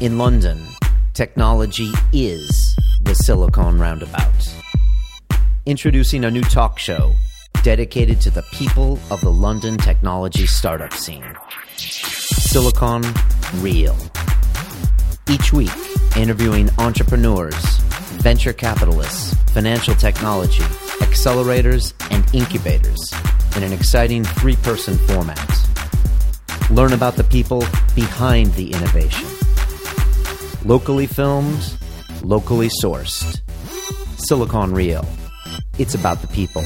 In 0.00 0.16
London, 0.16 0.64
technology 1.12 1.90
is 2.12 2.76
the 3.02 3.16
Silicon 3.16 3.80
Roundabout. 3.80 4.54
Introducing 5.66 6.24
a 6.24 6.30
new 6.30 6.42
talk 6.42 6.78
show 6.78 7.14
dedicated 7.64 8.20
to 8.20 8.30
the 8.30 8.44
people 8.52 9.00
of 9.10 9.20
the 9.22 9.32
London 9.32 9.76
technology 9.76 10.46
startup 10.46 10.92
scene 10.92 11.24
Silicon 11.76 13.02
Real. 13.56 13.96
Each 15.28 15.52
week, 15.52 15.72
interviewing 16.16 16.70
entrepreneurs, 16.78 17.56
venture 18.22 18.52
capitalists, 18.52 19.34
financial 19.52 19.96
technology, 19.96 20.62
accelerators, 21.00 21.92
and 22.12 22.24
incubators 22.32 23.12
in 23.56 23.64
an 23.64 23.72
exciting 23.72 24.22
three 24.22 24.56
person 24.62 24.96
format. 25.08 25.50
Learn 26.70 26.92
about 26.92 27.16
the 27.16 27.24
people 27.24 27.64
behind 27.96 28.54
the 28.54 28.70
innovation. 28.70 29.37
Locally 30.64 31.06
filmed, 31.06 31.76
locally 32.24 32.68
sourced. 32.82 33.40
Silicon 34.16 34.72
Real. 34.72 35.08
It's 35.78 35.94
about 35.94 36.20
the 36.20 36.26
people. 36.26 36.64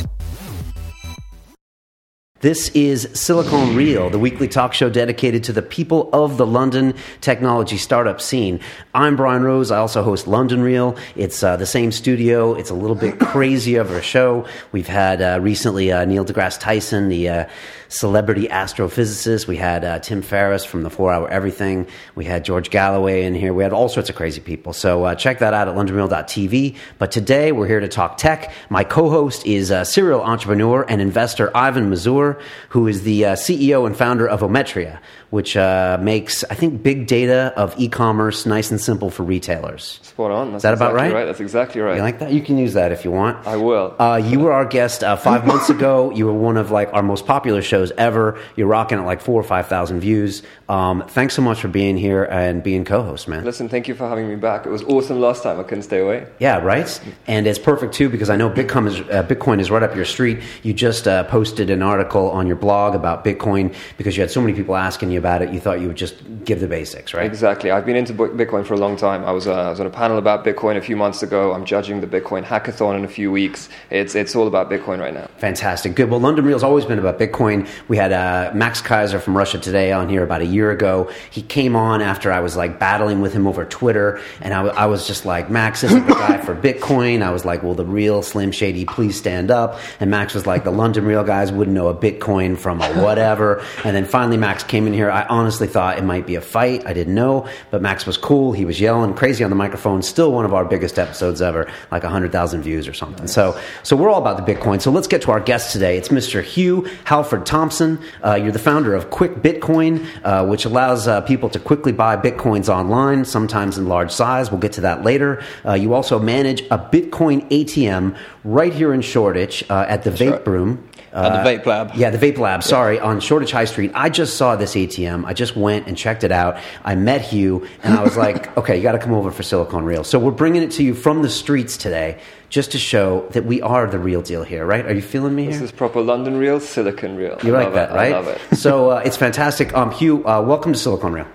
This 2.40 2.70
is 2.70 3.08
Silicon 3.12 3.76
Real, 3.76 4.10
the 4.10 4.18
weekly 4.18 4.48
talk 4.48 4.72
show 4.72 4.90
dedicated 4.90 5.44
to 5.44 5.52
the 5.52 5.62
people 5.62 6.10
of 6.12 6.38
the 6.38 6.46
London 6.46 6.94
technology 7.20 7.76
startup 7.76 8.20
scene. 8.20 8.58
I'm 8.94 9.14
Brian 9.14 9.44
Rose. 9.44 9.70
I 9.70 9.78
also 9.78 10.02
host 10.02 10.26
London 10.26 10.62
Real. 10.62 10.96
It's 11.14 11.42
uh, 11.42 11.56
the 11.56 11.66
same 11.66 11.92
studio. 11.92 12.54
It's 12.54 12.70
a 12.70 12.74
little 12.74 12.96
bit 12.96 13.20
crazy 13.20 13.76
of 13.76 13.92
a 13.92 14.02
show. 14.02 14.44
We've 14.72 14.88
had 14.88 15.22
uh, 15.22 15.38
recently 15.40 15.92
uh, 15.92 16.04
Neil 16.04 16.24
deGrasse 16.24 16.58
Tyson, 16.58 17.10
the 17.10 17.28
uh, 17.28 17.48
celebrity 17.92 18.48
astrophysicist. 18.48 19.46
We 19.46 19.56
had 19.56 19.84
uh, 19.84 19.98
Tim 19.98 20.22
Ferriss 20.22 20.64
from 20.64 20.82
the 20.82 20.90
Four 20.90 21.12
Hour 21.12 21.28
Everything. 21.28 21.86
We 22.14 22.24
had 22.24 22.44
George 22.44 22.70
Galloway 22.70 23.24
in 23.24 23.34
here. 23.34 23.52
We 23.52 23.62
had 23.62 23.72
all 23.72 23.88
sorts 23.88 24.08
of 24.08 24.16
crazy 24.16 24.40
people. 24.40 24.72
So 24.72 25.04
uh, 25.04 25.14
check 25.14 25.38
that 25.40 25.54
out 25.54 25.68
at 25.68 25.74
londonreal.tv. 25.74 26.76
But 26.98 27.12
today 27.12 27.52
we're 27.52 27.66
here 27.68 27.80
to 27.80 27.88
talk 27.88 28.16
tech. 28.16 28.52
My 28.68 28.84
co-host 28.84 29.46
is 29.46 29.72
serial 29.88 30.22
entrepreneur 30.22 30.84
and 30.88 31.00
investor 31.00 31.50
Ivan 31.56 31.90
Mazour, 31.90 32.40
who 32.70 32.86
is 32.88 33.02
the 33.02 33.26
uh, 33.26 33.32
CEO 33.34 33.86
and 33.86 33.96
founder 33.96 34.28
of 34.28 34.40
Ometria, 34.40 34.98
which 35.32 35.56
uh, 35.56 35.96
makes, 35.98 36.44
I 36.50 36.54
think, 36.54 36.82
big 36.82 37.06
data 37.06 37.54
of 37.56 37.74
e-commerce 37.78 38.44
nice 38.44 38.70
and 38.70 38.78
simple 38.78 39.08
for 39.08 39.22
retailers. 39.22 39.98
Spot 40.02 40.30
on. 40.30 40.52
That's 40.52 40.56
Is 40.56 40.62
that 40.64 40.74
about 40.74 40.92
exactly 40.92 41.14
right? 41.14 41.24
That's 41.24 41.40
exactly 41.40 41.80
right. 41.80 41.96
You 41.96 42.02
like 42.02 42.18
that? 42.18 42.32
You 42.34 42.42
can 42.42 42.58
use 42.58 42.74
that 42.74 42.92
if 42.92 43.02
you 43.02 43.12
want. 43.12 43.46
I 43.46 43.56
will. 43.56 43.96
Uh, 43.98 44.20
you 44.22 44.40
were 44.40 44.52
our 44.52 44.66
guest 44.66 45.02
uh, 45.02 45.16
five 45.16 45.46
months 45.46 45.70
ago. 45.70 46.10
You 46.10 46.26
were 46.26 46.34
one 46.34 46.58
of 46.58 46.70
like 46.70 46.92
our 46.92 47.02
most 47.02 47.24
popular 47.24 47.62
shows 47.62 47.92
ever. 47.92 48.38
You're 48.56 48.66
rocking 48.66 48.98
at 48.98 49.06
like 49.06 49.22
four 49.22 49.40
or 49.40 49.42
five 49.42 49.68
thousand 49.68 50.00
views. 50.00 50.42
Um, 50.68 51.02
thanks 51.08 51.34
so 51.34 51.40
much 51.40 51.62
for 51.62 51.68
being 51.68 51.96
here 51.96 52.24
and 52.24 52.62
being 52.62 52.84
co-host, 52.84 53.26
man. 53.26 53.42
Listen, 53.42 53.70
thank 53.70 53.88
you 53.88 53.94
for 53.94 54.06
having 54.06 54.28
me 54.28 54.36
back. 54.36 54.66
It 54.66 54.70
was 54.70 54.82
awesome 54.82 55.18
last 55.18 55.42
time. 55.42 55.58
I 55.58 55.62
couldn't 55.62 55.84
stay 55.84 56.00
away. 56.00 56.26
Yeah, 56.40 56.58
right. 56.58 57.00
And 57.26 57.46
it's 57.46 57.58
perfect 57.58 57.94
too 57.94 58.10
because 58.10 58.28
I 58.28 58.36
know 58.36 58.50
Bitcoin 58.50 58.86
is 58.86 59.00
uh, 59.00 59.22
Bitcoin 59.22 59.60
is 59.60 59.70
right 59.70 59.82
up 59.82 59.96
your 59.96 60.04
street. 60.04 60.40
You 60.62 60.74
just 60.74 61.08
uh, 61.08 61.24
posted 61.24 61.70
an 61.70 61.80
article 61.80 62.30
on 62.30 62.46
your 62.46 62.56
blog 62.56 62.94
about 62.94 63.24
Bitcoin 63.24 63.74
because 63.96 64.14
you 64.14 64.20
had 64.20 64.30
so 64.30 64.42
many 64.42 64.52
people 64.52 64.76
asking 64.76 65.10
you 65.10 65.21
about 65.22 65.40
it. 65.42 65.52
You 65.54 65.60
thought 65.60 65.80
you 65.80 65.86
would 65.86 65.96
just 65.96 66.16
give 66.44 66.58
the 66.58 66.66
basics, 66.66 67.14
right? 67.14 67.24
Exactly. 67.26 67.70
I've 67.70 67.86
been 67.86 67.94
into 67.94 68.12
Bitcoin 68.12 68.66
for 68.66 68.74
a 68.74 68.76
long 68.76 68.96
time. 68.96 69.24
I 69.24 69.30
was, 69.30 69.46
uh, 69.46 69.54
I 69.54 69.70
was 69.70 69.78
on 69.78 69.86
a 69.86 69.90
panel 69.90 70.18
about 70.18 70.44
Bitcoin 70.44 70.76
a 70.76 70.80
few 70.80 70.96
months 70.96 71.22
ago. 71.22 71.52
I'm 71.52 71.64
judging 71.64 72.00
the 72.00 72.08
Bitcoin 72.08 72.42
hackathon 72.44 72.98
in 72.98 73.04
a 73.04 73.08
few 73.08 73.30
weeks. 73.30 73.68
It's, 73.90 74.16
it's 74.16 74.34
all 74.34 74.48
about 74.48 74.68
Bitcoin 74.68 74.98
right 74.98 75.14
now. 75.14 75.28
Fantastic. 75.38 75.94
Good. 75.94 76.10
Well, 76.10 76.18
London 76.18 76.44
Real's 76.44 76.64
always 76.64 76.84
been 76.84 76.98
about 76.98 77.20
Bitcoin. 77.20 77.68
We 77.86 77.96
had 77.96 78.12
uh, 78.12 78.50
Max 78.54 78.82
Keiser 78.82 79.20
from 79.20 79.36
Russia 79.36 79.58
Today 79.58 79.92
on 79.92 80.08
here 80.08 80.24
about 80.24 80.40
a 80.40 80.46
year 80.46 80.72
ago. 80.72 81.08
He 81.30 81.42
came 81.42 81.76
on 81.76 82.02
after 82.02 82.32
I 82.32 82.40
was 82.40 82.56
like 82.56 82.80
battling 82.80 83.20
with 83.20 83.32
him 83.32 83.46
over 83.46 83.64
Twitter, 83.64 84.20
and 84.40 84.52
I, 84.52 84.58
w- 84.64 84.74
I 84.76 84.86
was 84.86 85.06
just 85.06 85.24
like, 85.24 85.48
Max 85.50 85.84
isn't 85.84 86.06
the 86.06 86.14
guy 86.14 86.38
for 86.38 86.54
Bitcoin. 86.56 87.22
I 87.22 87.30
was 87.30 87.44
like, 87.44 87.62
well, 87.62 87.74
the 87.74 87.84
real 87.86 88.22
Slim 88.22 88.50
Shady, 88.50 88.84
please 88.84 89.16
stand 89.16 89.50
up. 89.52 89.78
And 90.00 90.10
Max 90.10 90.34
was 90.34 90.46
like, 90.46 90.64
the 90.64 90.72
London 90.72 91.04
Real 91.04 91.22
guys 91.22 91.52
wouldn't 91.52 91.74
know 91.74 91.88
a 91.88 91.94
Bitcoin 91.94 92.58
from 92.58 92.80
a 92.80 92.88
whatever. 93.02 93.62
and 93.84 93.94
then 93.94 94.04
finally, 94.04 94.36
Max 94.36 94.64
came 94.64 94.86
in 94.86 94.92
here. 94.92 95.10
I 95.12 95.26
honestly 95.26 95.66
thought 95.66 95.98
it 95.98 96.04
might 96.04 96.26
be 96.26 96.34
a 96.34 96.40
fight. 96.40 96.86
I 96.86 96.92
didn't 96.92 97.14
know, 97.14 97.46
but 97.70 97.82
Max 97.82 98.06
was 98.06 98.16
cool. 98.16 98.52
He 98.52 98.64
was 98.64 98.80
yelling 98.80 99.14
crazy 99.14 99.44
on 99.44 99.50
the 99.50 99.56
microphone. 99.56 100.02
Still 100.02 100.32
one 100.32 100.44
of 100.44 100.54
our 100.54 100.64
biggest 100.64 100.98
episodes 100.98 101.42
ever, 101.42 101.70
like 101.90 102.02
100,000 102.02 102.62
views 102.62 102.88
or 102.88 102.94
something. 102.94 103.26
So, 103.26 103.58
so 103.82 103.96
we're 103.96 104.10
all 104.10 104.20
about 104.20 104.44
the 104.44 104.54
Bitcoin. 104.54 104.80
So 104.80 104.90
let's 104.90 105.06
get 105.06 105.22
to 105.22 105.30
our 105.30 105.40
guest 105.40 105.72
today. 105.72 105.96
It's 105.96 106.08
Mr. 106.08 106.42
Hugh 106.42 106.88
Halford 107.04 107.46
Thompson. 107.46 107.98
Uh, 108.24 108.34
you're 108.34 108.52
the 108.52 108.58
founder 108.58 108.94
of 108.94 109.10
Quick 109.10 109.36
Bitcoin, 109.36 110.06
uh, 110.24 110.46
which 110.46 110.64
allows 110.64 111.06
uh, 111.06 111.20
people 111.22 111.48
to 111.50 111.58
quickly 111.58 111.92
buy 111.92 112.16
Bitcoins 112.16 112.68
online, 112.68 113.24
sometimes 113.24 113.78
in 113.78 113.86
large 113.86 114.10
size. 114.10 114.50
We'll 114.50 114.60
get 114.60 114.72
to 114.72 114.80
that 114.82 115.02
later. 115.02 115.42
Uh, 115.64 115.74
you 115.74 115.94
also 115.94 116.18
manage 116.18 116.62
a 116.70 116.78
Bitcoin 116.78 117.48
ATM 117.50 118.16
right 118.44 118.72
here 118.72 118.92
in 118.92 119.02
Shoreditch 119.02 119.68
uh, 119.70 119.84
at 119.88 120.04
the 120.04 120.10
Vape 120.10 120.30
right. 120.32 120.46
Room. 120.46 120.88
At 121.12 121.44
the 121.44 121.50
Vape 121.50 121.66
Lab. 121.66 121.94
Yeah, 121.94 122.08
the 122.10 122.18
Vape 122.18 122.38
Lab. 122.38 122.62
Sorry, 122.62 122.98
on 122.98 123.20
Shoreditch 123.20 123.52
High 123.52 123.66
Street. 123.66 123.90
I 123.94 124.08
just 124.08 124.36
saw 124.36 124.56
this 124.56 124.74
ATM. 124.74 125.26
I 125.26 125.34
just 125.34 125.54
went 125.56 125.86
and 125.86 125.96
checked 125.96 126.24
it 126.24 126.32
out. 126.32 126.56
I 126.84 126.94
met 126.94 127.20
Hugh, 127.20 127.66
and 127.82 127.92
I 127.94 128.02
was 128.02 128.16
like, 128.16 128.56
okay, 128.56 128.76
you 128.76 128.82
got 128.82 128.92
to 128.92 128.98
come 128.98 129.12
over 129.12 129.30
for 129.30 129.42
Silicon 129.42 129.84
Real. 129.84 130.04
So 130.04 130.18
we're 130.18 130.30
bringing 130.30 130.62
it 130.62 130.70
to 130.72 130.82
you 130.82 130.94
from 130.94 131.20
the 131.22 131.28
streets 131.28 131.76
today, 131.76 132.18
just 132.48 132.72
to 132.72 132.78
show 132.78 133.28
that 133.32 133.44
we 133.44 133.60
are 133.60 133.86
the 133.86 133.98
real 133.98 134.22
deal 134.22 134.42
here. 134.42 134.64
Right? 134.64 134.86
Are 134.86 134.94
you 134.94 135.02
feeling 135.02 135.34
me 135.34 135.46
This 135.46 135.56
here? 135.56 135.64
is 135.64 135.72
proper 135.72 136.00
London 136.00 136.38
real, 136.38 136.60
Silicon 136.60 137.16
real. 137.16 137.38
You 137.44 137.54
I 137.56 137.64
like 137.64 137.74
that, 137.74 137.90
it. 137.90 137.94
right? 137.94 138.12
I 138.12 138.16
love 138.20 138.28
it. 138.28 138.56
so 138.56 138.90
uh, 138.92 139.02
it's 139.04 139.16
fantastic. 139.18 139.74
Um, 139.74 139.90
Hugh, 139.90 140.26
uh, 140.26 140.40
welcome 140.40 140.72
to 140.72 140.78
Silicon 140.78 141.12
Real. 141.12 141.26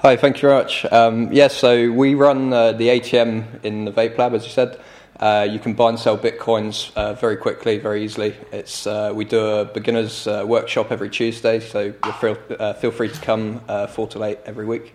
Hi, 0.00 0.14
thank 0.16 0.36
you 0.36 0.42
very 0.48 0.62
much. 0.62 0.84
Um, 0.92 1.32
yeah, 1.32 1.48
so 1.48 1.90
we 1.90 2.14
run 2.14 2.52
uh, 2.52 2.72
the 2.72 2.88
ATM 2.88 3.64
in 3.64 3.86
the 3.86 3.90
Vape 3.92 4.16
Lab, 4.18 4.34
as 4.34 4.44
you 4.44 4.50
said. 4.52 4.78
Uh, 5.18 5.48
you 5.50 5.58
can 5.58 5.72
buy 5.72 5.88
and 5.88 5.98
sell 5.98 6.18
bitcoins 6.18 6.94
uh, 6.94 7.14
very 7.14 7.38
quickly, 7.38 7.78
very 7.78 8.04
easily. 8.04 8.36
It's 8.52 8.86
uh, 8.86 9.12
we 9.14 9.24
do 9.24 9.46
a 9.46 9.64
beginners 9.64 10.26
uh, 10.26 10.44
workshop 10.46 10.92
every 10.92 11.08
Tuesday, 11.08 11.58
so 11.58 11.92
feel, 12.20 12.36
uh, 12.58 12.74
feel 12.74 12.90
free 12.90 13.08
to 13.08 13.20
come 13.22 13.62
uh, 13.66 13.86
four 13.86 14.06
to 14.08 14.24
eight 14.24 14.40
every 14.44 14.66
week. 14.66 14.94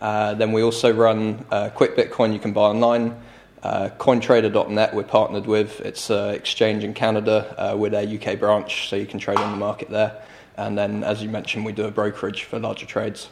Then 0.00 0.50
we 0.50 0.62
also 0.62 0.92
run 0.92 1.44
Quick 1.76 1.96
Bitcoin. 1.96 2.32
You 2.32 2.40
can 2.40 2.52
buy 2.52 2.62
online. 2.62 3.16
CoinTrader.net 3.62 4.94
we're 4.94 5.04
partnered 5.04 5.46
with. 5.46 5.80
It's 5.82 6.10
an 6.10 6.34
exchange 6.34 6.82
in 6.82 6.92
Canada 6.92 7.76
with 7.78 7.92
their 7.92 8.08
UK 8.08 8.40
branch, 8.40 8.88
so 8.88 8.96
you 8.96 9.06
can 9.06 9.20
trade 9.20 9.38
on 9.38 9.52
the 9.52 9.58
market 9.58 9.88
there. 9.88 10.20
And 10.56 10.76
then, 10.76 11.04
as 11.04 11.22
you 11.22 11.28
mentioned, 11.28 11.64
we 11.64 11.72
do 11.72 11.84
a 11.84 11.92
brokerage 11.92 12.42
for 12.42 12.58
larger 12.58 12.86
trades. 12.86 13.28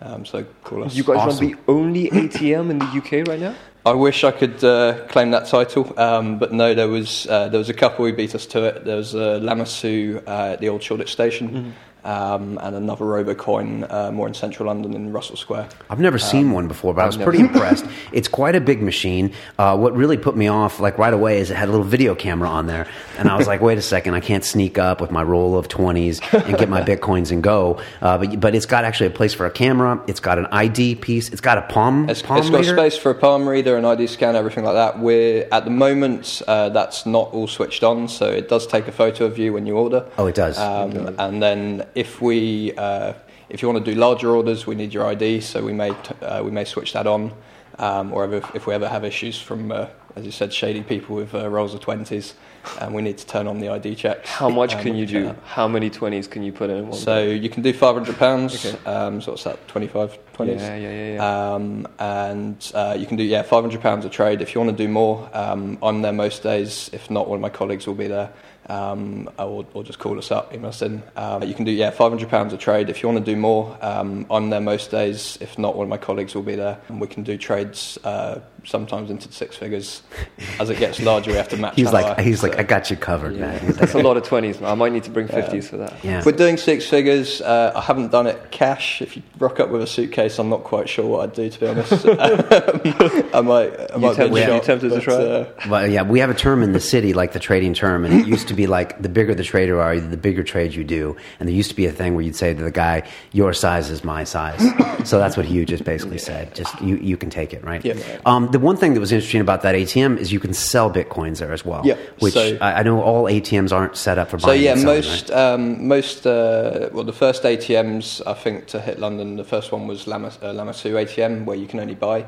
Um, 0.00 0.24
so 0.24 0.44
call 0.62 0.84
us. 0.84 0.94
You 0.94 1.02
guys 1.02 1.16
Awesome. 1.18 1.46
run 1.48 1.56
the 1.56 1.72
only 1.72 2.08
ATM 2.10 2.70
in 2.70 2.78
the 2.78 2.86
UK 2.86 3.26
right 3.26 3.40
now? 3.40 3.54
I 3.86 3.92
wish 3.92 4.22
I 4.22 4.32
could 4.32 4.62
uh, 4.62 5.06
claim 5.08 5.30
that 5.30 5.46
title, 5.46 5.98
um, 5.98 6.38
but 6.38 6.52
no. 6.52 6.74
There 6.74 6.88
was 6.88 7.26
uh, 7.26 7.48
there 7.48 7.58
was 7.58 7.70
a 7.70 7.74
couple 7.74 8.04
who 8.04 8.12
beat 8.12 8.34
us 8.34 8.44
to 8.46 8.64
it. 8.64 8.84
There 8.84 8.96
was 8.96 9.14
uh, 9.14 9.40
Lamassu 9.40 10.22
uh, 10.26 10.52
at 10.52 10.60
the 10.60 10.68
old 10.68 10.82
Shoreditch 10.82 11.10
station, 11.12 11.74
um, 12.08 12.58
and 12.62 12.74
another 12.74 13.04
RoboCoin 13.04 13.86
uh, 13.92 14.10
more 14.12 14.26
in 14.26 14.32
central 14.34 14.66
London 14.68 14.94
in 14.94 15.12
Russell 15.12 15.36
Square. 15.36 15.68
I've 15.90 16.00
never 16.00 16.18
seen 16.18 16.52
one 16.52 16.66
before, 16.66 16.94
but 16.94 17.02
I 17.02 17.06
was 17.06 17.16
Um, 17.16 17.22
I've 17.22 17.24
pretty 17.26 17.40
impressed. 17.40 17.84
It's 18.12 18.28
quite 18.28 18.54
a 18.56 18.60
big 18.60 18.80
machine. 18.82 19.32
Uh, 19.58 19.76
what 19.76 19.94
really 19.94 20.16
put 20.16 20.34
me 20.34 20.48
off, 20.48 20.80
like 20.80 20.96
right 20.96 21.12
away, 21.12 21.40
is 21.40 21.50
it 21.50 21.56
had 21.56 21.68
a 21.68 21.70
little 21.70 21.86
video 21.86 22.14
camera 22.14 22.48
on 22.48 22.66
there, 22.66 22.86
and 23.18 23.28
I 23.28 23.36
was 23.36 23.46
like, 23.46 23.60
"Wait 23.60 23.76
a 23.76 23.82
second, 23.82 24.14
I 24.14 24.20
can't 24.20 24.44
sneak 24.44 24.78
up 24.78 25.00
with 25.00 25.10
my 25.10 25.22
roll 25.22 25.58
of 25.58 25.68
twenties 25.68 26.20
and 26.32 26.56
get 26.56 26.68
my 26.70 26.82
bitcoins 26.90 27.30
and 27.30 27.42
go." 27.42 27.80
Uh, 28.00 28.16
but 28.18 28.40
but 28.40 28.54
it's 28.54 28.66
got 28.66 28.84
actually 28.84 29.08
a 29.08 29.10
place 29.10 29.34
for 29.34 29.44
a 29.44 29.50
camera. 29.50 30.02
It's 30.06 30.20
got 30.20 30.38
an 30.38 30.46
ID 30.46 30.94
piece. 30.96 31.28
It's 31.28 31.42
got 31.42 31.58
a 31.58 31.62
palm. 31.62 32.08
It's, 32.08 32.22
palm 32.22 32.38
it's 32.38 32.50
got 32.50 32.60
reader. 32.60 32.76
space 32.76 32.96
for 32.96 33.10
a 33.10 33.14
palm 33.14 33.46
reader, 33.46 33.76
an 33.76 33.84
ID 33.84 34.06
scanner, 34.06 34.38
everything 34.38 34.64
like 34.64 34.74
that. 34.74 34.98
We're 34.98 35.46
at 35.52 35.64
the 35.64 35.70
moment 35.70 36.40
uh, 36.48 36.70
that's 36.70 37.04
not 37.04 37.30
all 37.34 37.46
switched 37.46 37.84
on, 37.84 38.08
so 38.08 38.30
it 38.30 38.48
does 38.48 38.66
take 38.66 38.88
a 38.88 38.92
photo 38.92 39.26
of 39.26 39.38
you 39.38 39.52
when 39.52 39.66
you 39.66 39.76
order. 39.76 40.06
Oh, 40.16 40.26
it 40.26 40.34
does. 40.34 40.58
Um, 40.58 41.14
and 41.18 41.42
then 41.42 41.86
if 41.98 42.20
we 42.22 42.72
uh, 42.76 43.12
if 43.48 43.60
you 43.60 43.68
want 43.68 43.84
to 43.84 43.92
do 43.92 43.98
larger 43.98 44.30
orders, 44.30 44.66
we 44.66 44.76
need 44.76 44.94
your 44.94 45.04
ID, 45.06 45.40
so 45.40 45.64
we 45.64 45.72
may 45.72 45.90
t- 45.90 46.14
uh, 46.22 46.42
we 46.44 46.52
may 46.52 46.64
switch 46.64 46.92
that 46.92 47.06
on, 47.08 47.32
um, 47.78 48.12
or 48.12 48.32
if, 48.32 48.54
if 48.54 48.66
we 48.68 48.74
ever 48.74 48.88
have 48.88 49.04
issues 49.04 49.40
from 49.40 49.72
uh, 49.72 49.88
as 50.14 50.24
you 50.24 50.30
said, 50.30 50.52
shady 50.52 50.82
people 50.82 51.16
with 51.16 51.34
uh, 51.34 51.48
rolls 51.48 51.74
of 51.74 51.80
twenties, 51.80 52.34
and 52.80 52.94
we 52.94 53.02
need 53.02 53.18
to 53.18 53.26
turn 53.26 53.46
on 53.48 53.58
the 53.58 53.68
ID 53.68 53.96
checks. 53.96 54.30
How 54.30 54.48
much 54.48 54.74
um, 54.74 54.82
can 54.82 54.94
you 54.94 55.06
do? 55.06 55.24
that. 55.24 55.38
How 55.44 55.66
many 55.66 55.90
20s 55.90 56.28
can 56.30 56.42
you 56.42 56.52
put 56.52 56.70
in? 56.70 56.92
So 56.92 57.24
day? 57.24 57.36
you 57.36 57.48
can 57.48 57.62
do 57.62 57.72
five 57.72 57.94
hundred 57.94 58.16
pounds. 58.16 58.64
Okay. 58.64 58.84
Um, 58.84 59.20
so 59.20 59.32
what's 59.32 59.44
that? 59.44 59.66
25, 59.68 60.18
20s? 60.34 60.58
Yeah, 60.58 60.76
yeah, 60.76 60.90
yeah, 60.90 61.14
yeah. 61.14 61.54
Um, 61.54 61.88
and 61.98 62.72
uh, 62.74 62.96
you 62.98 63.06
can 63.06 63.16
do 63.16 63.24
yeah, 63.24 63.42
five 63.42 63.62
hundred 63.62 63.80
pounds 63.80 64.04
a 64.04 64.08
trade. 64.08 64.40
If 64.40 64.54
you 64.54 64.60
want 64.60 64.76
to 64.76 64.84
do 64.84 64.88
more, 64.88 65.28
um, 65.32 65.78
I'm 65.82 66.02
there 66.02 66.12
most 66.12 66.42
days. 66.42 66.90
If 66.92 67.10
not, 67.10 67.28
one 67.28 67.36
of 67.36 67.42
my 67.42 67.50
colleagues 67.50 67.86
will 67.86 67.94
be 67.94 68.08
there. 68.08 68.30
Um, 68.68 69.30
or, 69.38 69.66
or, 69.72 69.82
just 69.82 69.98
call 69.98 70.18
us 70.18 70.30
up, 70.30 70.52
email 70.52 70.68
us 70.68 70.82
in. 70.82 71.02
Um, 71.16 71.42
you 71.42 71.54
can 71.54 71.64
do 71.64 71.70
yeah, 71.70 71.90
five 71.90 72.10
hundred 72.10 72.28
pounds 72.28 72.52
a 72.52 72.58
trade. 72.58 72.90
If 72.90 73.02
you 73.02 73.08
want 73.08 73.24
to 73.24 73.32
do 73.32 73.38
more, 73.38 73.76
um, 73.80 74.26
I'm 74.30 74.50
there 74.50 74.60
most 74.60 74.90
days. 74.90 75.38
If 75.40 75.58
not, 75.58 75.74
one 75.74 75.84
of 75.84 75.88
my 75.88 75.96
colleagues 75.96 76.34
will 76.34 76.42
be 76.42 76.54
there, 76.54 76.78
and 76.88 77.00
we 77.00 77.06
can 77.06 77.22
do 77.22 77.38
trades 77.38 77.98
uh, 78.04 78.40
sometimes 78.64 79.10
into 79.10 79.32
six 79.32 79.56
figures. 79.56 80.02
As 80.60 80.68
it 80.68 80.78
gets 80.78 81.00
larger, 81.00 81.30
we 81.30 81.36
have 81.38 81.48
to 81.48 81.56
match. 81.56 81.76
he's 81.76 81.92
like, 81.92 82.18
he's 82.20 82.40
so. 82.40 82.48
like, 82.48 82.58
I 82.58 82.62
got 82.62 82.90
you 82.90 82.96
covered, 82.96 83.34
yeah. 83.34 83.52
man. 83.52 83.72
That's 83.72 83.94
a 83.94 84.02
lot 84.02 84.18
of 84.18 84.24
twenties. 84.24 84.60
I 84.60 84.74
might 84.74 84.92
need 84.92 85.04
to 85.04 85.10
bring 85.10 85.28
fifties 85.28 85.64
yeah. 85.64 85.70
for 85.70 85.76
that. 85.78 86.04
Yeah. 86.04 86.18
If 86.18 86.26
we're 86.26 86.32
doing 86.32 86.58
six 86.58 86.86
figures, 86.86 87.40
uh, 87.40 87.72
I 87.74 87.80
haven't 87.80 88.12
done 88.12 88.26
it 88.26 88.50
cash. 88.50 89.00
If 89.00 89.16
you 89.16 89.22
rock 89.38 89.60
up 89.60 89.70
with 89.70 89.82
a 89.82 89.86
suitcase, 89.86 90.38
I'm 90.38 90.50
not 90.50 90.64
quite 90.64 90.88
sure 90.88 91.06
what 91.06 91.22
I'd 91.22 91.34
do. 91.34 91.48
To 91.48 91.60
be 91.60 91.66
honest, 91.66 91.92
I 93.34 93.40
might. 93.40 93.92
I 93.92 93.96
might 93.96 94.10
you, 94.10 94.14
tempt, 94.14 94.36
shot, 94.36 94.54
you 94.54 94.60
tempted 94.60 94.90
but, 94.90 94.96
to 94.96 95.00
try. 95.00 95.14
Uh, 95.14 95.52
well, 95.68 95.86
yeah, 95.86 96.02
we 96.02 96.20
have 96.20 96.30
a 96.30 96.34
term 96.34 96.62
in 96.62 96.72
the 96.72 96.80
city 96.80 97.14
like 97.14 97.32
the 97.32 97.40
trading 97.40 97.72
term, 97.72 98.04
and 98.04 98.12
it 98.12 98.26
used 98.26 98.48
to 98.48 98.57
be 98.58 98.66
like 98.66 99.00
the 99.00 99.08
bigger 99.08 99.34
the 99.34 99.44
trader 99.44 99.80
are, 99.80 99.98
the 99.98 100.16
bigger 100.16 100.42
trade 100.42 100.74
you 100.74 100.84
do. 100.84 101.16
And 101.38 101.48
there 101.48 101.54
used 101.54 101.70
to 101.70 101.76
be 101.76 101.86
a 101.86 101.92
thing 101.92 102.14
where 102.14 102.24
you'd 102.24 102.36
say 102.36 102.52
to 102.52 102.62
the 102.62 102.70
guy, 102.70 103.08
"Your 103.32 103.54
size 103.54 103.88
is 103.88 104.04
my 104.04 104.24
size." 104.24 104.60
so 105.08 105.18
that's 105.18 105.36
what 105.36 105.46
Hugh 105.46 105.64
just 105.64 105.84
basically 105.84 106.18
said. 106.18 106.54
Just 106.54 106.78
you, 106.82 106.96
you 106.96 107.16
can 107.16 107.30
take 107.30 107.54
it, 107.54 107.64
right? 107.64 107.82
Yeah. 107.84 107.94
Um, 108.26 108.50
the 108.50 108.58
one 108.58 108.76
thing 108.76 108.94
that 108.94 109.00
was 109.00 109.12
interesting 109.12 109.40
about 109.40 109.62
that 109.62 109.74
ATM 109.74 110.18
is 110.18 110.32
you 110.32 110.40
can 110.40 110.52
sell 110.52 110.90
bitcoins 110.90 111.38
there 111.38 111.52
as 111.52 111.64
well. 111.64 111.82
Yeah. 111.86 111.96
Which 112.18 112.34
so, 112.34 112.58
I, 112.60 112.80
I, 112.80 112.82
know 112.82 113.00
all 113.00 113.24
ATMs 113.24 113.72
aren't 113.72 113.96
set 113.96 114.18
up 114.18 114.28
for 114.28 114.38
buying. 114.38 114.58
So 114.58 114.62
yeah, 114.62 114.74
selling, 114.74 114.86
most 114.86 115.30
right? 115.30 115.38
um, 115.38 115.88
most 115.88 116.26
uh, 116.26 116.90
well, 116.92 117.04
the 117.04 117.12
first 117.12 117.44
ATMs 117.44 118.20
I 118.26 118.34
think 118.34 118.66
to 118.68 118.80
hit 118.80 118.98
London, 118.98 119.36
the 119.36 119.44
first 119.44 119.72
one 119.72 119.86
was 119.86 120.06
Lama, 120.06 120.28
uh, 120.28 120.52
Lamassu 120.52 120.92
ATM, 120.92 121.44
where 121.44 121.56
you 121.56 121.66
can 121.66 121.80
only 121.80 121.94
buy. 121.94 122.26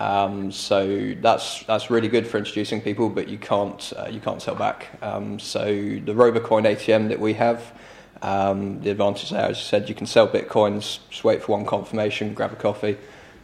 Um, 0.00 0.50
so 0.50 1.14
that's 1.20 1.62
that's 1.64 1.90
really 1.90 2.08
good 2.08 2.26
for 2.26 2.38
introducing 2.38 2.80
people, 2.80 3.10
but 3.10 3.28
you 3.28 3.36
can't 3.36 3.92
uh, 3.96 4.08
you 4.10 4.18
can't 4.18 4.40
sell 4.40 4.54
back. 4.54 4.88
Um, 5.02 5.38
so 5.38 5.64
the 5.66 6.14
Robocoin 6.14 6.64
ATM 6.64 7.10
that 7.10 7.20
we 7.20 7.34
have, 7.34 7.70
um, 8.22 8.80
the 8.80 8.90
advantage 8.90 9.28
there, 9.28 9.42
as 9.50 9.58
you 9.58 9.64
said, 9.64 9.90
you 9.90 9.94
can 9.94 10.06
sell 10.06 10.26
bitcoins, 10.26 11.00
just 11.10 11.22
wait 11.22 11.42
for 11.42 11.52
one 11.52 11.66
confirmation, 11.66 12.32
grab 12.32 12.50
a 12.50 12.56
coffee. 12.56 12.96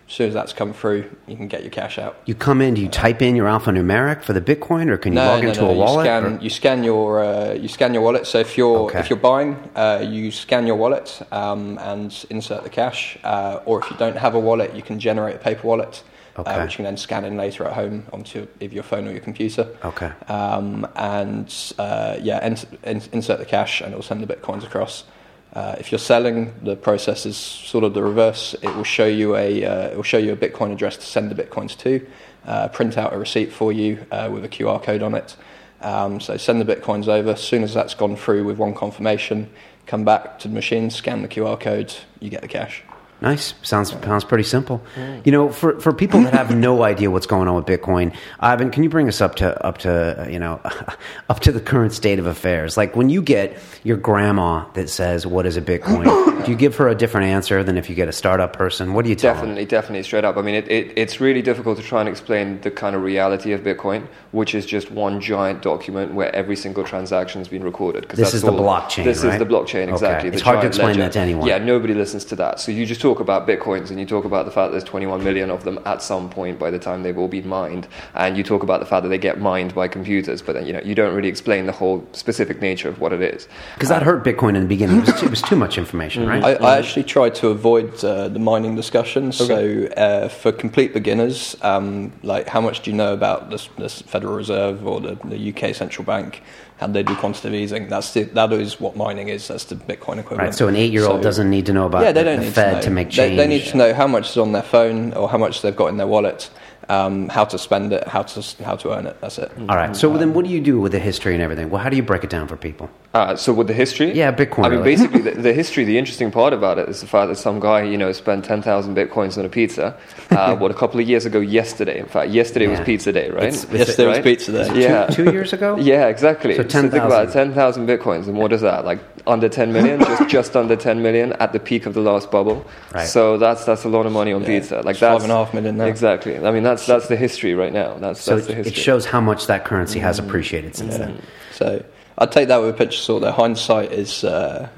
As 0.09 0.13
soon 0.15 0.29
as 0.29 0.35
that's 0.35 0.53
come 0.53 0.73
through, 0.73 1.11
you 1.27 1.37
can 1.37 1.49
get 1.49 1.63
your 1.63 1.73
cash 1.73 1.99
out. 1.99 2.17
You 2.27 2.37
come 2.37 2.63
in, 2.63 2.75
do 2.75 2.81
you 2.81 2.89
type 2.89 3.21
in 3.21 3.35
your 3.35 3.49
alphanumeric 3.49 4.23
for 4.23 4.33
the 4.33 4.41
Bitcoin, 4.41 4.89
or 4.89 4.97
can 4.97 5.13
you 5.13 5.17
no, 5.17 5.27
log 5.27 5.43
no, 5.43 5.49
into 5.49 5.63
no. 5.63 5.71
a 5.71 5.75
wallet? 5.75 6.07
You 6.07 6.13
scan, 6.13 6.41
you 6.41 6.51
scan 6.51 6.85
your 6.85 7.25
uh, 7.25 7.53
you 7.53 7.69
scan 7.69 7.93
your 7.93 8.03
wallet. 8.03 8.27
So 8.27 8.39
if 8.39 8.57
you're 8.57 8.89
okay. 8.89 9.01
if 9.01 9.11
you're 9.11 9.19
buying, 9.19 9.57
uh, 9.75 10.07
you 10.09 10.31
scan 10.31 10.67
your 10.67 10.77
wallet 10.77 11.21
um, 11.33 11.77
and 11.83 12.25
insert 12.31 12.63
the 12.63 12.71
cash. 12.71 13.19
Uh, 13.23 13.61
or 13.67 13.83
if 13.83 13.91
you 13.91 13.97
don't 13.99 14.17
have 14.17 14.35
a 14.35 14.41
wallet, 14.41 14.75
you 14.75 14.81
can 14.81 14.99
generate 14.99 15.37
a 15.37 15.39
paper 15.39 15.67
wallet. 15.67 16.03
Uh, 16.37 16.43
okay. 16.43 16.51
uh, 16.53 16.63
which 16.65 16.73
you 16.73 16.77
can 16.77 16.85
then 16.85 16.97
scan 16.97 17.25
in 17.25 17.37
later 17.37 17.65
at 17.65 17.73
home 17.73 18.07
onto 18.13 18.47
either 18.61 18.75
your 18.75 18.83
phone 18.83 19.09
or 19.09 19.11
your 19.11 19.21
computer. 19.21 19.69
Okay. 19.85 20.13
Um, 20.29 20.87
and 20.97 21.55
uh, 21.79 22.17
yeah, 22.21 22.39
ent- 22.39 22.67
in- 22.85 23.03
insert 23.13 23.39
the 23.39 23.47
cash, 23.47 23.81
and 23.81 23.93
it 23.93 23.97
will 23.97 24.03
send 24.03 24.23
the 24.23 24.35
bitcoins 24.35 24.65
across. 24.65 25.05
Uh, 25.53 25.75
if 25.79 25.91
you're 25.91 25.99
selling, 25.99 26.53
the 26.63 26.77
process 26.77 27.25
is 27.25 27.37
sort 27.37 27.83
of 27.85 27.95
the 27.95 28.03
reverse. 28.03 28.55
It 28.61 28.75
will 28.77 28.85
show 28.85 29.07
you 29.07 29.37
a 29.37 29.65
uh, 29.65 29.89
it 29.89 29.97
will 29.97 30.03
show 30.03 30.19
you 30.19 30.33
a 30.33 30.37
Bitcoin 30.37 30.73
address 30.73 30.97
to 30.99 31.07
send 31.07 31.31
the 31.31 31.43
bitcoins 31.43 31.77
to. 31.79 32.07
Uh, 32.45 32.69
print 32.69 32.99
out 32.99 33.13
a 33.13 33.19
receipt 33.19 33.53
for 33.53 33.73
you 33.73 33.97
with 34.31 34.45
a 34.45 34.49
QR 34.49 34.81
code 34.83 35.03
on 35.03 35.15
it. 35.15 35.37
Um, 35.81 36.21
so 36.21 36.37
send 36.37 36.61
the 36.61 36.77
bitcoins 36.77 37.09
over. 37.09 37.31
As 37.31 37.41
soon 37.41 37.63
as 37.63 37.75
that's 37.75 37.95
gone 37.95 38.17
through 38.17 38.45
with 38.45 38.59
one 38.59 38.75
confirmation, 38.75 39.51
come 39.87 40.05
back 40.05 40.39
to 40.41 40.49
the 40.49 40.55
machine, 40.55 40.91
scan 40.91 41.23
the 41.23 41.29
QR 41.29 41.59
code, 41.59 41.95
you 42.21 42.31
get 42.31 42.43
the 42.43 42.49
cash. 42.49 42.83
Nice. 43.27 43.55
Sounds 43.63 43.91
sounds 43.91 44.25
pretty 44.25 44.45
simple. 44.45 44.81
You 45.25 45.33
know, 45.33 45.49
for, 45.51 45.81
for 45.81 45.93
people 45.93 46.23
that 46.23 46.33
have 46.33 46.57
no 46.57 46.85
idea 46.85 47.11
what's 47.11 47.27
going 47.27 47.49
on 47.49 47.57
with 47.57 47.67
Bitcoin, 47.67 48.15
Ivan, 48.39 48.71
can 48.71 48.85
you 48.85 48.89
bring 48.89 49.09
us 49.09 49.21
up 49.21 49.35
to 49.37 49.67
up 49.67 49.79
to 49.79 49.91
uh, 49.91 50.29
you 50.29 50.39
know 50.39 50.61
up 51.29 51.41
to 51.41 51.51
the 51.51 51.61
current 51.61 51.93
state 51.93 52.21
of 52.21 52.27
affairs? 52.27 52.77
Like 52.77 52.95
when 52.95 53.11
you 53.11 53.21
get 53.21 53.59
your 53.83 53.97
grandma 53.97 54.71
that 54.75 54.89
says, 54.89 55.27
"What 55.27 55.45
is 55.45 55.57
a 55.57 55.61
Bitcoin?" 55.61 56.05
do 56.47 56.53
you 56.53 56.57
give 56.57 56.77
her 56.77 56.89
a 56.89 56.95
different 56.95 57.27
answer 57.27 57.65
than 57.65 57.77
if 57.77 57.91
you 57.91 57.97
get 57.97 58.09
a 58.09 58.13
startup 58.13 58.53
person? 58.53 58.95
What 58.95 59.05
do 59.05 59.11
you 59.11 59.17
tell 59.17 59.35
Definitely, 59.35 59.65
them? 59.65 59.69
definitely, 59.69 60.03
straight 60.05 60.25
up. 60.25 60.37
I 60.37 60.43
mean, 60.43 60.55
it, 60.55 60.71
it, 60.71 60.93
it's 60.97 61.21
really 61.21 61.43
difficult 61.43 61.77
to 61.79 61.83
try 61.83 62.01
and 62.01 62.09
explain 62.09 62.61
the 62.61 62.71
kind 62.71 62.95
of 62.95 63.03
reality 63.03 63.53
of 63.53 63.63
Bitcoin, 63.63 64.07
which 64.31 64.55
is 64.55 64.65
just 64.65 64.91
one 64.93 65.21
giant 65.21 65.63
document 65.63 66.15
where 66.15 66.35
every 66.35 66.55
single 66.55 66.85
transaction 66.85 67.41
has 67.41 67.49
been 67.49 67.65
recorded. 67.65 68.09
This 68.11 68.33
is 68.33 68.43
the 68.43 68.53
blockchain. 68.53 69.05
This 69.05 69.25
right? 69.25 69.33
is 69.33 69.39
the 69.41 69.47
blockchain, 69.47 69.89
exactly. 69.89 70.29
Okay. 70.29 70.37
It's 70.37 70.43
hard 70.43 70.61
to 70.61 70.69
explain 70.69 70.89
ledger. 70.89 71.01
that 71.01 71.13
to 71.13 71.21
anyone. 71.21 71.49
Yeah, 71.49 71.59
nobody 71.59 71.95
listens 71.95 72.25
to 72.27 72.37
that. 72.37 72.61
So 72.61 72.71
you 72.71 72.87
just 72.87 73.01
talk 73.01 73.16
about 73.21 73.47
bitcoins 73.47 73.91
and 73.91 73.99
you 73.99 74.07
talk 74.07 74.25
about 74.25 74.45
the 74.45 74.51
fact 74.51 74.73
there's 74.73 74.85
21 74.85 75.23
million 75.23 75.51
of 75.51 75.65
them 75.65 75.79
at 75.85 76.03
some 76.03 76.29
point 76.31 76.59
by 76.59 76.71
the 76.71 76.79
time 76.79 77.03
they've 77.03 77.19
all 77.19 77.29
been 77.29 77.49
mined, 77.49 77.87
and 78.15 78.37
you 78.37 78.43
talk 78.43 78.63
about 78.63 78.81
the 78.81 78.87
fact 78.87 79.03
that 79.03 79.09
they 79.09 79.19
get 79.19 79.41
mined 79.41 79.75
by 79.75 79.89
computers, 79.89 80.43
but 80.43 80.55
then 80.55 80.67
you 80.67 80.73
know 80.73 80.81
you 80.81 80.95
don't 80.95 81.15
really 81.15 81.29
explain 81.29 81.67
the 81.67 81.73
whole 81.73 82.07
specific 82.13 82.61
nature 82.61 82.89
of 82.89 83.01
what 83.01 83.13
it 83.13 83.23
is. 83.23 83.49
Because 83.75 83.89
that 83.89 84.03
hurt 84.03 84.25
Bitcoin 84.25 84.57
in 84.57 84.63
the 84.63 84.69
beginning. 84.69 84.99
It 84.99 85.07
was 85.07 85.21
too, 85.21 85.27
it 85.27 85.31
was 85.31 85.43
too 85.43 85.57
much 85.57 85.79
information, 85.79 86.23
mm-hmm. 86.23 86.45
right? 86.45 86.61
I, 86.61 86.75
I, 86.75 86.79
actually 86.79 87.05
tried 87.05 87.35
to 87.37 87.49
avoid 87.49 88.05
uh, 88.05 88.29
the 88.29 88.39
mining 88.39 88.77
discussion. 88.77 89.29
Okay. 89.29 89.33
So 89.33 89.87
uh, 89.95 90.29
for 90.29 90.53
complete 90.53 90.93
beginners, 90.93 91.57
um, 91.63 92.13
like 92.23 92.49
how 92.49 92.61
much 92.61 92.83
do 92.83 92.91
you 92.91 92.97
know 92.97 93.13
about 93.13 93.51
the, 93.51 93.69
the 93.77 93.89
Federal 93.89 94.35
Reserve 94.35 94.87
or 94.87 95.01
the, 95.01 95.15
the 95.25 95.53
UK 95.53 95.75
central 95.75 96.05
bank? 96.05 96.43
How 96.79 96.87
they 96.87 97.03
do 97.03 97.15
quantitative 97.17 97.55
easing. 97.55 97.89
That's 97.89 98.13
the, 98.13 98.25
that 98.25 98.53
is 98.53 98.81
what 98.81 98.97
mining 98.97 99.29
is. 99.29 99.49
That's 99.49 99.65
the 99.65 99.77
Bitcoin 99.77 100.19
equivalent. 100.19 100.39
Right. 100.39 100.55
So 100.55 100.69
an 100.69 100.77
eight-year-old 100.77 101.21
so, 101.21 101.23
doesn't 101.23 101.49
need 101.49 101.67
to 101.67 101.73
know 101.73 101.87
about 101.87 102.03
yeah, 102.03 102.13
they 102.13 102.23
don't 102.23 102.41
the 102.41 102.45
need 102.47 102.55
Fed 102.55 102.83
to, 102.83 102.89
to, 102.89 102.91
make 102.91 103.11
change. 103.11 103.37
They, 103.37 103.37
they, 103.37 103.49
need 103.49 103.65
to 103.67 103.77
know 103.77 103.95
how 103.95 104.07
much 104.07 104.31
is 104.31 104.37
on 104.37 104.53
their 104.53 104.63
phone 104.63 105.13
or 105.15 105.29
how 105.29 105.39
much 105.39 105.63
they've 105.63 105.75
got 105.75 105.87
in 105.87 105.97
their 105.97 106.07
wallet 106.07 106.51
um, 106.89 107.29
how 107.29 107.45
to 107.45 107.59
spend 107.59 107.93
it, 107.93 108.07
how 108.07 108.23
to 108.23 108.65
how 108.65 108.77
to 108.77 108.97
earn 108.97 109.07
it. 109.07 109.21
That's 109.21 109.39
it. 109.39 109.51
All 109.69 109.77
right. 109.77 109.95
So 109.97 110.13
um, 110.13 110.19
then, 110.19 110.35
what 110.35 110.45
do 110.45 110.51
you 110.51 110.61
do 110.61 110.81
with 110.81 110.93
the 110.93 110.99
history 110.99 111.35
and 111.35 111.43
everything? 111.43 111.71
Well, 111.71 111.83
how 111.83 111.89
do 111.89 111.97
you 111.97 112.03
break 112.03 112.25
it 112.25 112.31
down 112.31 112.49
for 112.49 112.57
people? 112.57 112.91
Uh, 113.17 113.35
so 113.35 113.51
with 113.51 113.67
the 113.67 113.73
history, 113.73 114.13
yeah, 114.13 114.31
Bitcoin. 114.31 114.67
I 114.67 114.69
mean, 114.69 114.83
basically, 114.93 115.23
the, 115.23 115.31
the, 115.31 115.55
history. 115.55 115.85
The 115.85 115.97
interesting 115.97 116.31
part 116.31 116.53
about 116.53 116.79
it 116.79 116.87
is 116.91 117.01
the 117.01 117.07
fact 117.07 117.31
that 117.31 117.37
some 117.37 117.61
guy, 117.61 117.83
you 117.83 117.97
know, 117.97 118.13
spent 118.13 118.45
ten 118.45 118.61
thousand 118.61 118.95
bitcoins 118.95 119.39
on 119.39 119.47
a 119.47 119.49
pizza. 119.49 119.99
Uh, 120.31 120.55
what 120.61 120.71
a 120.71 120.75
couple 120.75 121.01
of 121.01 121.09
years 121.09 121.25
ago, 121.25 121.41
yesterday. 121.41 121.99
In 121.99 122.05
fact, 122.05 122.31
yesterday 122.31 122.67
yeah. 122.67 122.73
was 122.73 122.81
pizza 122.81 123.13
day, 123.13 123.31
right? 123.31 123.45
It's, 123.45 123.65
it's 123.65 123.73
yesterday 123.73 124.09
right? 124.09 124.17
was 124.19 124.25
pizza 124.25 124.53
day. 124.53 124.83
Yeah, 124.83 125.07
two, 125.07 125.25
two, 125.25 125.33
years 125.33 125.55
ago. 125.55 125.77
yeah, 125.81 126.09
exactly. 126.09 126.57
So 126.57 126.63
ten 126.63 126.85
so 126.85 126.91
think 126.91 127.05
about 127.05 127.33
ten 127.33 127.55
thousand 127.55 127.87
bitcoins, 127.87 128.27
and 128.27 128.37
what 128.37 128.53
is 128.53 128.61
that? 128.61 128.85
Like 128.85 129.01
under 129.27 129.49
ten 129.49 129.73
million, 129.73 129.99
just 130.01 130.29
just 130.29 130.55
under 130.55 130.77
ten 130.77 131.01
million 131.01 131.33
at 131.35 131.55
the 131.55 131.59
peak 131.59 131.87
of 131.87 131.95
the 131.95 132.03
last 132.03 132.31
bubble. 132.31 132.67
Right. 132.93 133.09
So 133.09 133.39
that's 133.39 133.65
that's 133.65 133.85
a 133.85 133.89
lot 133.89 134.05
of 134.05 134.13
money 134.13 134.35
on 134.35 134.43
yeah. 134.43 134.61
pizza. 134.61 134.77
Like 134.83 134.91
it's 134.97 135.01
that's 135.01 135.15
five 135.15 135.23
and 135.23 135.33
a 135.33 135.37
half 135.37 135.55
million 135.55 135.79
now. 135.79 135.87
Exactly. 135.87 136.37
I 136.37 136.51
mean, 136.51 136.65
that's 136.65 136.85
that's 136.85 137.09
the 137.09 137.17
history 137.17 137.55
right 137.55 137.73
now. 137.73 137.95
That's, 137.95 138.21
so 138.21 138.35
that's 138.35 138.47
the 138.47 138.57
history. 138.57 138.73
It 138.73 138.77
shows 138.77 139.07
how 139.07 139.23
much 139.23 139.47
that 139.47 139.65
currency 139.65 140.01
has 140.01 140.21
mm. 140.21 140.27
appreciated 140.27 140.77
since 140.77 140.93
yeah. 140.93 140.99
then. 140.99 141.23
So 141.53 141.83
I'd 142.19 142.33
take 142.33 142.49
that 142.49 142.59
with 142.59 142.71
a 142.71 142.79
pinch 142.79 142.97
of 142.97 143.01
salt. 143.03 143.23
There, 143.23 143.33
hindsight 143.33 143.93
is. 143.93 144.25
Uh, 144.25 144.69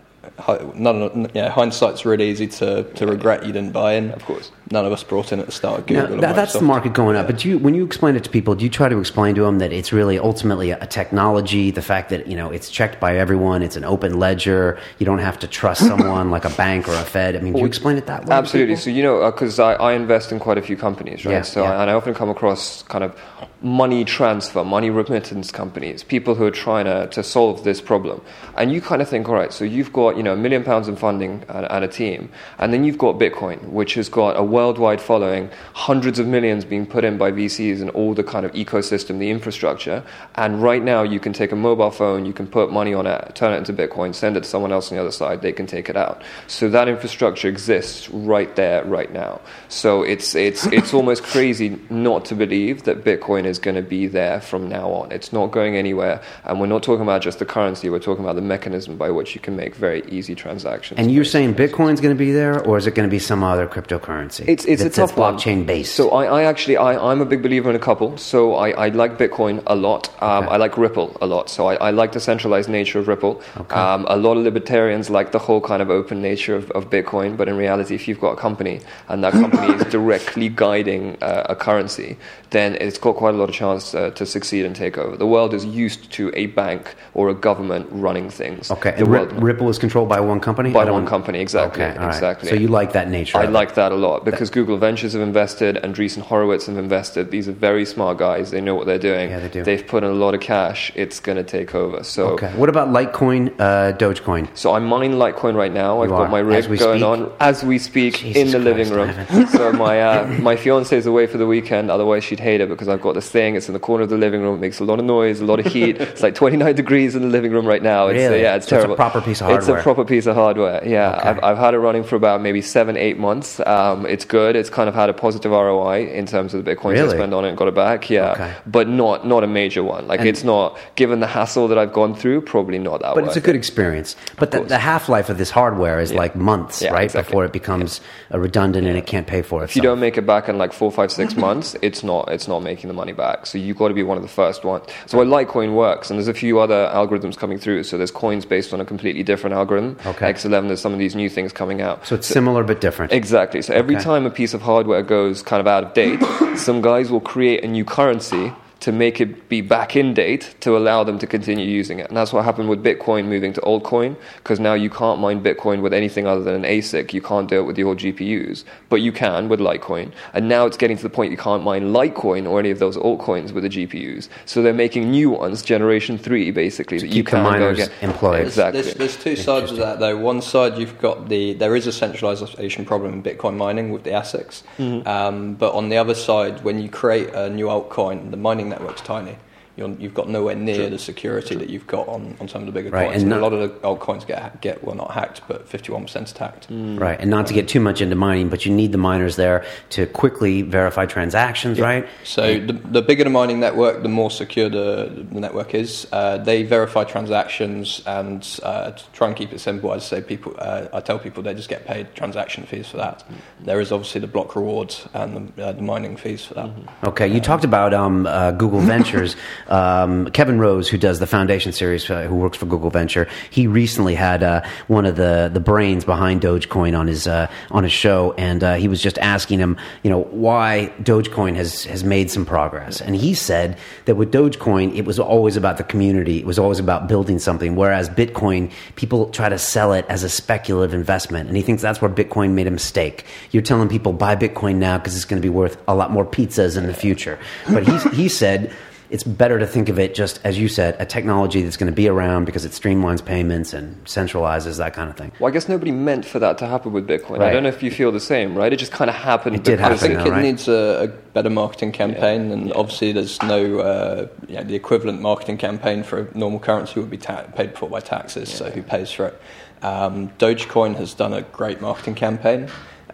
none, 0.74 1.30
yeah, 1.34 1.50
hindsight's 1.50 2.04
really 2.04 2.30
easy 2.30 2.46
to, 2.46 2.84
to 2.94 3.06
regret 3.06 3.44
you 3.44 3.52
didn't 3.52 3.72
buy 3.72 3.94
in. 3.94 4.10
Of 4.12 4.24
course 4.24 4.50
none 4.70 4.84
of 4.84 4.92
us 4.92 5.02
brought 5.02 5.32
in 5.32 5.40
at 5.40 5.46
the 5.46 5.52
start 5.52 5.80
of 5.80 5.86
Google. 5.86 6.16
Now, 6.16 6.20
that, 6.20 6.36
that's 6.36 6.52
the 6.52 6.62
market 6.62 6.92
going 6.92 7.16
up. 7.16 7.26
But 7.26 7.44
you, 7.44 7.58
when 7.58 7.74
you 7.74 7.84
explain 7.84 8.16
it 8.16 8.24
to 8.24 8.30
people, 8.30 8.54
do 8.54 8.64
you 8.64 8.70
try 8.70 8.88
to 8.88 8.98
explain 8.98 9.34
to 9.36 9.42
them 9.42 9.58
that 9.58 9.72
it's 9.72 9.92
really 9.92 10.18
ultimately 10.18 10.70
a, 10.70 10.86
technology? 10.86 11.70
The 11.70 11.82
fact 11.82 12.10
that 12.10 12.26
you 12.26 12.36
know 12.36 12.50
it's 12.50 12.70
checked 12.70 13.00
by 13.00 13.16
everyone, 13.16 13.62
it's 13.62 13.76
an 13.76 13.84
open 13.84 14.18
ledger. 14.18 14.78
You 14.98 15.06
don't 15.06 15.18
have 15.18 15.38
to 15.40 15.46
trust 15.46 15.80
someone 15.86 16.30
like 16.30 16.44
a 16.44 16.50
bank 16.50 16.88
or 16.88 16.94
a 16.94 17.04
Fed. 17.04 17.36
I 17.36 17.40
mean, 17.40 17.52
do 17.52 17.60
you 17.60 17.66
explain 17.66 17.96
it 17.96 18.06
that 18.06 18.26
way? 18.26 18.34
Absolutely. 18.34 18.76
So 18.76 18.90
you 18.90 19.02
know, 19.02 19.30
because 19.30 19.58
uh, 19.58 19.66
I, 19.66 19.72
I, 19.74 19.92
invest 19.92 20.32
in 20.32 20.38
quite 20.38 20.58
a 20.58 20.62
few 20.62 20.76
companies, 20.76 21.24
right? 21.24 21.32
Yeah, 21.32 21.42
so 21.42 21.62
yeah. 21.62 21.72
I, 21.72 21.82
and 21.82 21.90
I 21.90 21.94
often 21.94 22.14
come 22.14 22.28
across 22.28 22.82
kind 22.84 23.04
of 23.04 23.18
money 23.62 24.04
transfer, 24.04 24.64
money 24.64 24.90
remittance 24.90 25.50
companies, 25.50 26.04
people 26.04 26.34
who 26.34 26.44
are 26.44 26.50
trying 26.50 26.84
to, 26.84 27.08
to 27.08 27.22
solve 27.22 27.64
this 27.64 27.80
problem. 27.80 28.20
And 28.56 28.72
you 28.72 28.80
kind 28.80 29.02
of 29.02 29.08
think, 29.08 29.28
all 29.28 29.34
right, 29.34 29.52
so 29.52 29.64
you've 29.64 29.92
got 29.92 30.16
you 30.16 30.22
know 30.22 30.34
a 30.34 30.36
million 30.36 30.64
pounds 30.64 30.88
in 30.88 30.96
funding 30.96 31.44
and, 31.48 31.66
and 31.70 31.84
a 31.84 31.88
team, 31.88 32.30
and 32.58 32.72
then 32.72 32.84
you've 32.84 32.98
got 32.98 33.18
Bitcoin, 33.18 33.62
which 33.70 33.94
has 33.94 34.08
got 34.08 34.36
a 34.36 34.42
worldwide 34.58 35.00
following 35.00 35.48
hundreds 35.72 36.18
of 36.18 36.26
millions 36.26 36.64
being 36.64 36.84
put 36.84 37.04
in 37.04 37.16
by 37.16 37.30
VCs 37.30 37.80
and 37.80 37.90
all 37.90 38.12
the 38.12 38.24
kind 38.24 38.44
of 38.44 38.50
ecosystem, 38.54 39.20
the 39.20 39.30
infrastructure. 39.30 40.02
And 40.34 40.60
right 40.60 40.82
now, 40.82 41.04
you 41.04 41.20
can 41.20 41.32
take 41.32 41.52
a 41.52 41.56
mobile 41.68 41.92
phone, 41.92 42.26
you 42.26 42.32
can 42.32 42.48
put 42.48 42.72
money 42.72 42.92
on 42.92 43.06
it, 43.06 43.36
turn 43.36 43.52
it 43.52 43.58
into 43.58 43.72
Bitcoin, 43.72 44.12
send 44.12 44.36
it 44.36 44.42
to 44.42 44.48
someone 44.48 44.72
else 44.72 44.90
on 44.90 44.96
the 44.96 45.00
other 45.00 45.12
side, 45.12 45.42
they 45.42 45.52
can 45.52 45.68
take 45.68 45.88
it 45.88 45.96
out. 45.96 46.24
So 46.48 46.68
that 46.70 46.88
infrastructure 46.88 47.48
exists 47.48 48.10
right 48.10 48.52
there, 48.56 48.84
right 48.84 49.12
now. 49.12 49.40
So 49.68 50.02
it's, 50.02 50.34
it's, 50.34 50.66
it's 50.78 50.92
almost 50.92 51.22
crazy 51.22 51.78
not 51.88 52.24
to 52.26 52.34
believe 52.34 52.82
that 52.82 53.04
Bitcoin 53.04 53.44
is 53.44 53.60
going 53.60 53.76
to 53.76 53.88
be 53.96 54.08
there 54.08 54.40
from 54.40 54.68
now 54.68 54.90
on. 54.90 55.12
It's 55.12 55.32
not 55.32 55.52
going 55.52 55.76
anywhere. 55.76 56.20
And 56.42 56.58
we're 56.58 56.66
not 56.66 56.82
talking 56.82 57.02
about 57.02 57.22
just 57.22 57.38
the 57.38 57.46
currency, 57.46 57.90
we're 57.90 58.00
talking 58.00 58.24
about 58.24 58.34
the 58.34 58.48
mechanism 58.56 58.96
by 58.96 59.10
which 59.10 59.36
you 59.36 59.40
can 59.40 59.54
make 59.54 59.76
very 59.76 60.02
easy 60.08 60.34
transactions. 60.34 60.98
And 60.98 61.12
you're 61.12 61.30
saying 61.36 61.54
Bitcoin's 61.54 62.00
going 62.00 62.16
to 62.16 62.24
be 62.26 62.32
there, 62.32 62.58
or 62.66 62.76
is 62.76 62.88
it 62.88 62.96
going 62.96 63.08
to 63.08 63.14
be 63.18 63.20
some 63.20 63.44
other 63.44 63.68
cryptocurrency? 63.68 64.47
It's 64.48 64.64
it's 64.64 64.82
that's, 64.82 64.96
a 64.96 65.00
tough 65.02 65.14
blockchain 65.14 65.66
based. 65.66 65.94
So 65.94 66.08
I, 66.10 66.40
I 66.40 66.42
actually 66.44 66.78
I, 66.78 66.96
I'm 67.10 67.20
a 67.20 67.26
big 67.26 67.42
believer 67.42 67.68
in 67.68 67.76
a 67.76 67.78
couple. 67.78 68.16
So 68.16 68.54
I, 68.54 68.70
I 68.70 68.88
like 68.88 69.18
Bitcoin 69.18 69.62
a 69.66 69.76
lot. 69.76 70.08
Um, 70.22 70.38
Okay. 70.38 70.54
I 70.54 70.56
like 70.56 70.78
Ripple 70.78 71.16
a 71.20 71.26
lot. 71.26 71.50
So 71.50 71.66
I, 71.66 71.74
I 71.74 71.90
like 71.90 72.12
the 72.12 72.20
centralized 72.20 72.68
nature 72.68 72.98
of 72.98 73.08
Ripple. 73.08 73.42
Um, 73.70 74.06
a 74.08 74.16
lot 74.16 74.36
of 74.36 74.44
libertarians 74.44 75.10
like 75.10 75.32
the 75.32 75.38
whole 75.38 75.60
kind 75.60 75.82
of 75.82 75.90
open 75.90 76.22
nature 76.22 76.54
of, 76.54 76.70
of 76.70 76.88
Bitcoin. 76.90 77.36
But 77.36 77.48
in 77.48 77.56
reality, 77.56 77.94
if 77.94 78.08
you've 78.08 78.20
got 78.20 78.32
a 78.32 78.36
company 78.36 78.80
and 79.08 79.22
that 79.24 79.32
company 79.32 79.74
is 79.74 79.84
directly 79.96 80.48
guiding 80.48 81.18
uh, 81.20 81.46
a 81.50 81.56
currency, 81.56 82.16
then 82.50 82.76
it's 82.76 82.96
got 82.98 83.14
quite 83.16 83.34
a 83.34 83.36
lot 83.36 83.48
of 83.48 83.54
chance 83.54 83.94
uh, 83.94 84.10
to 84.10 84.24
succeed 84.24 84.64
and 84.64 84.74
take 84.74 84.96
over. 84.96 85.16
The 85.16 85.26
world 85.26 85.52
is 85.52 85.64
used 85.66 86.10
to 86.12 86.32
a 86.34 86.46
bank 86.46 86.94
or 87.14 87.28
a 87.28 87.34
government 87.34 87.86
running 87.90 88.30
things. 88.30 88.70
okay, 88.70 88.92
The 88.92 88.98
and 89.04 89.08
world- 89.08 89.42
Ripple 89.42 89.68
is 89.68 89.78
controlled 89.78 90.08
by 90.08 90.20
one 90.20 90.40
company. 90.40 90.70
by 90.72 90.84
I 90.86 90.90
one 90.90 91.06
company, 91.06 91.40
exactly. 91.40 91.84
Okay, 91.84 91.98
right. 91.98 92.06
exactly. 92.08 92.48
So 92.48 92.54
you 92.54 92.68
like 92.68 92.92
that 92.92 93.10
nature? 93.10 93.36
I 93.38 93.44
like 93.44 93.74
that 93.74 93.92
a 93.92 93.96
lot 93.96 94.24
because 94.24 94.48
Google 94.50 94.78
Ventures 94.78 95.12
have 95.12 95.22
invested, 95.22 95.76
Andreessen 95.76 96.22
Horowitz 96.22 96.66
have 96.66 96.78
invested. 96.78 97.30
These 97.30 97.48
are 97.48 97.52
very 97.52 97.84
smart 97.84 98.16
guys. 98.18 98.50
They 98.50 98.60
know 98.62 98.74
what 98.74 98.86
they're 98.86 98.98
doing. 98.98 99.28
Yeah, 99.30 99.40
they 99.40 99.48
do. 99.48 99.62
They've 99.64 99.86
put 99.86 100.02
in 100.04 100.10
a 100.10 100.14
lot 100.14 100.34
of 100.34 100.40
cash. 100.40 100.90
It's 100.94 101.20
going 101.20 101.36
to 101.36 101.44
take 101.44 101.74
over. 101.74 102.02
So, 102.04 102.28
Okay. 102.28 102.50
What 102.56 102.68
about 102.70 102.88
Litecoin, 102.88 103.52
uh, 103.58 103.92
Dogecoin? 103.98 104.48
so 104.56 104.72
I'm 104.74 104.86
mining 104.86 105.12
Litecoin 105.12 105.54
right 105.54 105.72
now. 105.72 106.00
I've 106.02 106.08
You 106.10 106.16
got 106.16 106.22
are, 106.22 106.28
my 106.28 106.38
rig 106.40 106.64
going 106.66 106.78
speak? 107.00 107.02
on 107.04 107.30
as 107.40 107.62
we 107.62 107.78
speak 107.78 108.14
Jesus 108.18 108.36
in 108.42 108.50
the 108.52 108.58
living 108.58 108.90
room. 108.90 109.12
so 109.48 109.72
my 109.72 110.00
uh, 110.00 110.26
my 110.40 110.56
fiance 110.56 110.96
is 110.96 111.06
away 111.06 111.26
for 111.26 111.36
the 111.38 111.46
weekend. 111.46 111.90
Otherwise, 111.90 112.24
she'd 112.38 112.42
hate 112.44 112.60
it 112.60 112.68
because 112.68 112.88
I've 112.88 113.00
got 113.00 113.14
this 113.14 113.28
thing. 113.28 113.56
It's 113.56 113.68
in 113.68 113.74
the 113.74 113.80
corner 113.80 114.04
of 114.04 114.10
the 114.10 114.16
living 114.16 114.40
room. 114.42 114.54
It 114.56 114.60
makes 114.60 114.78
a 114.80 114.84
lot 114.84 114.98
of 114.98 115.04
noise, 115.04 115.40
a 115.40 115.44
lot 115.44 115.58
of 115.60 115.66
heat. 115.66 115.96
it's 116.00 116.22
like 116.22 116.34
29 116.34 116.74
degrees 116.74 117.14
in 117.14 117.22
the 117.22 117.28
living 117.28 117.52
room 117.52 117.66
right 117.66 117.82
now. 117.82 118.06
It's, 118.08 118.18
uh, 118.18 118.30
Really? 118.30 118.42
yeah, 118.42 118.56
it's 118.56 118.66
So 118.68 118.76
it's 118.76 118.84
a 118.84 118.86
terrible. 118.86 118.96
proper 118.96 119.20
piece 119.20 119.40
of 119.40 119.46
hardware. 119.48 119.58
It's 119.76 119.80
a 119.80 119.82
proper 119.82 120.04
piece 120.04 120.26
of 120.26 120.34
hardware. 120.36 120.86
Yeah, 120.86 121.16
Okay. 121.18 121.28
I've, 121.28 121.42
I've 121.44 121.58
had 121.58 121.74
it 121.74 121.78
running 121.78 122.04
for 122.04 122.16
about 122.16 122.40
maybe 122.40 122.62
seven, 122.62 122.96
eight 122.96 123.18
months. 123.18 123.60
Um, 123.66 124.06
it's 124.06 124.24
good. 124.24 124.56
It's 124.56 124.70
kind 124.70 124.88
of 124.88 124.94
had 124.94 125.08
a 125.08 125.14
positive 125.14 125.52
ROI 125.52 126.08
in 126.12 126.26
terms 126.26 126.54
of 126.54 126.64
the 126.64 126.70
bitcoins 126.74 126.92
Really? 126.94 127.14
I 127.14 127.18
spent 127.18 127.34
on 127.34 127.44
it 127.44 127.48
and 127.50 127.58
got 127.58 127.68
it 127.68 127.74
back. 127.74 128.08
Yeah, 128.10 128.32
Okay. 128.32 128.52
but 128.66 128.88
not 128.88 129.26
not 129.26 129.44
a 129.44 129.46
major 129.46 129.82
one. 129.82 130.06
Like 130.06 130.20
And- 130.20 130.28
it's 130.28 130.44
not 130.44 130.78
given 130.96 131.20
the 131.20 131.26
hassle 131.26 131.68
that 131.68 131.78
I've 131.78 131.92
gone 131.92 132.14
through. 132.14 132.42
Probably 132.42 132.78
not 132.78 133.00
that. 133.02 133.14
But 133.14 133.24
it's 133.24 133.36
a 133.36 133.40
good 133.40 133.54
it. 133.54 133.58
experience. 133.58 134.16
But 134.38 134.50
the, 134.52 134.60
the 134.60 134.78
half 134.78 135.08
life 135.08 135.28
of 135.28 135.38
this 135.38 135.50
hardware 135.50 136.00
is 136.00 136.12
like 136.12 136.36
months, 136.36 136.82
Yeah, 136.82 136.92
right? 136.92 137.04
exactly. 137.04 137.28
Before 137.30 137.44
it 137.44 137.52
becomes 137.52 138.00
uh, 138.32 138.38
redundant 138.38 138.86
and 138.86 138.96
it 138.96 139.06
can't 139.06 139.26
pay 139.26 139.42
for 139.42 139.62
itself. 139.64 139.70
If 139.70 139.76
you 139.76 139.82
don't 139.82 140.00
make 140.00 140.16
it 140.16 140.26
back 140.26 140.48
in 140.48 140.58
like 140.58 140.72
four, 140.72 140.90
five, 140.92 141.10
six 141.10 141.36
months, 141.46 141.76
it's 141.82 142.02
not 142.02 142.27
it's 142.32 142.48
not 142.48 142.60
making 142.62 142.88
the 142.88 142.94
money 142.94 143.12
back. 143.12 143.46
So 143.46 143.58
you've 143.58 143.76
got 143.78 143.88
to 143.88 143.94
be 143.94 144.02
one 144.02 144.16
of 144.16 144.22
the 144.22 144.28
first 144.28 144.64
ones. 144.64 144.84
So 145.06 145.18
why 145.18 145.24
Litecoin 145.24 145.74
works, 145.74 146.10
and 146.10 146.18
there's 146.18 146.28
a 146.28 146.34
few 146.34 146.58
other 146.58 146.90
algorithms 146.94 147.36
coming 147.36 147.58
through. 147.58 147.84
So 147.84 147.96
there's 147.96 148.10
coins 148.10 148.44
based 148.44 148.72
on 148.72 148.80
a 148.80 148.84
completely 148.84 149.22
different 149.22 149.54
algorithm. 149.54 149.96
Okay. 150.06 150.32
X11, 150.32 150.68
there's 150.68 150.80
some 150.80 150.92
of 150.92 150.98
these 150.98 151.14
new 151.14 151.28
things 151.28 151.52
coming 151.52 151.80
out. 151.80 152.06
so 152.06 152.14
it's 152.14 152.26
similar 152.26 152.62
but 152.64 152.80
different. 152.80 153.12
Exactly. 153.12 153.62
So 153.62 153.74
every 153.74 153.96
Okay. 153.96 154.04
time 154.04 154.26
a 154.26 154.30
piece 154.30 154.54
of 154.54 154.62
hardware 154.62 155.02
goes 155.02 155.42
kind 155.42 155.60
of 155.60 155.66
out 155.66 155.84
of 155.84 155.94
date, 155.94 156.20
some 156.56 156.80
guys 156.80 157.10
will 157.10 157.20
create 157.20 157.64
a 157.64 157.68
new 157.68 157.84
currency 157.84 158.52
to 158.80 158.92
make 158.92 159.20
it 159.20 159.48
be 159.48 159.60
back 159.60 159.96
in 159.96 160.14
date 160.14 160.54
to 160.60 160.76
allow 160.76 161.02
them 161.02 161.18
to 161.18 161.26
continue 161.26 161.66
using 161.66 161.98
it. 161.98 162.06
And 162.08 162.16
that's 162.16 162.32
what 162.32 162.44
happened 162.44 162.68
with 162.68 162.82
Bitcoin 162.84 163.26
moving 163.26 163.52
to 163.54 163.60
altcoin 163.62 164.16
because 164.36 164.60
now 164.60 164.74
you 164.74 164.88
can't 164.88 165.18
mine 165.20 165.42
Bitcoin 165.42 165.82
with 165.82 165.92
anything 165.92 166.26
other 166.26 166.42
than 166.42 166.54
an 166.54 166.62
ASIC. 166.62 167.12
You 167.12 167.20
can't 167.20 167.48
do 167.48 167.58
it 167.58 167.64
with 167.64 167.76
your 167.76 167.96
GPUs, 167.96 168.62
but 168.88 168.96
you 168.96 169.10
can 169.10 169.48
with 169.48 169.58
Litecoin. 169.58 170.12
And 170.32 170.48
now 170.48 170.66
it's 170.66 170.76
getting 170.76 170.96
to 170.96 171.02
the 171.02 171.10
point 171.10 171.32
you 171.32 171.36
can't 171.36 171.64
mine 171.64 171.92
Litecoin 171.92 172.48
or 172.48 172.60
any 172.60 172.70
of 172.70 172.78
those 172.78 172.96
altcoins 172.96 173.52
with 173.52 173.64
the 173.64 173.68
GPUs. 173.68 174.28
So 174.46 174.62
they're 174.62 174.72
making 174.72 175.10
new 175.10 175.30
ones, 175.30 175.62
generation 175.62 176.16
3 176.16 176.52
basically, 176.52 176.98
that 176.98 177.08
you 177.08 177.14
keep 177.24 177.26
the 177.26 177.30
can 177.32 177.44
go 177.44 177.50
miners 177.50 177.78
get. 177.78 177.90
employed. 178.00 178.46
Exactly. 178.46 178.82
There's, 178.82 178.94
there's 178.94 179.16
two 179.16 179.34
sides 179.36 179.72
of 179.72 179.78
that, 179.78 179.98
though. 179.98 180.16
One 180.16 180.40
side, 180.40 180.78
you've 180.78 180.98
got 180.98 181.28
the 181.28 181.54
there 181.54 181.74
is 181.74 181.86
a 181.86 181.92
centralization 181.92 182.84
problem 182.84 183.12
in 183.14 183.22
Bitcoin 183.22 183.56
mining 183.56 183.90
with 183.90 184.04
the 184.04 184.10
ASICs, 184.10 184.62
Mm-hmm. 184.78 185.08
um, 185.08 185.54
but 185.54 185.74
on 185.74 185.88
the 185.88 185.96
other 185.96 186.14
side, 186.14 186.62
when 186.62 186.80
you 186.80 186.88
create 186.88 187.30
a 187.34 187.50
new 187.50 187.66
altcoin, 187.66 188.30
the 188.30 188.36
mining 188.36 188.67
network's 188.68 189.00
tiny. 189.00 189.36
You're, 189.78 189.90
you've 189.90 190.14
got 190.14 190.28
nowhere 190.28 190.56
near 190.56 190.90
the 190.90 190.98
security 190.98 191.54
that 191.54 191.70
you've 191.70 191.86
got 191.86 192.08
on, 192.08 192.36
on 192.40 192.48
some 192.48 192.62
of 192.62 192.66
the 192.66 192.72
bigger 192.72 192.90
Right, 192.90 193.10
coins. 193.10 193.22
and 193.22 193.32
And, 193.32 193.40
not- 193.40 193.52
a 193.52 193.56
lot 193.56 193.62
of 193.62 193.80
the 193.80 193.88
altcoins 193.88 194.26
get 194.26 194.60
get 194.60 194.82
well 194.82 194.96
not 194.96 195.12
hacked, 195.12 195.42
but 195.46 195.68
51% 195.70 196.30
attacked. 196.32 196.68
Mm. 196.68 196.98
Right, 196.98 197.18
and 197.20 197.30
not 197.30 197.46
to 197.46 197.54
get 197.54 197.68
too 197.68 197.78
much 197.78 198.00
into 198.00 198.16
mining, 198.16 198.48
but 198.48 198.66
you 198.66 198.72
need 198.74 198.90
the 198.90 198.98
miners 198.98 199.36
there 199.36 199.64
to 199.90 200.06
quickly 200.06 200.62
verify 200.62 201.06
transactions, 201.06 201.78
right? 201.78 202.08
So 202.24 202.58
the, 202.58 202.72
the 202.72 203.02
bigger 203.02 203.22
the 203.22 203.30
mining 203.30 203.60
network, 203.60 204.02
the 204.02 204.08
more 204.08 204.30
secure 204.32 204.68
the, 204.68 205.26
the 205.30 205.40
network 205.40 205.74
is. 205.74 206.08
Uh, 206.10 206.38
they 206.38 206.64
verify 206.64 207.04
transactions 207.04 208.02
and 208.04 208.58
uh, 208.64 208.90
try 209.12 209.28
and 209.28 209.36
keep 209.36 209.52
it 209.52 209.60
simple. 209.60 209.92
I 209.92 209.98
say 209.98 210.20
people, 210.20 210.56
uh, 210.58 210.88
I 210.92 211.00
tell 211.00 211.20
people 211.20 211.44
they 211.44 211.54
just 211.54 211.68
get 211.68 211.86
paid 211.86 212.14
transaction 212.16 212.64
fees 212.66 212.88
for 212.88 212.96
that. 212.96 213.22
There 213.60 213.80
is 213.80 213.92
obviously 213.92 214.20
the 214.20 214.26
block 214.26 214.56
rewards 214.56 215.08
and 215.14 215.52
the, 215.54 215.66
uh, 215.68 215.72
the 215.72 215.82
mining 215.82 216.16
fees 216.16 216.44
for 216.46 216.54
that. 216.54 216.70
Okay, 217.04 217.28
you 217.28 217.40
talked 217.40 217.64
about 217.64 217.94
um, 217.94 218.26
uh, 218.26 218.50
Google 218.50 218.80
Ventures. 218.80 219.36
um, 219.68 220.30
Kevin 220.30 220.58
Rose, 220.58 220.88
who 220.88 220.98
does 220.98 221.18
the 221.18 221.26
Foundation 221.26 221.72
series, 221.72 222.08
uh, 222.10 222.22
who 222.24 222.36
works 222.36 222.56
for 222.56 222.66
Google 222.66 222.90
Venture, 222.90 223.28
he 223.50 223.66
recently 223.66 224.14
had 224.14 224.42
uh, 224.42 224.62
one 224.86 225.06
of 225.06 225.16
the, 225.16 225.50
the 225.52 225.60
brains 225.60 226.04
behind 226.04 226.40
Dogecoin 226.40 226.98
on 226.98 227.06
his 227.06 227.26
uh, 227.26 227.50
on 227.70 227.84
his 227.84 227.92
show, 227.92 228.32
and 228.38 228.62
uh, 228.64 228.74
he 228.74 228.88
was 228.88 229.00
just 229.02 229.18
asking 229.18 229.58
him, 229.58 229.76
you 230.02 230.10
know, 230.10 230.22
why 230.22 230.92
Dogecoin 231.02 231.56
has 231.56 231.84
has 231.84 232.04
made 232.04 232.30
some 232.30 232.46
progress, 232.46 233.00
and 233.00 233.14
he 233.16 233.34
said 233.34 233.78
that 234.06 234.16
with 234.16 234.32
Dogecoin, 234.32 234.94
it 234.96 235.04
was 235.04 235.18
always 235.18 235.56
about 235.56 235.76
the 235.76 235.84
community, 235.84 236.38
it 236.38 236.46
was 236.46 236.58
always 236.58 236.78
about 236.78 237.08
building 237.08 237.38
something, 237.38 237.76
whereas 237.76 238.08
Bitcoin, 238.08 238.70
people 238.96 239.30
try 239.30 239.48
to 239.48 239.58
sell 239.58 239.92
it 239.92 240.04
as 240.08 240.22
a 240.22 240.28
speculative 240.28 240.94
investment, 240.94 241.48
and 241.48 241.56
he 241.56 241.62
thinks 241.62 241.82
that's 241.82 242.00
where 242.00 242.10
Bitcoin 242.10 242.52
made 242.52 242.66
a 242.66 242.70
mistake. 242.70 243.24
You're 243.50 243.62
telling 243.62 243.88
people 243.88 244.12
buy 244.12 244.36
Bitcoin 244.36 244.76
now 244.76 244.98
because 244.98 245.14
it's 245.14 245.24
going 245.24 245.40
to 245.40 245.46
be 245.46 245.52
worth 245.52 245.80
a 245.86 245.94
lot 245.94 246.10
more 246.10 246.24
pizzas 246.24 246.76
in 246.76 246.86
the 246.86 246.94
future, 246.94 247.38
but 247.68 247.86
he 247.86 247.98
he 248.16 248.28
said 248.28 248.72
it's 249.10 249.24
better 249.24 249.58
to 249.58 249.66
think 249.66 249.88
of 249.88 249.98
it 249.98 250.14
just 250.14 250.40
as 250.44 250.58
you 250.58 250.68
said, 250.68 250.96
a 250.98 251.06
technology 251.06 251.62
that's 251.62 251.76
going 251.76 251.90
to 251.90 251.96
be 251.96 252.08
around 252.08 252.44
because 252.44 252.64
it 252.64 252.72
streamlines 252.72 253.24
payments 253.24 253.72
and 253.72 254.04
centralizes 254.04 254.76
that 254.78 254.92
kind 254.92 255.08
of 255.08 255.16
thing. 255.16 255.32
Well, 255.40 255.48
I 255.48 255.52
guess 255.52 255.68
nobody 255.68 255.92
meant 255.92 256.24
for 256.24 256.38
that 256.38 256.58
to 256.58 256.66
happen 256.66 256.92
with 256.92 257.06
Bitcoin. 257.06 257.38
Right. 257.38 257.48
I 257.48 257.52
don't 257.52 257.62
know 257.62 257.70
if 257.70 257.82
you 257.82 257.90
feel 257.90 258.12
the 258.12 258.20
same, 258.20 258.54
right? 258.54 258.72
It 258.72 258.76
just 258.76 258.92
kind 258.92 259.08
of 259.08 259.16
happened. 259.16 259.56
It 259.56 259.64
did 259.64 259.80
happen, 259.80 259.98
think 259.98 260.14
now, 260.14 260.26
it 260.26 260.30
right? 260.30 260.42
needs 260.42 260.68
a, 260.68 261.04
a 261.04 261.08
better 261.08 261.50
marketing 261.50 261.92
campaign, 261.92 262.52
and 262.52 262.72
obviously 262.74 263.12
there's 263.12 263.40
no 263.42 263.80
uh, 263.80 264.28
know, 264.48 264.62
the 264.62 264.74
equivalent 264.74 265.20
marketing 265.20 265.58
campaign 265.58 266.02
for 266.02 266.20
a 266.20 266.38
normal 266.38 266.60
currency 266.60 267.00
would 267.00 267.10
be 267.10 267.18
ta- 267.18 267.44
paid 267.54 267.76
for 267.76 267.88
by 267.88 268.00
taxes. 268.00 268.52
So 268.52 268.70
who 268.70 268.82
pays 268.82 269.10
for 269.10 269.28
it? 269.28 269.40
Um, 269.82 270.30
Dogecoin 270.38 270.96
has 270.96 271.14
done 271.14 271.32
a 271.32 271.42
great 271.42 271.80
marketing 271.80 272.14
campaign. 272.14 272.68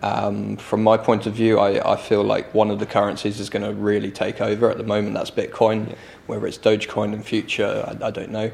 Um, 0.04 0.58
from 0.58 0.82
my 0.82 0.98
point 0.98 1.24
of 1.24 1.32
view, 1.32 1.58
I, 1.58 1.94
I 1.94 1.96
feel 1.96 2.22
like 2.22 2.52
one 2.52 2.70
of 2.70 2.78
the 2.78 2.84
currencies 2.84 3.40
is 3.40 3.48
going 3.48 3.64
to 3.64 3.72
really 3.72 4.10
take 4.10 4.42
over. 4.42 4.70
At 4.70 4.76
the 4.76 4.84
moment, 4.84 5.14
that's 5.14 5.30
Bitcoin. 5.30 5.96
Whether 6.26 6.46
it's 6.46 6.58
Dogecoin 6.58 7.14
in 7.14 7.22
future, 7.22 7.84
I, 7.86 8.08
I 8.08 8.10
don't 8.10 8.30
know. 8.30 8.50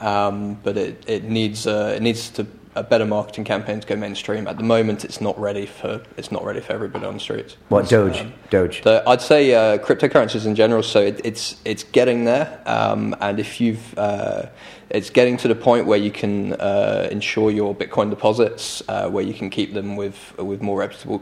Um, 0.00 0.54
but 0.62 0.78
it, 0.78 1.04
it 1.06 1.24
needs 1.24 1.66
uh, 1.66 1.92
it 1.94 2.00
needs 2.00 2.30
to 2.30 2.46
a 2.74 2.82
better 2.82 3.04
marketing 3.04 3.44
campaign 3.44 3.80
to 3.80 3.86
go 3.86 3.96
mainstream. 3.96 4.48
At 4.48 4.56
the 4.56 4.64
moment, 4.64 5.04
it's 5.04 5.20
not 5.20 5.38
ready 5.38 5.66
for 5.66 6.02
it's 6.16 6.32
not 6.32 6.42
ready 6.42 6.60
for 6.60 6.72
everybody 6.72 7.04
on 7.04 7.14
the 7.14 7.20
streets. 7.20 7.58
What 7.68 7.88
Doge? 7.88 8.24
Doge. 8.48 8.82
So 8.82 9.02
I'd 9.06 9.20
say 9.20 9.54
uh, 9.54 9.78
cryptocurrencies 9.78 10.46
in 10.46 10.54
general. 10.54 10.82
So 10.82 11.00
it, 11.00 11.20
it's 11.22 11.60
it's 11.66 11.84
getting 11.84 12.24
there, 12.24 12.62
um, 12.64 13.14
and 13.20 13.38
if 13.38 13.60
you've 13.60 13.98
uh, 13.98 14.46
it's 14.94 15.10
getting 15.10 15.36
to 15.38 15.48
the 15.48 15.54
point 15.54 15.86
where 15.86 15.98
you 15.98 16.10
can 16.10 16.52
uh, 16.54 17.08
insure 17.10 17.50
your 17.50 17.74
Bitcoin 17.74 18.10
deposits, 18.10 18.82
uh, 18.88 19.10
where 19.10 19.24
you 19.24 19.34
can 19.34 19.50
keep 19.50 19.74
them 19.74 19.96
with 19.96 20.36
with 20.38 20.62
more 20.62 20.78
reputable 20.78 21.20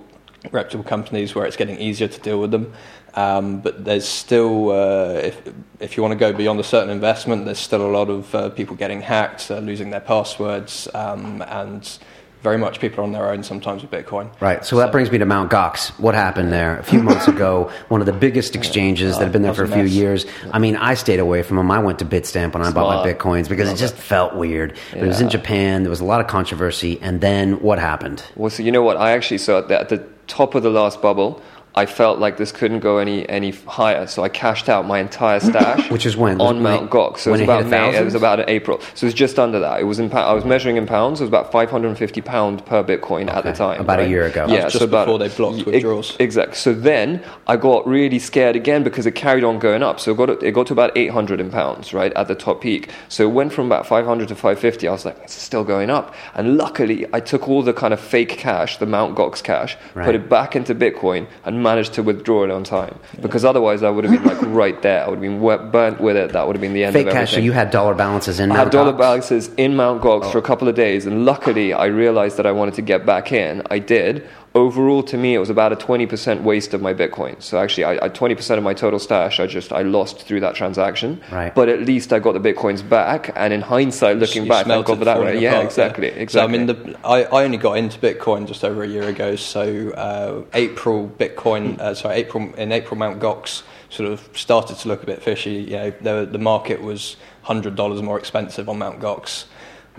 reputable 0.50 0.84
companies, 0.84 1.34
where 1.34 1.46
it's 1.46 1.56
getting 1.56 1.78
easier 1.78 2.08
to 2.08 2.20
deal 2.20 2.40
with 2.40 2.50
them. 2.50 2.72
Um, 3.14 3.60
but 3.60 3.84
there's 3.84 4.06
still, 4.06 4.70
uh, 4.70 5.14
if 5.14 5.40
if 5.80 5.96
you 5.96 6.02
want 6.02 6.12
to 6.12 6.18
go 6.18 6.32
beyond 6.32 6.60
a 6.60 6.64
certain 6.64 6.90
investment, 6.90 7.44
there's 7.44 7.58
still 7.58 7.84
a 7.86 7.92
lot 7.92 8.08
of 8.10 8.34
uh, 8.34 8.50
people 8.50 8.76
getting 8.76 9.00
hacked, 9.00 9.50
uh, 9.50 9.58
losing 9.58 9.90
their 9.90 10.00
passwords, 10.00 10.88
um, 10.94 11.42
and 11.48 11.98
very 12.42 12.58
much 12.58 12.80
people 12.80 13.00
are 13.00 13.04
on 13.04 13.12
their 13.12 13.30
own 13.30 13.42
sometimes 13.42 13.82
with 13.82 13.90
Bitcoin. 13.90 14.28
Right. 14.40 14.64
So 14.64 14.76
that 14.78 14.90
brings 14.90 15.10
me 15.10 15.18
to 15.18 15.24
Mount 15.24 15.50
Gox. 15.50 15.88
What 15.98 16.14
happened 16.14 16.52
there 16.52 16.76
a 16.76 16.82
few 16.82 17.02
months 17.08 17.28
ago? 17.28 17.70
One 17.88 18.00
of 18.00 18.06
the 18.06 18.12
biggest 18.12 18.56
exchanges 18.56 19.16
that 19.16 19.24
have 19.24 19.32
been 19.32 19.42
there 19.42 19.54
for 19.54 19.64
a 19.64 19.68
few 19.68 19.84
mess. 19.84 19.92
years. 19.92 20.26
I 20.50 20.58
mean, 20.58 20.76
I 20.76 20.94
stayed 20.94 21.20
away 21.20 21.42
from 21.42 21.56
them. 21.56 21.70
I 21.70 21.78
went 21.78 22.00
to 22.00 22.04
Bitstamp 22.04 22.52
when 22.54 22.62
I 22.62 22.72
bought 22.72 23.04
my 23.04 23.12
bitcoins 23.12 23.48
because 23.48 23.70
it 23.70 23.76
just 23.76 23.94
felt 23.94 24.34
weird. 24.34 24.76
But 24.90 25.02
it 25.04 25.06
was 25.06 25.20
in 25.20 25.30
Japan. 25.30 25.82
There 25.84 25.90
was 25.90 26.00
a 26.00 26.04
lot 26.04 26.20
of 26.20 26.26
controversy. 26.26 27.00
And 27.00 27.20
then 27.20 27.60
what 27.60 27.78
happened? 27.78 28.24
Well, 28.34 28.50
so 28.50 28.62
you 28.62 28.72
know 28.72 28.82
what? 28.82 28.96
I 28.96 29.12
actually 29.12 29.38
saw 29.38 29.58
at 29.58 29.68
the, 29.68 29.78
at 29.78 29.88
the 29.88 30.06
top 30.26 30.54
of 30.54 30.62
the 30.62 30.70
last 30.70 31.00
bubble, 31.00 31.40
I 31.74 31.86
felt 31.86 32.18
like 32.18 32.36
this 32.36 32.52
couldn't 32.52 32.80
go 32.80 32.98
any 32.98 33.28
any 33.28 33.50
higher, 33.50 34.06
so 34.06 34.22
I 34.22 34.28
cashed 34.28 34.68
out 34.68 34.86
my 34.86 34.98
entire 34.98 35.40
stash. 35.40 35.90
Which 35.90 36.04
is 36.06 36.16
when? 36.16 36.40
on 36.40 36.62
Mount 36.62 36.90
Gox. 36.90 37.18
So 37.20 37.30
it 37.30 37.32
when 37.32 37.40
was 37.40 37.40
it 37.40 37.40
hit 37.40 37.48
about 37.48 37.62
a 37.66 37.68
May. 37.92 37.98
It 37.98 38.04
was 38.04 38.14
about 38.14 38.40
in 38.40 38.48
April. 38.50 38.80
So 38.94 39.04
it 39.04 39.08
was 39.08 39.14
just 39.14 39.38
under 39.38 39.58
that. 39.60 39.80
It 39.80 39.84
was 39.84 39.98
in. 39.98 40.10
pou- 40.10 40.18
I 40.18 40.32
was 40.34 40.44
measuring 40.44 40.76
in 40.76 40.86
pounds. 40.86 41.20
It 41.20 41.24
was 41.24 41.28
about 41.28 41.50
550 41.50 42.20
pound 42.20 42.66
per 42.66 42.84
Bitcoin 42.84 43.30
at 43.32 43.44
the 43.44 43.52
time. 43.52 43.80
About 43.80 44.00
a 44.00 44.08
year 44.08 44.26
ago. 44.26 44.46
Yeah, 44.48 44.62
just 44.62 44.78
so 44.78 44.84
about 44.84 45.06
before 45.06 45.18
they 45.18 45.28
blocked 45.28 45.58
Ex- 45.58 45.66
withdrawals. 45.66 46.16
Exactly. 46.20 46.56
So 46.56 46.74
then 46.74 47.22
I 47.46 47.56
got 47.56 47.86
really 47.86 48.18
scared 48.18 48.54
again 48.56 48.82
because 48.82 49.06
it 49.06 49.12
carried 49.14 49.44
on 49.44 49.58
going 49.58 49.82
up. 49.82 49.98
So 49.98 50.12
it 50.12 50.16
got 50.18 50.26
to, 50.26 50.38
it 50.46 50.52
got 50.52 50.66
to 50.66 50.72
about 50.74 50.96
800 50.96 51.40
in 51.40 51.50
pounds, 51.50 51.94
right, 51.94 52.12
at 52.14 52.28
the 52.28 52.34
top 52.34 52.60
peak. 52.60 52.90
So 53.08 53.24
it 53.24 53.32
went 53.32 53.52
from 53.52 53.66
about 53.66 53.86
500 53.86 54.28
to 54.28 54.34
550. 54.34 54.88
I 54.88 54.92
was 54.92 55.04
like, 55.06 55.16
it's 55.22 55.32
still 55.32 55.64
going 55.64 55.88
up. 55.88 56.14
And 56.34 56.56
luckily, 56.58 57.06
I 57.14 57.20
took 57.20 57.48
all 57.48 57.62
the 57.62 57.72
kind 57.72 57.94
of 57.94 58.00
fake 58.00 58.30
cash, 58.30 58.76
the 58.76 58.86
Mount 58.86 59.16
Gox 59.16 59.42
cash, 59.42 59.76
Right. 59.94 60.04
put 60.06 60.14
it 60.14 60.28
back 60.28 60.54
into 60.54 60.74
Bitcoin, 60.74 61.26
and 61.44 61.61
managed 61.62 61.94
to 61.94 62.02
withdraw 62.02 62.44
it 62.44 62.50
on 62.50 62.64
time. 62.64 62.98
Because 63.20 63.44
otherwise, 63.44 63.82
I 63.82 63.90
would 63.90 64.04
have 64.04 64.12
been 64.12 64.24
like 64.24 64.42
right 64.54 64.80
there. 64.82 65.04
I 65.04 65.08
would 65.08 65.16
have 65.16 65.22
been 65.22 65.40
wet, 65.40 65.72
burnt 65.72 66.00
with 66.00 66.16
it. 66.16 66.32
That 66.32 66.46
would 66.46 66.56
have 66.56 66.60
been 66.60 66.74
the 66.74 66.84
end 66.84 66.92
Fake 66.92 67.06
of 67.06 67.08
everything. 67.08 67.26
cash. 67.26 67.34
So 67.34 67.40
you 67.40 67.52
had 67.52 67.70
dollar 67.70 67.94
balances 67.94 68.40
in. 68.40 68.50
I 68.52 68.56
had 68.56 68.70
dollar 68.70 68.92
Gox? 68.92 68.98
balances 68.98 69.50
in 69.56 69.76
Mount 69.76 70.02
Gox 70.02 70.24
Oh. 70.24 70.30
for 70.30 70.38
a 70.38 70.40
oh. 70.40 70.44
couple 70.44 70.68
of 70.68 70.74
days, 70.74 71.06
and 71.06 71.24
luckily 71.24 71.72
I 71.72 71.86
realized 71.86 72.36
that 72.36 72.46
I 72.46 72.52
wanted 72.52 72.74
to 72.74 72.82
get 72.82 73.06
back 73.06 73.32
in. 73.32 73.62
I 73.70 73.78
did. 73.78 74.28
Overall, 74.54 75.02
to 75.04 75.16
me, 75.16 75.34
it 75.34 75.38
was 75.38 75.48
about 75.48 75.72
a 75.72 75.76
20% 75.76 76.42
waste 76.42 76.74
of 76.74 76.82
my 76.82 76.92
Bitcoin. 76.92 77.40
So 77.40 77.58
actually, 77.58 77.84
I, 77.84 77.92
I 78.04 78.08
20% 78.10 78.58
of 78.58 78.62
my 78.62 78.74
total 78.74 78.98
stash, 78.98 79.40
I 79.40 79.46
just 79.46 79.72
I 79.72 79.80
lost 79.80 80.20
through 80.20 80.40
that 80.40 80.54
transaction. 80.54 81.22
Right. 81.32 81.54
But 81.54 81.70
at 81.70 81.80
least 81.80 82.12
I 82.12 82.18
got 82.18 82.32
the 82.32 82.52
Bitcoins 82.52 82.86
back, 82.86 83.32
and 83.34 83.54
in 83.54 83.62
hindsight, 83.62 84.18
looking 84.18 84.42
You 84.44 84.50
back, 84.50 84.66
smelt 84.66 84.86
thank 84.86 84.86
God 84.88 84.98
for 84.98 85.04
that. 85.06 85.14
falling 85.16 85.28
Right? 85.34 85.40
Yeah, 85.40 85.52
apart, 85.52 85.64
exactly, 85.66 86.26
So 86.28 86.44
I 86.44 86.48
mean, 86.48 86.66
the, 86.66 86.98
I, 87.02 87.24
I 87.24 87.44
only 87.44 87.56
got 87.56 87.78
into 87.78 87.98
Bitcoin 87.98 88.46
just 88.46 88.62
over 88.62 88.82
a 88.82 88.86
year 88.86 89.04
ago. 89.08 89.36
So 89.36 89.90
uh, 89.92 90.44
April 90.52 91.08
Bitcoin, 91.18 91.78
uh, 91.80 91.94
sorry, 91.94 92.16
April 92.16 92.52
in 92.56 92.72
April 92.72 92.98
Mount 92.98 93.20
Gox 93.20 93.62
sort 93.88 94.10
of 94.10 94.28
started 94.34 94.76
to 94.78 94.88
look 94.88 95.02
a 95.02 95.06
bit 95.06 95.22
fishy. 95.22 95.52
You 95.62 95.76
know, 95.76 95.90
the, 96.02 96.28
the 96.30 96.38
market 96.38 96.82
was 96.82 97.16
hundred 97.42 97.74
dollars 97.74 98.02
more 98.02 98.18
expensive 98.18 98.68
on 98.68 98.78
Mount 98.78 99.00
Gox. 99.00 99.46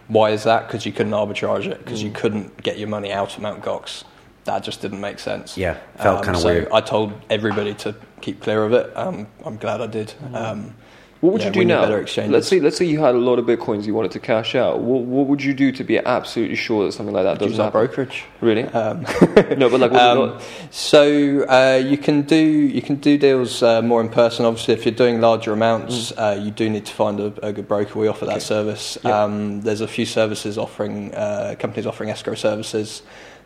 Why 0.10 0.29
is 0.29 0.43
that? 0.43 0.67
Because 0.67 0.86
you 0.86 0.91
couldn't 0.91 1.13
arbitrage 1.13 1.65
it. 1.65 1.79
Because 1.79 2.03
you 2.03 2.12
Mm. 2.12 2.15
couldn't 2.15 2.62
get 2.62 2.77
your 2.77 2.89
money 2.89 3.12
out 3.12 3.36
of 3.36 3.41
Mount 3.41 3.63
Gox. 3.63 4.03
That 4.46 4.64
just 4.64 4.82
didn't 4.82 5.00
make 5.02 5.20
sense. 5.20 5.58
Yeah, 5.58 5.78
felt 5.98 6.24
kinda 6.24 6.40
so 6.40 6.48
weird. 6.50 6.68
I 6.74 6.82
told 6.82 7.14
everybody 7.30 7.74
to 7.76 7.96
keep 8.22 8.42
clear 8.42 8.64
of 8.66 8.74
it. 8.74 8.92
Um, 8.96 9.28
I'm 9.46 9.58
glad 9.58 9.80
I 9.82 9.88
did. 9.88 10.14
Um, 10.34 10.74
What 11.22 11.32
would 11.34 11.42
yeah, 11.42 11.48
you 11.48 11.54
do 11.54 11.64
now? 11.66 11.82
better 11.84 12.02
exchanges. 12.02 12.34
Let's 12.34 12.48
say, 12.50 12.60
let's 12.60 12.76
say 12.76 12.84
you 12.84 13.00
had 13.00 13.16
a 13.16 13.18
lot 13.18 13.40
of 13.40 13.46
bitcoins 13.46 13.86
you 13.86 13.94
wanted 13.94 14.12
to 14.12 14.20
cash 14.20 14.56
out. 14.56 14.82
What, 14.82 15.04
what 15.04 15.28
would 15.28 15.42
you 15.42 15.54
do 15.54 15.72
to 15.72 15.82
be 15.86 15.98
absolutely 15.98 16.58
sure 16.58 16.84
that 16.86 16.92
something 16.92 17.16
like 17.16 17.24
that 17.24 17.40
doesn't 17.40 17.58
our 17.58 17.68
happen? 17.68 17.80
brokerage. 17.86 18.26
Really? 18.42 18.64
Um, 18.66 19.04
no, 19.58 19.70
but 19.70 19.80
like, 19.80 19.92
what, 19.94 20.02
Um, 20.34 20.40
so 20.70 21.46
uh, 21.48 21.82
you 21.82 21.98
can 21.98 22.24
do 22.24 22.36
you 22.36 22.82
can 22.82 22.96
do 22.98 23.18
deals 23.18 23.64
uh, 23.64 23.82
more 23.82 24.02
in 24.02 24.10
person. 24.10 24.44
Obviously, 24.46 24.74
if 24.74 24.84
you're 24.86 24.94
doing 24.94 25.22
larger 25.22 25.54
amounts, 25.54 26.12
Mm. 26.12 26.20
uh, 26.40 26.42
you 26.44 26.52
do 26.52 26.70
need 26.70 26.86
to 26.88 26.94
find 26.94 27.20
a, 27.22 27.32
a 27.42 27.54
good 27.54 27.70
broker. 27.70 27.98
We 28.00 28.10
offer 28.10 28.26
that 28.26 28.42
service. 28.42 28.98
Yeah. 29.06 29.24
Um, 29.24 29.62
there's 29.62 29.80
a 29.82 29.88
few 29.88 30.06
services 30.06 30.58
offering 30.58 31.16
uh, 31.16 31.56
companies 31.58 31.88
offering 31.88 32.10
escrow 32.10 32.36
services, 32.36 33.02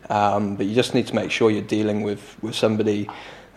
um, 0.08 0.56
but 0.56 0.66
you 0.66 0.74
just 0.74 0.94
need 0.94 1.06
to 1.08 1.14
make 1.14 1.30
sure 1.30 1.50
you're 1.50 1.62
dealing 1.62 2.02
with 2.02 2.36
with 2.42 2.54
somebody. 2.54 3.08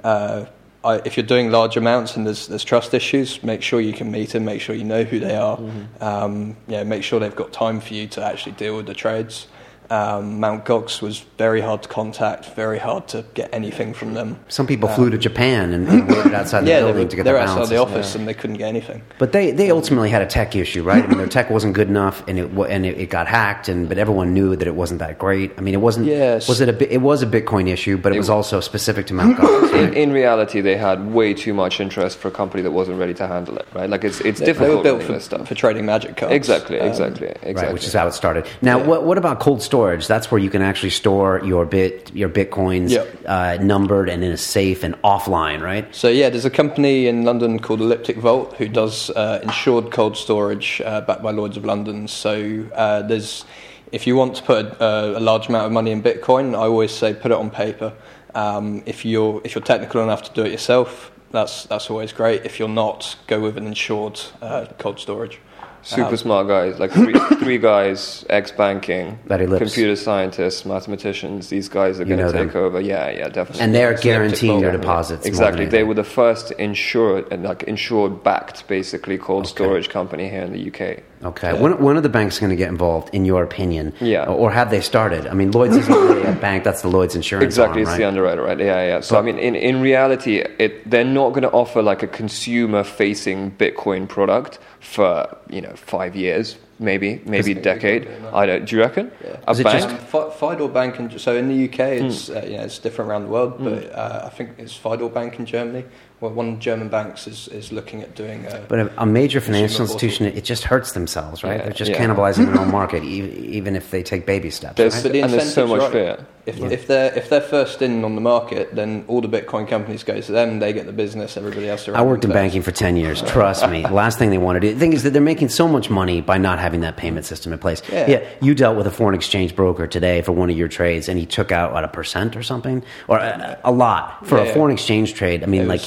Uh, 0.03 0.46
I, 0.84 0.96
if 1.05 1.15
you're 1.15 1.25
doing 1.25 1.51
large 1.51 1.77
amounts 1.77 2.15
and 2.15 2.25
there's 2.25 2.48
there's 2.48 2.63
trust 2.63 2.93
issues, 2.93 3.43
make 3.43 3.62
sure 3.62 3.79
you 3.81 3.93
can 3.93 4.12
meet 4.12 4.29
them. 4.29 4.46
Make 4.46 4.62
sure 4.62 4.75
you 4.75 4.84
know 4.84 5.03
who 5.03 5.20
they 5.20 5.36
are. 5.36 5.58
Mm-hmm. 5.58 6.03
Um, 6.03 6.58
yeah, 6.67 6.84
make 6.84 7.03
sure 7.03 7.20
they've 7.20 7.36
got 7.36 7.53
time 7.53 7.79
for 7.79 7.93
you 7.93 8.08
to 8.08 8.24
actually 8.24 8.53
deal 8.53 8.75
with 8.75 8.88
the 8.88 8.93
trades. 8.93 9.48
Um, 9.92 10.40
Mount 10.40 10.64
Gox 10.64 11.02
was 11.02 11.20
very 11.38 11.60
hard 11.60 11.84
to 11.84 11.90
contact, 11.90 12.46
very 12.56 12.80
hard 12.80 13.10
to 13.10 13.26
get 13.34 13.50
anything 13.54 13.94
from 13.94 14.14
them. 14.14 14.40
Some 14.48 14.66
people 14.66 14.88
flew 14.88 15.10
to 15.10 15.18
Japan 15.18 15.74
and, 15.74 15.86
and 15.90 16.08
waited 16.08 16.34
outside 16.34 16.62
the 16.62 16.70
yeah, 16.70 16.80
they 16.80 16.86
building 16.88 17.04
were, 17.04 17.10
to 17.10 17.16
get 17.18 17.24
their 17.26 17.38
outside 17.38 17.54
balances. 17.56 17.70
the 17.72 17.78
office 17.78 18.16
and 18.16 18.26
they 18.26 18.34
couldn't 18.34 18.56
get 18.56 18.70
anything. 18.70 19.02
But 19.20 19.34
they, 19.34 19.52
they 19.52 19.70
ultimately 19.70 20.10
had 20.10 20.22
a 20.22 20.26
tech 20.26 20.56
issue, 20.56 20.82
right? 20.84 21.04
I 21.04 21.08
mean, 21.08 21.18
their 21.18 21.28
tech 21.28 21.50
wasn't 21.50 21.74
good 21.74 21.90
enough, 21.90 22.24
and 22.30 22.40
it 22.40 22.46
and 22.52 22.86
it, 22.86 22.98
it 23.00 23.10
got 23.10 23.28
hacked, 23.28 23.68
and 23.68 23.90
but 23.90 23.98
everyone 23.98 24.34
knew 24.34 24.56
that 24.56 24.66
it 24.68 24.76
wasn't 24.76 25.00
that 25.02 25.20
great. 25.20 25.52
I 25.58 25.62
mean, 25.62 25.74
it 25.74 25.82
wasn't. 25.82 26.08
Yes. 26.08 26.48
Was 26.48 26.62
it 26.62 26.70
a? 26.70 26.94
It 26.94 27.00
was 27.02 27.22
a 27.22 27.28
Bitcoin 27.28 27.68
issue, 27.68 27.98
but 27.98 28.14
it, 28.14 28.16
It- 28.16 28.20
was 28.20 28.30
also 28.30 28.62
specific 28.62 29.08
to 29.08 29.14
Mount 29.14 29.36
Gox. 29.40 29.74
in, 29.74 29.94
in 29.94 30.14
reality, 30.14 30.62
they 30.62 30.78
had 30.78 31.12
way 31.12 31.34
too 31.34 31.54
much 31.54 31.82
interest 31.82 32.18
for 32.18 32.30
a 32.30 32.32
company 32.32 32.64
that 32.64 32.72
wasn't 32.72 32.98
ready 32.98 33.14
to 33.16 33.28
handle 33.28 33.58
it. 33.58 33.68
Right? 33.74 33.90
Like 33.90 34.06
it's 34.06 34.22
it's 34.22 34.40
They, 34.40 34.54
they 34.54 34.74
were 34.76 34.82
built 34.82 35.04
for, 35.04 35.20
stuff. 35.20 35.50
for 35.50 35.56
trading 35.56 35.86
magic 35.86 36.16
cards. 36.16 36.34
exactly, 36.34 36.80
Um, 36.80 36.88
exactly, 36.88 37.28
exactly. 37.28 37.54
Right, 37.56 37.74
which 37.74 37.86
is 37.86 37.92
how 37.94 38.08
it 38.08 38.14
started. 38.14 38.48
Now, 38.62 38.78
Yeah. 38.80 38.88
what, 38.88 39.04
what 39.04 39.18
about 39.18 39.42
cold 39.42 39.62
storage? 39.62 39.81
That's 40.08 40.30
where 40.32 40.40
you 40.40 40.50
can 40.50 40.62
actually 40.62 40.90
store 40.92 41.42
your 41.44 41.66
bit, 41.66 42.12
your 42.14 42.30
bitcoins, 42.30 42.92
Yep. 42.92 43.08
uh, 43.26 43.58
numbered 43.62 44.10
and 44.10 44.24
in 44.24 44.32
a 44.32 44.38
safe 44.38 44.84
and 44.84 44.96
offline, 45.02 45.62
right? 45.62 45.94
So 45.96 46.08
yeah, 46.08 46.30
there's 46.30 46.46
a 46.46 46.50
company 46.50 47.08
in 47.08 47.24
London 47.26 47.60
called 47.60 47.82
Elliptic 47.82 48.18
Vault 48.18 48.56
who 48.58 48.68
does 48.68 49.10
uh, 49.12 49.40
insured 49.44 49.92
cold 49.92 50.16
storage 50.18 50.82
uh, 50.86 51.02
backed 51.02 51.24
by 51.24 51.32
Lloyd's 51.32 51.58
of 51.58 51.66
London. 51.66 52.08
So 52.08 52.66
uh, 52.76 53.02
there's, 53.04 53.46
if 53.92 54.06
you 54.08 54.16
want 54.16 54.36
to 54.36 54.44
put 54.44 54.66
a, 54.80 55.18
a 55.18 55.20
large 55.20 55.48
amount 55.50 55.66
of 55.66 55.72
money 55.72 55.92
in 55.92 56.02
Bitcoin, 56.04 56.54
I 56.54 56.68
always 56.68 56.92
say 56.92 57.14
put 57.14 57.32
it 57.32 57.38
on 57.38 57.50
paper. 57.50 57.94
Um, 58.34 58.84
if 58.86 59.04
you're 59.04 59.42
if 59.44 59.56
you're 59.56 59.64
technical 59.64 60.02
enough 60.02 60.24
to 60.24 60.34
do 60.34 60.44
it 60.46 60.52
yourself, 60.52 61.12
that's 61.32 61.66
that's 61.66 61.90
always 61.90 62.14
great. 62.14 62.46
If 62.46 62.60
you're 62.60 62.70
not, 62.70 63.18
go 63.28 63.40
with 63.42 63.58
an 63.58 63.68
insured 63.68 64.22
uh, 64.42 64.68
cold 64.78 65.00
storage. 65.00 65.40
Super 65.84 66.10
Um, 66.10 66.18
smart 66.18 66.48
guys, 66.48 66.78
like 66.80 66.92
three, 66.92 67.14
three 67.40 67.58
guys, 67.58 68.24
ex 68.30 68.52
banking, 68.52 69.18
computer 69.28 69.96
scientists, 69.96 70.64
mathematicians. 70.66 71.50
These 71.50 71.70
guys 71.70 72.00
are 72.00 72.04
You 72.04 72.16
going 72.16 72.28
to 72.28 72.32
take 72.32 72.54
them. 72.54 72.64
over. 72.64 72.80
Yeah, 72.80 73.10
yeah, 73.10 73.30
definitely. 73.30 73.62
And 73.64 73.74
they're 73.74 73.88
Elliptic 73.90 74.04
guaranteeing 74.04 74.52
Vault, 74.54 74.62
your 74.64 74.72
deposits. 74.72 75.26
Exactly. 75.26 75.66
They 75.66 75.84
were 75.84 75.96
the 75.96 76.04
first 76.04 76.52
insured 76.52 77.32
and 77.32 77.44
like 77.44 77.64
insured 77.64 78.24
backed, 78.24 78.68
basically 78.68 79.18
cold 79.18 79.46
Okay. 79.46 79.52
storage 79.52 79.90
company 79.90 80.30
here 80.30 80.44
in 80.44 80.52
the 80.54 80.68
UK. 80.72 81.04
Okay. 81.24 81.54
When, 81.60 81.78
when 81.82 81.98
are 81.98 82.01
the 82.01 82.10
banks 82.10 82.40
going 82.40 82.50
to 82.50 82.56
get 82.56 82.70
involved, 82.70 83.13
in 83.13 83.25
your 83.25 83.44
opinion? 83.44 83.94
Yeah. 84.01 84.25
Or 84.25 84.51
have 84.51 84.72
they 84.72 84.82
started? 84.82 85.28
I 85.28 85.34
mean, 85.34 85.51
Lloyd's 85.51 85.75
isn't 85.78 85.94
really 85.94 86.24
a 86.24 86.34
bank. 86.34 86.63
That's 86.63 86.82
the 86.82 86.88
Lloyd's 86.88 87.16
insurance 87.16 87.46
Exactly, 87.46 87.82
arm, 87.84 87.90
it's 87.90 87.98
the 87.98 88.06
underwriter, 88.06 88.42
right? 88.44 88.58
Yeah, 88.60 88.82
yeah. 88.88 89.00
So 89.01 89.18
I 89.20 89.22
mean, 89.22 89.38
in, 89.38 89.56
in 89.56 89.82
reality, 89.82 90.38
it, 90.38 90.90
they're 90.90 91.04
not 91.06 91.30
going 91.30 91.44
to 91.44 91.51
offer 91.51 91.82
like 91.82 92.01
a 92.04 92.08
consumer-facing 92.08 93.51
Bitcoin 93.51 94.07
product 94.07 94.60
for 94.79 95.38
you 95.50 95.62
know 95.62 95.74
five 95.75 96.16
years, 96.16 96.57
maybe, 96.79 97.22
maybe 97.25 97.51
a 97.51 97.62
decade. 97.62 98.07
I 98.34 98.46
don't. 98.46 98.66
Do 98.66 98.75
you 98.75 98.81
reckon? 98.81 99.12
A 99.48 99.51
Is 99.51 99.60
it 99.60 99.64
bank? 99.64 99.79
just- 99.84 99.90
Um, 99.90 99.98
Fi- 100.00 100.29
Fidor 100.55 100.68
Bank, 100.74 101.00
in, 101.00 101.20
so 101.20 101.36
in 101.36 101.48
the 101.50 101.66
UK, 101.66 101.79
it's 102.01 102.27
Hmm. 102.27 102.38
uh, 102.38 102.42
you 102.42 102.57
know 102.57 102.64
it's 102.64 102.79
different 102.79 103.10
around 103.12 103.24
the 103.24 103.29
world, 103.29 103.55
but 103.60 103.92
uh, 103.94 104.24
I 104.25 104.29
think 104.29 104.51
it's 104.57 104.75
Fidor 104.75 105.10
Bank 105.14 105.38
in 105.40 105.46
Germany. 105.46 105.86
Well, 106.22 106.31
one 106.31 106.60
German 106.60 106.88
banks 106.90 107.25
is, 107.25 107.48
is 107.48 107.72
looking 107.72 108.03
at 108.03 108.14
doing. 108.16 108.46
A, 108.46 108.64
But 108.70 108.79
a, 108.79 109.01
a 109.01 109.05
major 109.07 109.42
financial 109.42 109.81
institution, 109.81 110.27
it 110.27 110.44
just 110.44 110.64
hurts 110.64 110.92
themselves, 110.92 111.44
right? 111.44 111.57
Yeah, 111.57 111.64
They're 111.64 111.74
just 111.74 111.90
yeah. 111.92 111.98
cannibalizing 111.98 112.46
their 112.46 112.60
own 112.60 112.70
market, 112.79 113.03
e- 113.03 113.24
even 113.57 113.75
if 113.75 113.90
they 113.90 114.03
take 114.03 114.27
baby 114.27 114.51
steps. 114.51 114.75
There's- 114.75 115.03
right? 115.03 115.12
The 115.12 115.22
and 115.22 115.34
there's 115.34 115.51
so 115.51 115.66
much 115.66 115.81
right. 115.81 115.92
fear. 115.92 116.25
If, 116.44 116.60
if 116.60 116.88
they're 116.88 117.14
if 117.16 117.29
they're 117.29 117.40
first 117.40 117.84
in 117.84 118.03
on 118.03 118.16
the 118.16 118.22
market, 118.22 118.74
then 118.74 119.05
all 119.07 119.22
the 119.22 119.27
Bitcoin 119.27 119.68
companies 119.68 120.03
go 120.03 120.20
to 120.20 120.31
them. 120.31 120.57
They 120.57 120.74
get 120.74 120.88
the 120.88 120.92
business. 120.92 121.38
Everybody 121.38 121.70
else 121.70 121.88
around. 121.88 122.00
I 122.00 122.03
worked 122.03 122.24
in 122.24 122.31
them 122.31 122.36
banking 122.36 122.64
for 122.64 122.72
10 122.72 122.98
years. 122.98 123.22
Trust 123.27 123.70
me. 123.70 123.84
The 123.84 123.92
last 123.92 124.18
thing 124.18 124.31
they 124.31 124.40
want 124.40 124.55
to 124.55 124.60
do. 124.60 124.74
The 124.74 124.79
thing 124.79 124.94
is 124.94 125.03
that 125.03 125.12
they're 125.12 125.22
making 125.22 125.50
so 125.50 125.68
much 125.68 125.92
money 125.92 126.20
by 126.20 126.40
not 126.40 126.57
having 126.57 126.81
that 126.81 126.98
payment 126.98 127.27
system 127.27 127.53
in 127.53 127.60
place. 127.60 127.84
Yeah. 127.92 128.27
you 128.42 128.55
dealt 128.55 128.75
with 128.75 128.88
a 128.88 128.92
foreign 128.92 129.14
exchange 129.14 129.55
broker 129.55 129.86
today 129.86 130.24
for 130.24 130.31
one 130.31 130.50
of 130.50 130.57
your 130.57 130.68
trades, 130.68 131.07
and 131.10 131.20
he 131.20 131.27
took 131.27 131.51
out, 131.51 131.74
what, 131.74 131.84
a 131.84 131.88
percent 131.88 132.36
or 132.36 132.42
something? 132.42 132.84
Or 133.07 133.20
a, 133.20 133.60
a 133.64 133.72
lot. 133.72 134.25
For 134.25 134.38
Yeah, 134.38 134.44
a 134.44 134.48
yeah. 134.48 134.53
foreign 134.55 134.74
exchange 134.74 135.14
trade, 135.14 135.44
I 135.44 135.46
mean, 135.46 135.62
It 135.62 135.68
like. 135.68 135.81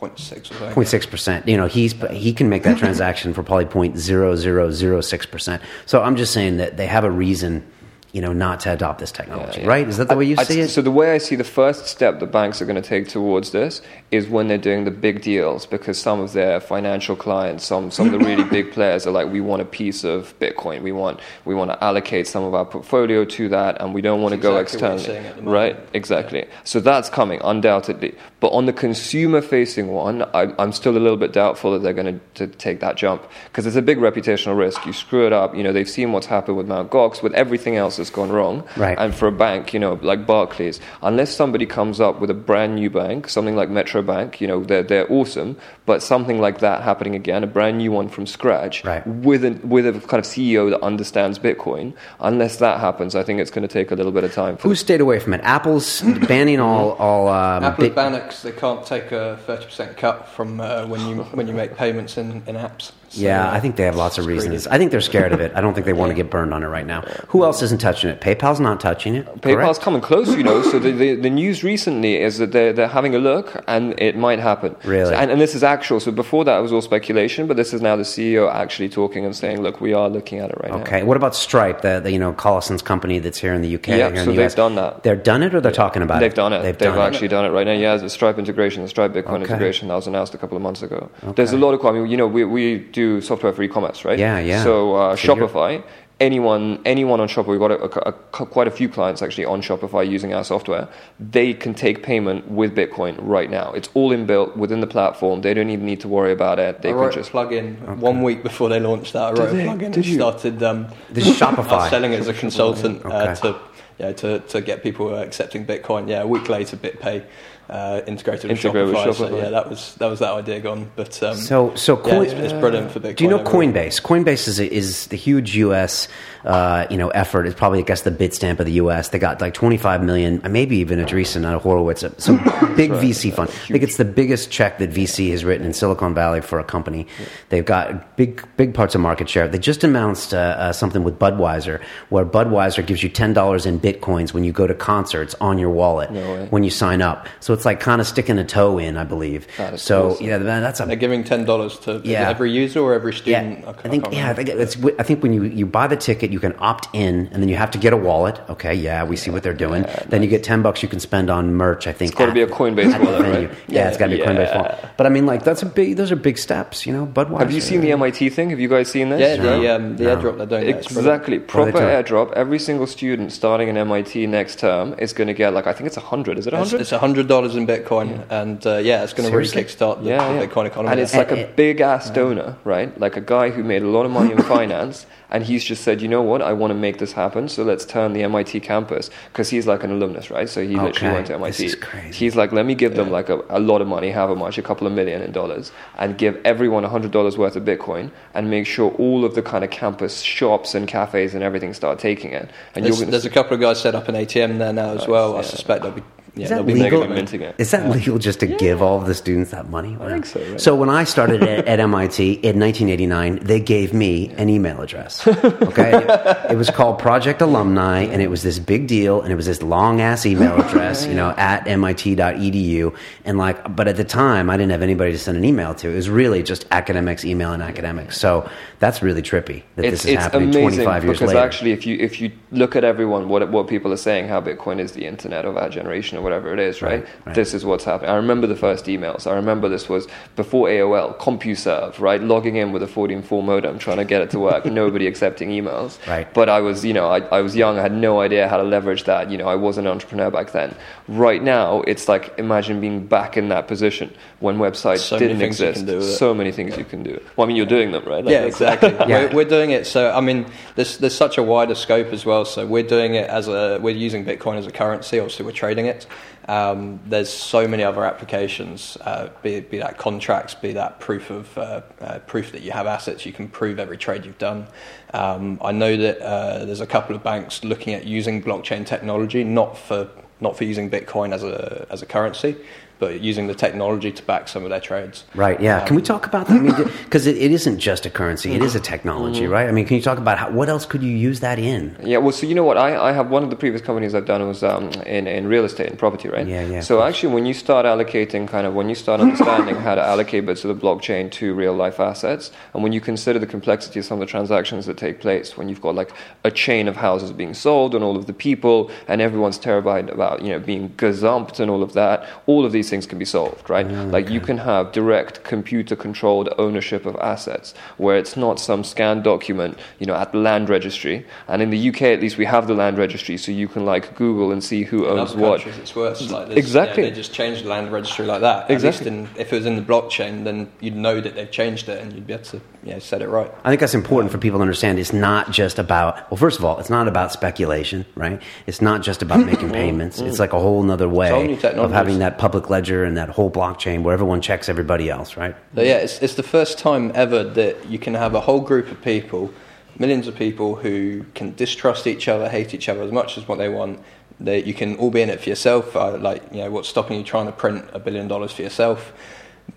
Was 0.00 0.10
0.6 0.12 0.50
or 0.50 0.54
something. 0.54 1.00
0.6%. 1.00 1.46
You 1.48 1.56
know, 1.56 1.66
he's 1.66 1.92
he 2.10 2.32
can 2.32 2.48
make 2.48 2.62
that 2.64 2.78
transaction 2.78 3.34
for 3.34 3.42
probably 3.42 3.66
0.0006%. 3.66 5.60
So 5.86 6.02
I'm 6.02 6.16
just 6.16 6.32
saying 6.32 6.56
that 6.58 6.76
they 6.76 6.86
have 6.86 7.04
a 7.04 7.10
reason, 7.10 7.66
you 8.12 8.20
know, 8.20 8.32
not 8.32 8.58
to 8.60 8.72
adopt 8.72 8.98
this 8.98 9.12
technology, 9.12 9.58
Yeah, 9.60 9.64
yeah. 9.66 9.68
right? 9.68 9.88
Is 9.88 9.96
that 9.98 10.08
the 10.08 10.16
way 10.16 10.24
you 10.24 10.34
I- 10.38 10.42
see 10.42 10.60
I- 10.60 10.64
it? 10.64 10.68
So 10.68 10.82
the 10.82 10.90
way 10.90 11.12
I 11.14 11.18
see 11.18 11.36
the 11.36 11.44
first 11.44 11.86
step 11.86 12.18
that 12.20 12.26
banks 12.32 12.60
are 12.60 12.64
going 12.64 12.80
to 12.80 12.88
take 12.88 13.06
towards 13.08 13.50
this 13.52 13.82
is 14.10 14.28
when 14.28 14.48
they're 14.48 14.58
doing 14.58 14.84
the 14.84 14.90
big 14.90 15.22
deals, 15.22 15.64
because 15.66 15.96
some 15.96 16.18
of 16.20 16.32
their 16.32 16.58
financial 16.60 17.14
clients, 17.14 17.64
some 17.64 17.90
some 17.92 18.06
of 18.06 18.12
the 18.12 18.18
really 18.18 18.42
big 18.44 18.72
players 18.76 19.06
are 19.06 19.12
like, 19.12 19.30
we 19.30 19.40
want 19.40 19.62
a 19.62 19.64
piece 19.64 20.02
of 20.02 20.34
Bitcoin, 20.40 20.82
we 20.82 20.90
want 20.92 21.20
we 21.44 21.54
want 21.54 21.70
to 21.70 21.84
allocate 21.84 22.26
some 22.26 22.42
of 22.42 22.52
our 22.54 22.64
portfolio 22.64 23.24
to 23.24 23.48
that, 23.50 23.80
and 23.80 23.94
we 23.94 24.00
don't 24.02 24.22
want 24.22 24.32
to 24.34 24.40
go 24.40 24.56
Exactly 24.56 24.76
externally, 24.78 25.04
saying 25.04 25.26
at 25.26 25.36
the 25.36 25.42
moment. 25.42 25.76
right? 25.76 25.88
Exactly. 25.94 26.46
So 26.64 26.80
that's 26.80 27.08
coming 27.08 27.40
undoubtedly, 27.44 28.14
but 28.40 28.48
on 28.48 28.66
the 28.66 28.72
consumer-facing 29.20 29.88
one, 29.88 30.22
I, 30.34 30.52
I'm 30.58 30.72
still 30.72 30.96
a 30.96 30.98
little 30.98 31.16
bit 31.16 31.32
doubtful 31.32 31.72
that 31.72 31.80
they're 31.82 31.92
going 31.92 32.20
to 32.34 32.46
take 32.46 32.80
that 32.80 32.96
jump 32.96 33.22
because 33.46 33.66
it's 33.66 33.76
a 33.76 33.82
big 33.82 33.98
reputational 33.98 34.56
risk. 34.56 34.86
You 34.86 34.92
screw 34.92 35.26
it 35.26 35.32
up, 35.32 35.54
you 35.54 35.62
know, 35.62 35.72
they've 35.72 35.88
seen 35.88 36.12
what's 36.12 36.26
happened 36.26 36.56
with 36.56 36.66
Mt. 36.66 36.90
Gox, 36.90 37.22
with 37.22 37.34
everything 37.34 37.76
else 37.76 37.98
that's 37.98 38.10
gone 38.10 38.30
wrong. 38.30 38.64
Right. 38.76 38.96
And 38.98 39.14
for 39.14 39.28
a 39.28 39.32
bank, 39.32 39.74
you 39.74 39.80
know, 39.80 39.98
like 40.02 40.26
Barclays, 40.26 40.80
unless 41.02 41.34
somebody 41.34 41.66
comes 41.66 42.00
up 42.00 42.20
with 42.20 42.30
a 42.30 42.34
brand 42.34 42.76
new 42.76 42.88
bank, 42.88 43.28
something 43.28 43.56
like 43.56 43.68
Metro 43.68 44.00
Bank, 44.02 44.40
you 44.40 44.46
know, 44.46 44.64
they're, 44.64 44.82
they're 44.82 45.10
awesome, 45.12 45.56
but 45.86 46.02
something 46.02 46.40
like 46.40 46.60
that 46.60 46.82
happening 46.82 47.14
again, 47.14 47.44
a 47.44 47.46
brand 47.46 47.78
new 47.78 47.92
one 47.92 48.08
from 48.08 48.26
scratch, 48.26 48.84
Right. 48.84 49.06
with, 49.06 49.44
a, 49.44 49.50
with 49.66 49.86
a 49.86 49.92
kind 49.92 50.18
of 50.18 50.24
CEO 50.24 50.70
that 50.70 50.80
understands 50.82 51.38
Bitcoin, 51.38 51.92
unless 52.20 52.56
that 52.56 52.80
happens, 52.80 53.14
I 53.14 53.22
think 53.22 53.40
it's 53.40 53.50
going 53.50 53.66
to 53.68 53.72
take 53.72 53.90
a 53.90 53.94
little 53.94 54.12
bit 54.12 54.24
of 54.24 54.32
time. 54.32 54.56
For 54.56 54.68
Who 54.68 54.74
stayed 54.74 55.00
away 55.00 55.18
from 55.18 55.34
it? 55.34 55.40
Apple's 55.44 56.00
banning 56.26 56.60
all 56.60 56.92
all 56.92 57.28
um, 57.28 57.64
Apple 57.64 57.84
bit- 57.84 57.94
ban 58.30 58.52
they 58.52 58.58
can't 58.58 58.86
take 58.86 59.12
a 59.12 59.38
30% 59.46 59.96
cut 59.96 60.28
from 60.28 60.60
uh, 60.60 60.86
when 60.86 61.00
you 61.06 61.22
when 61.34 61.46
you 61.48 61.54
make 61.54 61.76
payments 61.76 62.16
in, 62.16 62.42
in 62.46 62.56
apps. 62.56 62.92
So, 63.10 63.22
Yeah, 63.22 63.50
I 63.50 63.58
think 63.58 63.74
they 63.74 63.82
have 63.86 63.96
lots 63.96 64.18
of 64.18 64.26
reasons. 64.26 64.66
greedy. 64.66 64.74
I 64.74 64.78
think 64.78 64.92
they're 64.92 65.00
scared 65.00 65.32
of 65.32 65.40
it. 65.40 65.50
I 65.56 65.60
don't 65.60 65.74
think 65.74 65.84
they 65.84 65.92
want 65.92 66.10
to 66.10 66.14
get 66.14 66.30
burned 66.30 66.54
on 66.54 66.62
it 66.62 66.68
right 66.68 66.86
now. 66.86 67.00
Who 67.28 67.42
else 67.42 67.60
isn't 67.60 67.80
touching 67.80 68.08
it? 68.08 68.20
PayPal's 68.20 68.60
not 68.60 68.78
touching 68.78 69.16
it. 69.16 69.26
PayPal's 69.40 69.78
correct? 69.78 69.80
coming 69.80 70.00
close, 70.00 70.28
you 70.36 70.44
know. 70.44 70.62
So 70.62 70.78
the, 70.78 70.92
the, 70.92 71.16
the 71.16 71.30
news 71.30 71.64
recently 71.64 72.18
is 72.20 72.38
that 72.38 72.52
they're, 72.52 72.72
they're 72.72 72.86
having 72.86 73.16
a 73.16 73.18
look 73.18 73.64
and 73.66 74.00
it 74.00 74.16
might 74.16 74.38
happen. 74.38 74.76
Really? 74.84 75.10
So- 75.10 75.16
and, 75.16 75.28
and 75.32 75.40
this 75.40 75.56
is 75.56 75.64
actual. 75.64 75.98
So 75.98 76.12
before 76.12 76.44
that, 76.44 76.56
it 76.56 76.62
was 76.62 76.72
all 76.72 76.82
speculation, 76.82 77.48
but 77.48 77.56
this 77.56 77.74
is 77.74 77.82
now 77.82 77.96
the 77.96 78.04
CEO 78.04 78.48
actually 78.48 78.88
talking 78.88 79.24
and 79.24 79.34
saying, 79.34 79.60
look, 79.60 79.80
we 79.80 79.92
are 79.92 80.08
looking 80.08 80.38
at 80.38 80.50
it 80.50 80.58
right 80.62 80.70
now. 80.70 80.78
Okay. 80.82 81.02
What 81.02 81.16
about 81.16 81.34
Stripe, 81.34 81.80
the, 81.82 81.98
the 81.98 82.12
you 82.12 82.18
know 82.20 82.32
Collison's 82.32 82.82
company 82.82 83.18
that's 83.18 83.38
here 83.38 83.54
in 83.54 83.62
the 83.62 83.74
UK? 83.74 83.88
Yeah, 83.88 84.14
so 84.14 84.26
the 84.26 84.30
they've 84.36 84.46
US? 84.46 84.54
done 84.54 84.76
that. 84.76 85.02
They're 85.02 85.16
done 85.16 85.42
it, 85.42 85.52
or 85.52 85.60
they're 85.60 85.72
talking 85.72 86.02
about 86.02 86.18
it. 86.18 86.20
They've 86.20 86.32
it. 86.32 86.36
done 86.36 86.52
it. 86.52 86.62
They've, 86.62 86.78
done 86.78 86.96
actually 86.98 87.26
done 87.28 87.44
it 87.44 87.48
right 87.48 87.66
now. 87.66 87.72
Yeah, 87.72 87.96
the 87.96 88.08
Stripe 88.20 88.38
integration, 88.38 88.82
the 88.82 88.88
Stripe 88.90 89.12
Bitcoin 89.14 89.36
Okay. 89.40 89.44
integration 89.44 89.88
that 89.88 89.94
was 89.94 90.06
announced 90.06 90.34
a 90.34 90.38
couple 90.38 90.54
of 90.54 90.62
months 90.62 90.82
ago. 90.82 91.08
There's 91.36 91.52
a 91.54 91.56
lot 91.56 91.72
of, 91.72 91.82
I 91.86 91.92
mean, 91.92 92.06
you 92.10 92.18
know, 92.18 92.26
we, 92.26 92.44
we 92.44 92.76
do 92.76 93.22
software 93.22 93.50
for 93.54 93.62
e-commerce, 93.62 94.04
right? 94.04 94.18
Yeah, 94.18 94.38
yeah. 94.40 94.62
So 94.62 94.94
uh, 94.94 95.16
So 95.16 95.34
you're- 95.34 95.46
Shopify, 95.48 95.82
anyone, 96.20 96.82
anyone 96.84 97.18
on 97.22 97.28
Shopify, 97.28 97.46
we've 97.46 97.58
got 97.66 97.70
a, 97.70 97.80
a- 97.82 98.10
a- 98.10 98.46
quite 98.56 98.68
a 98.68 98.70
few 98.70 98.90
clients 98.90 99.22
actually 99.22 99.46
on 99.46 99.62
Shopify 99.62 100.06
using 100.06 100.34
our 100.34 100.44
software. 100.44 100.86
They 101.18 101.54
can 101.54 101.72
take 101.72 102.02
payment 102.02 102.46
with 102.50 102.76
Bitcoin 102.76 103.16
right 103.22 103.50
now. 103.50 103.72
It's 103.72 103.88
all 103.94 104.10
inbuilt 104.10 104.54
within 104.54 104.80
the 104.80 104.86
platform. 104.86 105.40
They 105.40 105.54
don't 105.54 105.70
even 105.70 105.86
need 105.86 106.00
to 106.00 106.08
worry 106.08 106.32
about 106.32 106.58
it. 106.58 106.82
They 106.82 106.90
I 106.90 106.92
can 106.92 107.00
wrote 107.00 107.14
just 107.14 107.30
a 107.30 107.32
plugin 107.32 107.96
one 107.96 108.20
week 108.22 108.42
before 108.42 108.68
they 108.68 108.80
launched 108.80 109.14
that. 109.14 109.22
I 109.22 109.32
wrote 109.32 109.52
they? 109.52 109.64
a 109.66 109.70
plugin 109.70 109.78
Did 109.78 109.96
and 109.96 110.06
you? 110.06 110.14
started 110.16 110.62
um, 110.62 110.88
This 111.08 111.26
is 111.26 111.38
Shopify. 111.40 111.88
Selling 111.94 112.12
it 112.12 112.20
as 112.20 112.28
a 112.28 112.34
consultant 112.34 113.02
Okay. 113.02 113.16
uh, 113.16 113.34
to, 113.36 113.58
yeah, 113.98 114.12
to 114.12 114.40
to 114.40 114.60
get 114.60 114.82
people 114.82 115.14
uh, 115.14 115.22
accepting 115.22 115.64
Bitcoin. 115.66 116.06
Yeah, 116.08 116.20
a 116.22 116.26
week 116.26 116.48
later, 116.50 116.76
BitPay 116.76 117.22
uh, 117.70 118.02
integrated 118.06 118.50
with 118.50 118.58
Integrated 118.58 118.88
with 118.88 118.96
Shopify. 118.96 119.14
So 119.16 119.36
yeah, 119.36 119.48
that 119.50 119.70
was 119.70 119.94
that 119.94 120.06
was 120.06 120.18
that 120.18 120.32
idea 120.32 120.60
gone. 120.60 120.90
But 120.96 121.22
um, 121.22 121.36
So, 121.36 121.74
so 121.76 121.96
yeah, 122.06 122.22
it's, 122.22 122.32
it's 122.32 122.52
brilliant 122.52 122.90
for 122.90 123.00
Bitcoin. 123.00 123.16
Do 123.16 123.24
you 123.24 123.30
know 123.30 123.40
overall. 123.40 123.62
Coinbase? 123.62 124.02
Coinbase 124.02 124.48
is 124.48 124.58
is 124.58 125.06
the 125.06 125.16
huge 125.16 125.56
U.S. 125.56 126.08
Uh, 126.44 126.86
you 126.90 126.96
know 126.96 127.08
effort. 127.10 127.46
It's 127.46 127.54
probably 127.54 127.80
I 127.80 127.82
guess 127.82 128.02
the 128.02 128.10
Bitstamp 128.10 128.60
of 128.60 128.66
the 128.66 128.72
U.S. 128.72 129.10
They 129.10 129.18
got 129.18 129.40
like 129.40 129.54
25 129.54 130.02
million, 130.02 130.40
maybe 130.50 130.76
even 130.78 130.98
a 130.98 131.04
Andreessen 131.04 131.44
out 131.44 131.54
of 131.54 131.62
Horowitz, 131.62 132.02
uh, 132.02 132.10
some 132.18 132.38
big 132.76 132.90
VC 132.92 133.32
fund. 133.32 133.50
I 133.50 133.52
think 133.52 133.82
it's 133.82 133.96
the 133.96 134.04
biggest 134.04 134.50
check 134.50 134.78
that 134.78 134.90
VC 134.90 135.30
has 135.32 135.44
written 135.44 135.66
in 135.66 135.72
Silicon 135.72 136.14
Valley 136.14 136.40
for 136.40 136.58
a 136.58 136.64
company. 136.64 137.06
They've 137.50 137.64
got 137.64 138.16
big 138.16 138.42
big 138.56 138.74
parts 138.74 138.94
of 138.94 139.00
market 139.00 139.28
share. 139.28 139.48
They 139.48 139.58
just 139.58 139.84
announced 139.84 140.32
uh, 140.32 140.36
uh, 140.38 140.72
something 140.72 141.04
with 141.04 141.18
Budweiser, 141.18 141.82
where 142.08 142.24
Budweiser 142.24 142.86
gives 142.86 143.02
you 143.02 143.08
ten 143.08 143.32
dollars 143.32 143.66
in 143.66 143.80
bitcoins 143.80 144.32
when 144.32 144.44
you 144.44 144.52
go 144.52 144.66
to 144.66 144.74
concerts 144.74 145.34
on 145.40 145.58
your 145.58 145.70
wallet 145.70 146.10
No 146.10 146.46
when 146.46 146.62
you 146.64 146.70
sign 146.70 147.02
up. 147.02 147.26
So 147.40 147.52
it's 147.52 147.64
like 147.64 147.80
kind 147.80 148.00
of 148.00 148.06
sticking 148.06 148.38
a 148.38 148.44
toe 148.44 148.78
in, 148.78 148.96
I 148.96 149.04
believe. 149.04 149.46
So 149.76 150.10
awesome. 150.12 150.26
yeah, 150.26 150.38
that's 150.38 150.80
a 150.80 150.86
They're 150.86 150.96
giving 150.96 151.24
ten 151.24 151.44
dollars 151.44 151.78
to 151.80 152.00
Yeah. 152.04 152.28
every 152.28 152.50
user 152.50 152.80
or 152.80 152.94
every 152.94 153.12
yeah, 153.12 153.18
student. 153.18 153.64
I, 153.84 153.88
think 153.88 154.06
yeah, 154.12 154.30
I 154.30 154.34
think 154.34 154.48
it's. 154.48 154.76
I 154.98 155.02
think 155.02 155.22
when 155.22 155.32
you, 155.32 155.44
you 155.44 155.66
buy 155.66 155.86
the 155.86 155.96
ticket, 155.96 156.29
you 156.32 156.40
can 156.40 156.54
opt 156.58 156.88
in, 156.92 157.28
and 157.32 157.42
then 157.42 157.48
you 157.48 157.56
have 157.56 157.70
to 157.72 157.78
get 157.78 157.92
a 157.92 157.96
wallet. 157.96 158.40
Okay, 158.48 158.74
yeah, 158.74 159.04
we 159.04 159.16
see 159.16 159.30
what 159.30 159.42
they're 159.42 159.52
doing. 159.54 159.84
then 160.08 160.22
you 160.22 160.28
get 160.28 160.42
ten 160.44 160.62
bucks 160.62 160.82
you 160.82 160.88
can 160.88 161.00
spend 161.00 161.30
on 161.30 161.54
merch. 161.54 161.86
I 161.86 161.92
think 161.92 162.10
It's 162.12 162.18
gotta 162.18 162.32
be 162.32 162.42
a 162.42 162.46
Coinbase 162.46 163.02
wallet, 163.04 163.22
right? 163.22 163.50
Yeah, 163.68 163.88
it's 163.88 163.96
got 163.96 164.06
to 164.06 164.16
be 164.16 164.20
a 164.22 164.26
Coinbase 164.26 164.54
wallet. 164.54 164.78
But 164.96 165.06
I 165.06 165.10
mean, 165.10 165.26
like 165.26 165.44
that's 165.44 165.62
a 165.62 165.66
big. 165.66 165.96
Those 165.96 166.12
are 166.12 166.16
big 166.16 166.38
steps, 166.38 166.86
you 166.86 166.92
know. 166.92 167.06
Budweiser. 167.06 167.38
Have 167.40 167.52
you 167.52 167.60
seen 167.60 167.80
the 167.80 167.92
MIT 167.92 168.30
thing? 168.30 168.50
Have 168.50 168.60
you 168.60 168.68
guys 168.68 168.90
seen 168.90 169.10
this? 169.10 169.20
Yeah, 169.20 169.36
the 169.42 169.74
um, 169.74 169.96
the 169.96 170.04
No. 170.04 170.16
airdrop 170.16 170.36
they're 170.38 170.46
doing. 170.46 170.66
there, 170.66 170.76
it's 170.78 170.88
brilliant. 170.92 171.06
Exactly. 171.22 171.38
What 171.38 171.48
Proper 171.48 171.78
airdrop. 171.80 172.32
Every 172.32 172.58
single 172.58 172.86
student 172.86 173.32
starting 173.32 173.68
in 173.68 173.76
MIT 173.76 174.26
next 174.26 174.58
term 174.58 174.94
is 174.98 175.12
going 175.12 175.28
to 175.28 175.34
get 175.34 175.52
like 175.52 175.66
I 175.66 175.72
think 175.72 175.86
it's 175.86 175.96
a 175.96 176.00
hundred. 176.00 176.38
Is 176.38 176.46
it 176.46 176.52
a 176.52 176.60
It's, 176.60 176.70
hundred? 176.70 176.80
it's 176.82 176.90
hundred 176.90 177.28
dollars 177.28 177.56
in 177.56 177.66
Bitcoin, 177.66 178.24
and 178.30 178.64
uh, 178.66 178.76
yeah, 178.76 179.02
it's 179.04 179.12
going 179.12 179.28
to 179.30 179.36
really 179.36 179.48
kickstart 179.50 180.02
the, 180.02 180.08
yeah, 180.10 180.28
the 180.32 180.34
yeah. 180.40 180.46
Bitcoin 180.46 180.66
economy. 180.66 180.92
And 180.92 181.00
it's 181.00 181.14
like 181.14 181.30
a 181.32 181.50
big 181.56 181.80
ass 181.80 182.10
donor, 182.10 182.56
right? 182.64 182.98
Like 183.00 183.16
a 183.16 183.20
guy 183.20 183.50
who 183.50 183.62
made 183.64 183.82
a 183.82 183.88
lot 183.88 184.04
of 184.06 184.12
money 184.12 184.32
in 184.32 184.42
finance, 184.54 185.06
and 185.30 185.44
he's 185.44 185.64
just 185.64 185.82
said, 185.84 186.02
you 186.02 186.08
know 186.08 186.22
what, 186.22 186.42
I 186.42 186.52
want 186.52 186.70
to 186.72 186.74
make 186.74 186.98
this 186.98 187.12
happen, 187.12 187.48
so 187.48 187.62
let's 187.62 187.84
turn 187.84 188.12
the 188.12 188.22
MIT 188.22 188.60
campus 188.60 189.10
because 189.32 189.48
he's 189.50 189.66
like 189.66 189.84
an 189.84 189.90
alumnus, 189.92 190.30
right? 190.30 190.48
So 190.48 190.60
he 190.62 190.76
Okay. 190.76 190.86
literally 190.86 191.14
went 191.14 191.26
to 191.28 191.32
This 191.34 191.60
MIT. 191.60 191.64
is 191.66 191.74
crazy. 191.76 192.18
He's 192.18 192.36
like, 192.36 192.52
let 192.52 192.66
me 192.66 192.74
give 192.74 192.94
them 192.96 193.10
like 193.10 193.28
a, 193.28 193.42
a 193.48 193.60
lot 193.60 193.80
of 193.80 193.86
money, 193.88 194.10
however 194.10 194.34
much, 194.36 194.58
a 194.58 194.62
couple 194.62 194.86
of 194.86 194.92
million 194.92 195.22
in 195.22 195.32
dollars, 195.32 195.72
and 195.98 196.18
give 196.18 196.40
everyone 196.44 196.84
hundred 196.84 197.10
dollars 197.12 197.38
worth 197.38 197.56
of 197.56 197.64
Bitcoin, 197.64 198.10
and 198.34 198.50
make 198.50 198.66
sure 198.66 198.90
all 198.92 199.24
of 199.24 199.34
the 199.34 199.42
kind 199.42 199.62
of 199.64 199.70
campus 199.70 200.20
shops 200.22 200.74
and 200.74 200.88
cafes 200.88 201.34
and 201.34 201.42
everything 201.42 201.72
start 201.74 201.98
taking 201.98 202.32
it. 202.32 202.50
And 202.74 202.84
There's, 202.84 203.00
there's 203.00 203.24
a 203.24 203.30
couple 203.30 203.54
of 203.54 203.60
guys 203.60 203.80
set 203.80 203.94
up 203.94 204.08
an 204.08 204.14
ATM 204.16 204.58
there 204.58 204.72
now 204.72 204.94
as 204.94 205.06
well. 205.06 205.36
I 205.36 205.42
suspect 205.42 205.82
they'll 205.82 205.92
be. 205.92 206.02
Yeah, 206.34 206.44
Is 206.44 206.50
that 206.50 206.56
they'll 206.56 206.64
be 206.64 206.74
legal? 206.74 207.00
making 207.00 207.14
minting 207.14 207.40
it. 207.42 207.54
Is 207.58 207.70
that 207.72 207.88
legal 207.88 208.18
just 208.18 208.40
to 208.40 208.46
give 208.46 208.82
all 208.82 209.00
of 209.00 209.06
the 209.06 209.14
students 209.14 209.50
that 209.50 209.68
money? 209.68 209.96
Wow. 209.96 210.08
think 210.08 210.26
so, 210.26 210.40
right? 210.40 210.60
So 210.60 210.74
when 210.74 210.88
I 210.88 211.04
started 211.04 211.42
at, 211.42 211.66
at 211.66 211.80
MIT 211.80 212.32
in 212.32 212.58
1989, 212.60 213.40
they 213.42 213.60
gave 213.60 213.92
me 213.92 214.28
an 214.36 214.48
email 214.48 214.80
address. 214.80 215.26
Okay, 215.26 215.92
it 216.50 216.56
was 216.56 216.70
called 216.70 216.98
Project 216.98 217.42
Alumni, 217.42 218.02
and 218.02 218.22
it 218.22 218.28
was 218.28 218.42
this 218.42 218.58
big 218.58 218.86
deal, 218.86 219.20
and 219.22 219.32
it 219.32 219.36
was 219.36 219.46
this 219.46 219.62
long 219.62 220.00
ass 220.00 220.24
email 220.24 220.60
address, 220.60 221.06
you 221.06 221.14
know, 221.14 221.30
at 221.36 221.66
mit.edu, 221.66 222.96
and 223.24 223.38
like, 223.38 223.76
but 223.76 223.88
at 223.88 223.96
the 223.96 224.04
time, 224.04 224.50
I 224.50 224.56
didn't 224.56 224.72
have 224.72 224.82
anybody 224.82 225.12
to 225.12 225.18
send 225.18 225.36
an 225.36 225.44
email 225.44 225.74
to. 225.76 225.90
It 225.90 225.94
was 225.94 226.08
really 226.08 226.42
just 226.42 226.66
academics 226.70 227.24
emailing 227.24 227.60
academics. 227.60 228.18
So 228.18 228.48
that's 228.80 229.02
really 229.02 229.22
trippy 229.22 229.62
that 229.76 229.84
it's, 229.84 230.02
this 230.02 230.04
is 230.06 230.10
it's 230.12 230.22
happening 230.22 230.48
amazing 230.48 230.84
25 230.84 231.04
years 231.04 231.18
because 231.18 231.28
later. 231.28 231.46
actually 231.46 231.72
if 231.72 231.86
you 231.86 231.96
if 231.98 232.20
you 232.20 232.32
look 232.50 232.74
at 232.74 232.82
everyone 232.82 233.28
what 233.28 233.48
what 233.50 233.68
people 233.68 233.92
are 233.92 233.96
saying 233.98 234.26
how 234.26 234.40
bitcoin 234.40 234.80
is 234.80 234.92
the 234.92 235.06
internet 235.06 235.44
of 235.44 235.56
our 235.56 235.68
generation 235.68 236.19
or 236.20 236.22
whatever 236.22 236.52
it 236.52 236.58
is 236.60 236.82
right, 236.82 237.00
Right, 237.02 237.08
right. 237.26 237.34
this 237.34 237.54
is 237.54 237.64
what's 237.64 237.84
happening 237.84 238.10
i 238.10 238.16
remember 238.16 238.46
the 238.46 238.56
first 238.56 238.84
emails 238.86 239.26
i 239.26 239.34
remember 239.34 239.68
this 239.68 239.88
was 239.88 240.06
before 240.36 240.68
aol 240.68 241.18
compuserve 241.18 241.98
right 242.00 242.22
logging 242.22 242.56
in 242.56 242.72
with 242.72 242.82
a 242.82 242.86
14.4 242.86 243.44
modem 243.44 243.78
trying 243.78 243.96
to 243.96 244.04
get 244.04 244.20
it 244.22 244.30
to 244.30 244.38
work 244.38 244.64
nobody 244.82 245.06
accepting 245.06 245.48
emails 245.50 245.98
Right. 246.06 246.32
but 246.34 246.48
i 246.48 246.60
was 246.60 246.84
you 246.84 246.92
know 246.92 247.08
I, 247.08 247.18
I 247.38 247.40
was 247.40 247.56
young 247.56 247.78
i 247.78 247.82
had 247.82 247.92
no 247.94 248.20
idea 248.20 248.48
how 248.48 248.56
to 248.58 248.62
leverage 248.62 249.04
that 249.04 249.30
you 249.30 249.38
know 249.38 249.48
i 249.48 249.54
was 249.54 249.78
an 249.78 249.86
entrepreneur 249.86 250.30
back 250.30 250.52
then 250.52 250.74
right 251.08 251.42
now 251.42 251.80
it's 251.82 252.08
like 252.08 252.32
imagine 252.38 252.80
being 252.80 253.06
back 253.06 253.36
in 253.36 253.48
that 253.48 253.66
position 253.66 254.12
when 254.40 254.58
websites 254.58 254.98
So 255.00 255.16
many 255.16 255.28
didn't 255.28 255.40
things 255.40 255.60
you 255.60 255.66
exist 255.68 255.86
can 255.86 255.98
do 256.00 256.02
so 256.02 256.34
many 256.34 256.52
things 256.52 256.76
you 256.76 256.84
can 256.84 257.02
do 257.02 257.20
well 257.36 257.44
i 257.44 257.48
mean 257.48 257.56
you're 257.56 257.66
doing 257.66 257.90
them 257.92 258.04
right 258.04 258.24
Like, 258.24 258.32
yeah, 258.32 258.44
exactly. 258.44 258.90
Yeah. 259.10 259.26
We're, 259.26 259.36
we're 259.36 259.44
doing 259.48 259.70
it. 259.70 259.86
So 259.86 260.10
I 260.12 260.20
mean, 260.20 260.46
there's 260.76 260.98
there's 260.98 261.14
such 261.14 261.38
a 261.38 261.42
wider 261.42 261.74
scope 261.74 262.08
as 262.12 262.24
well. 262.26 262.44
So 262.44 262.66
we're 262.66 262.82
doing 262.86 263.14
it 263.14 263.28
as 263.28 263.48
a 263.48 263.78
we're 263.80 263.96
using 263.96 264.24
Bitcoin 264.24 264.56
as 264.58 264.66
a 264.66 264.70
currency. 264.70 265.18
Obviously, 265.18 265.44
we're 265.46 265.52
trading 265.64 265.86
it. 265.86 266.06
Um, 266.48 267.00
there's 267.06 267.28
so 267.28 267.68
many 267.68 267.82
other 267.82 268.04
applications. 268.04 268.96
Uh, 269.00 269.30
be 269.42 269.60
be 269.60 269.78
that 269.78 269.98
contracts, 269.98 270.54
be 270.54 270.72
that 270.72 270.98
proof 271.00 271.30
of 271.30 271.56
uh, 271.58 271.82
uh, 272.00 272.18
proof 272.20 272.52
that 272.52 272.62
you 272.62 272.72
have 272.72 272.86
assets. 272.86 273.24
You 273.24 273.32
can 273.32 273.48
prove 273.48 273.78
every 273.78 273.96
trade 273.96 274.24
you've 274.24 274.38
done. 274.38 274.66
Um, 275.14 275.58
I 275.62 275.72
know 275.72 275.96
that 275.96 276.18
uh, 276.20 276.64
there's 276.64 276.80
a 276.80 276.86
couple 276.86 277.14
of 277.14 277.22
banks 277.22 277.62
looking 277.62 277.94
at 277.94 278.04
using 278.06 278.42
blockchain 278.42 278.86
technology, 278.86 279.44
not 279.44 279.76
for 279.76 280.08
not 280.40 280.56
for 280.56 280.64
using 280.64 280.90
Bitcoin 280.90 281.32
as 281.32 281.44
a 281.44 281.86
as 281.90 282.02
a 282.02 282.06
currency, 282.06 282.56
but 283.00 283.20
using 283.20 283.46
the 283.48 283.54
technology 283.54 284.12
to 284.12 284.22
back 284.22 284.46
some 284.46 284.62
of 284.62 284.70
their 284.70 284.80
trades. 284.80 285.24
Right. 285.34 285.58
Yeah. 285.60 285.84
can 285.86 285.96
we 285.96 286.02
talk 286.02 286.26
about 286.26 286.46
that? 286.48 286.56
I 286.58 286.60
mean, 286.60 286.74
because 287.04 287.26
it, 287.26 287.36
it 287.38 287.50
isn't 287.50 287.78
just 287.80 288.06
a 288.06 288.10
currency; 288.10 288.52
it 288.52 288.62
is 288.62 288.74
a 288.76 288.80
technology, 288.80 289.40
Mm-hmm. 289.42 289.52
right? 289.52 289.68
I 289.68 289.72
mean, 289.72 289.86
can 289.86 289.96
you 289.96 290.02
talk 290.02 290.18
about 290.18 290.38
how, 290.38 290.50
what 290.50 290.68
else 290.68 290.84
could 290.86 291.02
you 291.02 291.10
use 291.10 291.40
that 291.40 291.58
in? 291.58 291.96
Yeah, 292.02 292.18
well, 292.18 292.32
so 292.32 292.46
you 292.46 292.54
know 292.54 292.62
what? 292.64 292.76
I, 292.76 293.08
I 293.08 293.12
have 293.12 293.30
one 293.30 293.42
of 293.42 293.50
the 293.50 293.56
previous 293.56 293.80
companies 293.82 294.14
I've 294.14 294.26
done 294.26 294.46
was 294.46 294.62
um, 294.62 294.90
in, 295.06 295.26
in 295.26 295.46
real 295.46 295.64
estate 295.64 295.88
and 295.88 295.98
property, 295.98 296.28
right? 296.28 296.46
Yeah, 296.46 296.62
yeah, 296.66 296.80
So 296.80 297.02
actually, 297.02 297.32
when 297.34 297.46
you 297.46 297.54
start 297.54 297.86
allocating, 297.86 298.46
kind 298.46 298.66
of, 298.66 298.74
when 298.74 298.88
you 298.90 298.94
start 298.94 299.20
understanding 299.20 299.76
how 299.76 299.94
to 299.94 300.02
allocate 300.02 300.44
bits 300.46 300.64
of 300.64 300.68
the 300.78 300.86
blockchain 300.86 301.30
to 301.32 301.54
real 301.54 301.72
life 301.74 301.98
assets, 302.00 302.52
and 302.74 302.82
when 302.82 302.92
you 302.92 303.00
consider 303.00 303.38
the 303.38 303.46
complexity 303.46 304.00
of 304.00 304.04
some 304.04 304.16
of 304.20 304.20
the 304.20 304.30
transactions 304.30 304.84
that 304.86 304.98
take 304.98 305.20
place, 305.20 305.56
when 305.56 305.68
you've 305.70 305.80
got 305.80 305.94
like 305.94 306.10
a 306.44 306.50
chain 306.50 306.86
of 306.88 306.96
houses 306.96 307.32
being 307.32 307.54
sold 307.54 307.94
and 307.94 308.04
all 308.04 308.16
of 308.16 308.26
the 308.26 308.32
people, 308.34 308.90
and 309.08 309.20
everyone's 309.22 309.58
terrified 309.58 310.10
about, 310.10 310.42
you 310.42 310.50
know, 310.50 310.58
being 310.60 310.90
gazumped 310.96 311.60
and 311.60 311.70
all 311.70 311.82
of 311.82 311.92
that, 311.94 312.28
all 312.46 312.66
of 312.66 312.72
these 312.72 312.89
things 312.90 313.06
can 313.06 313.18
be 313.18 313.24
solved, 313.24 313.70
right? 313.70 313.86
Ah, 313.88 314.02
like 314.04 314.28
you 314.28 314.40
can 314.40 314.58
have 314.58 314.92
direct 314.92 315.44
computer 315.44 315.96
controlled 315.96 316.48
ownership 316.58 317.06
of 317.06 317.16
assets 317.16 317.74
where 317.96 318.16
it's 318.16 318.36
not 318.36 318.60
some 318.60 318.84
scanned 318.84 319.24
document, 319.24 319.78
you 319.98 320.06
know, 320.06 320.14
at 320.14 320.32
the 320.32 320.38
land 320.38 320.68
registry. 320.68 321.26
And 321.48 321.62
in 321.62 321.70
the 321.70 321.88
UK, 321.88 322.02
at 322.02 322.20
least, 322.20 322.36
we 322.36 322.44
have 322.44 322.66
the 322.66 322.74
land 322.74 322.98
registry, 322.98 323.36
so 323.36 323.52
you 323.52 323.68
can 323.68 323.84
like 323.84 324.14
Google 324.16 324.52
and 324.52 324.62
see 324.62 324.82
who 324.82 325.06
In 325.06 325.18
owns 325.18 325.32
other 325.32 325.40
what. 325.40 325.62
countries, 325.62 325.78
it's 325.78 325.96
worse. 325.96 326.20
Like 326.30 326.48
there's- 326.48 326.58
Exactly. 326.58 327.04
yeah, 327.04 327.10
they 327.10 327.16
just 327.16 327.32
changed 327.32 327.64
the 327.64 327.68
land 327.68 327.92
registry 327.92 328.26
like 328.26 328.42
that. 328.42 328.70
Exactly. 328.70 329.06
At 329.06 329.12
least 329.14 329.34
in, 329.36 329.40
if 329.40 329.52
it 329.52 329.56
was 329.56 329.66
in 329.66 329.76
the 329.76 329.82
blockchain, 329.82 330.44
then 330.44 330.70
you'd 330.80 330.96
know 330.96 331.20
that 331.20 331.34
they've 331.34 331.50
changed 331.50 331.88
it, 331.88 332.02
and 332.02 332.12
you'd 332.12 332.26
be 332.26 332.32
able 332.32 332.44
to 332.44 332.60
you 332.82 332.92
know, 332.92 332.98
said 332.98 333.22
it 333.22 333.28
right. 333.28 333.52
I 333.64 333.68
think 333.68 333.80
that's 333.80 333.94
important 333.94 334.32
for 334.32 334.38
people 334.38 334.58
to 334.58 334.62
understand. 334.62 334.98
It's 334.98 335.12
not 335.12 335.50
just 335.50 335.78
about, 335.78 336.30
well, 336.30 336.38
first 336.38 336.58
of 336.58 336.64
all, 336.64 336.78
it's 336.78 336.90
not 336.90 337.08
about 337.08 337.32
speculation, 337.32 338.06
right? 338.14 338.40
It's 338.66 338.80
not 338.80 339.02
just 339.02 339.22
about 339.22 339.44
making 339.44 339.70
payments. 339.80 340.20
It's 340.20 340.36
mm. 340.36 340.40
like 340.40 340.52
a 340.52 340.58
whole 340.58 340.82
nother 340.82 341.06
all 341.06 341.16
way 341.16 341.54
of 341.62 341.92
having 341.92 342.20
that 342.20 342.38
public 342.38 342.70
ledger 342.70 342.79
and 342.88 343.16
that 343.16 343.28
whole 343.30 343.50
blockchain 343.50 344.02
where 344.02 344.14
everyone 344.14 344.40
checks 344.40 344.68
everybody 344.68 345.10
else, 345.10 345.36
right? 345.36 345.54
So 345.74 345.82
yeah, 345.82 345.98
it's, 345.98 346.20
it's 346.22 346.34
the 346.34 346.42
first 346.42 346.78
time 346.78 347.12
ever 347.14 347.44
that 347.44 347.86
you 347.88 347.98
can 347.98 348.14
have 348.14 348.34
a 348.34 348.40
whole 348.40 348.60
group 348.60 348.90
of 348.90 349.00
people, 349.02 349.52
millions 349.98 350.26
of 350.26 350.36
people 350.36 350.76
who 350.76 351.24
can 351.34 351.54
distrust 351.54 352.06
each 352.06 352.28
other, 352.28 352.48
hate 352.48 352.74
each 352.74 352.88
other 352.88 353.02
as 353.02 353.12
much 353.12 353.36
as 353.38 353.46
what 353.46 353.58
they 353.58 353.68
want. 353.68 354.00
That 354.40 354.66
you 354.66 354.72
can 354.72 354.96
all 354.96 355.10
be 355.10 355.20
in 355.20 355.28
it 355.28 355.40
for 355.40 355.50
yourself. 355.50 355.94
Uh, 355.94 356.16
like 356.16 356.42
you 356.50 356.62
know, 356.62 356.70
what's 356.70 356.88
stopping 356.88 357.18
you 357.18 357.24
trying 357.24 357.44
to 357.44 357.52
print 357.52 357.84
a 357.92 357.98
billion 357.98 358.26
dollars 358.26 358.52
for 358.52 358.62
yourself? 358.62 359.12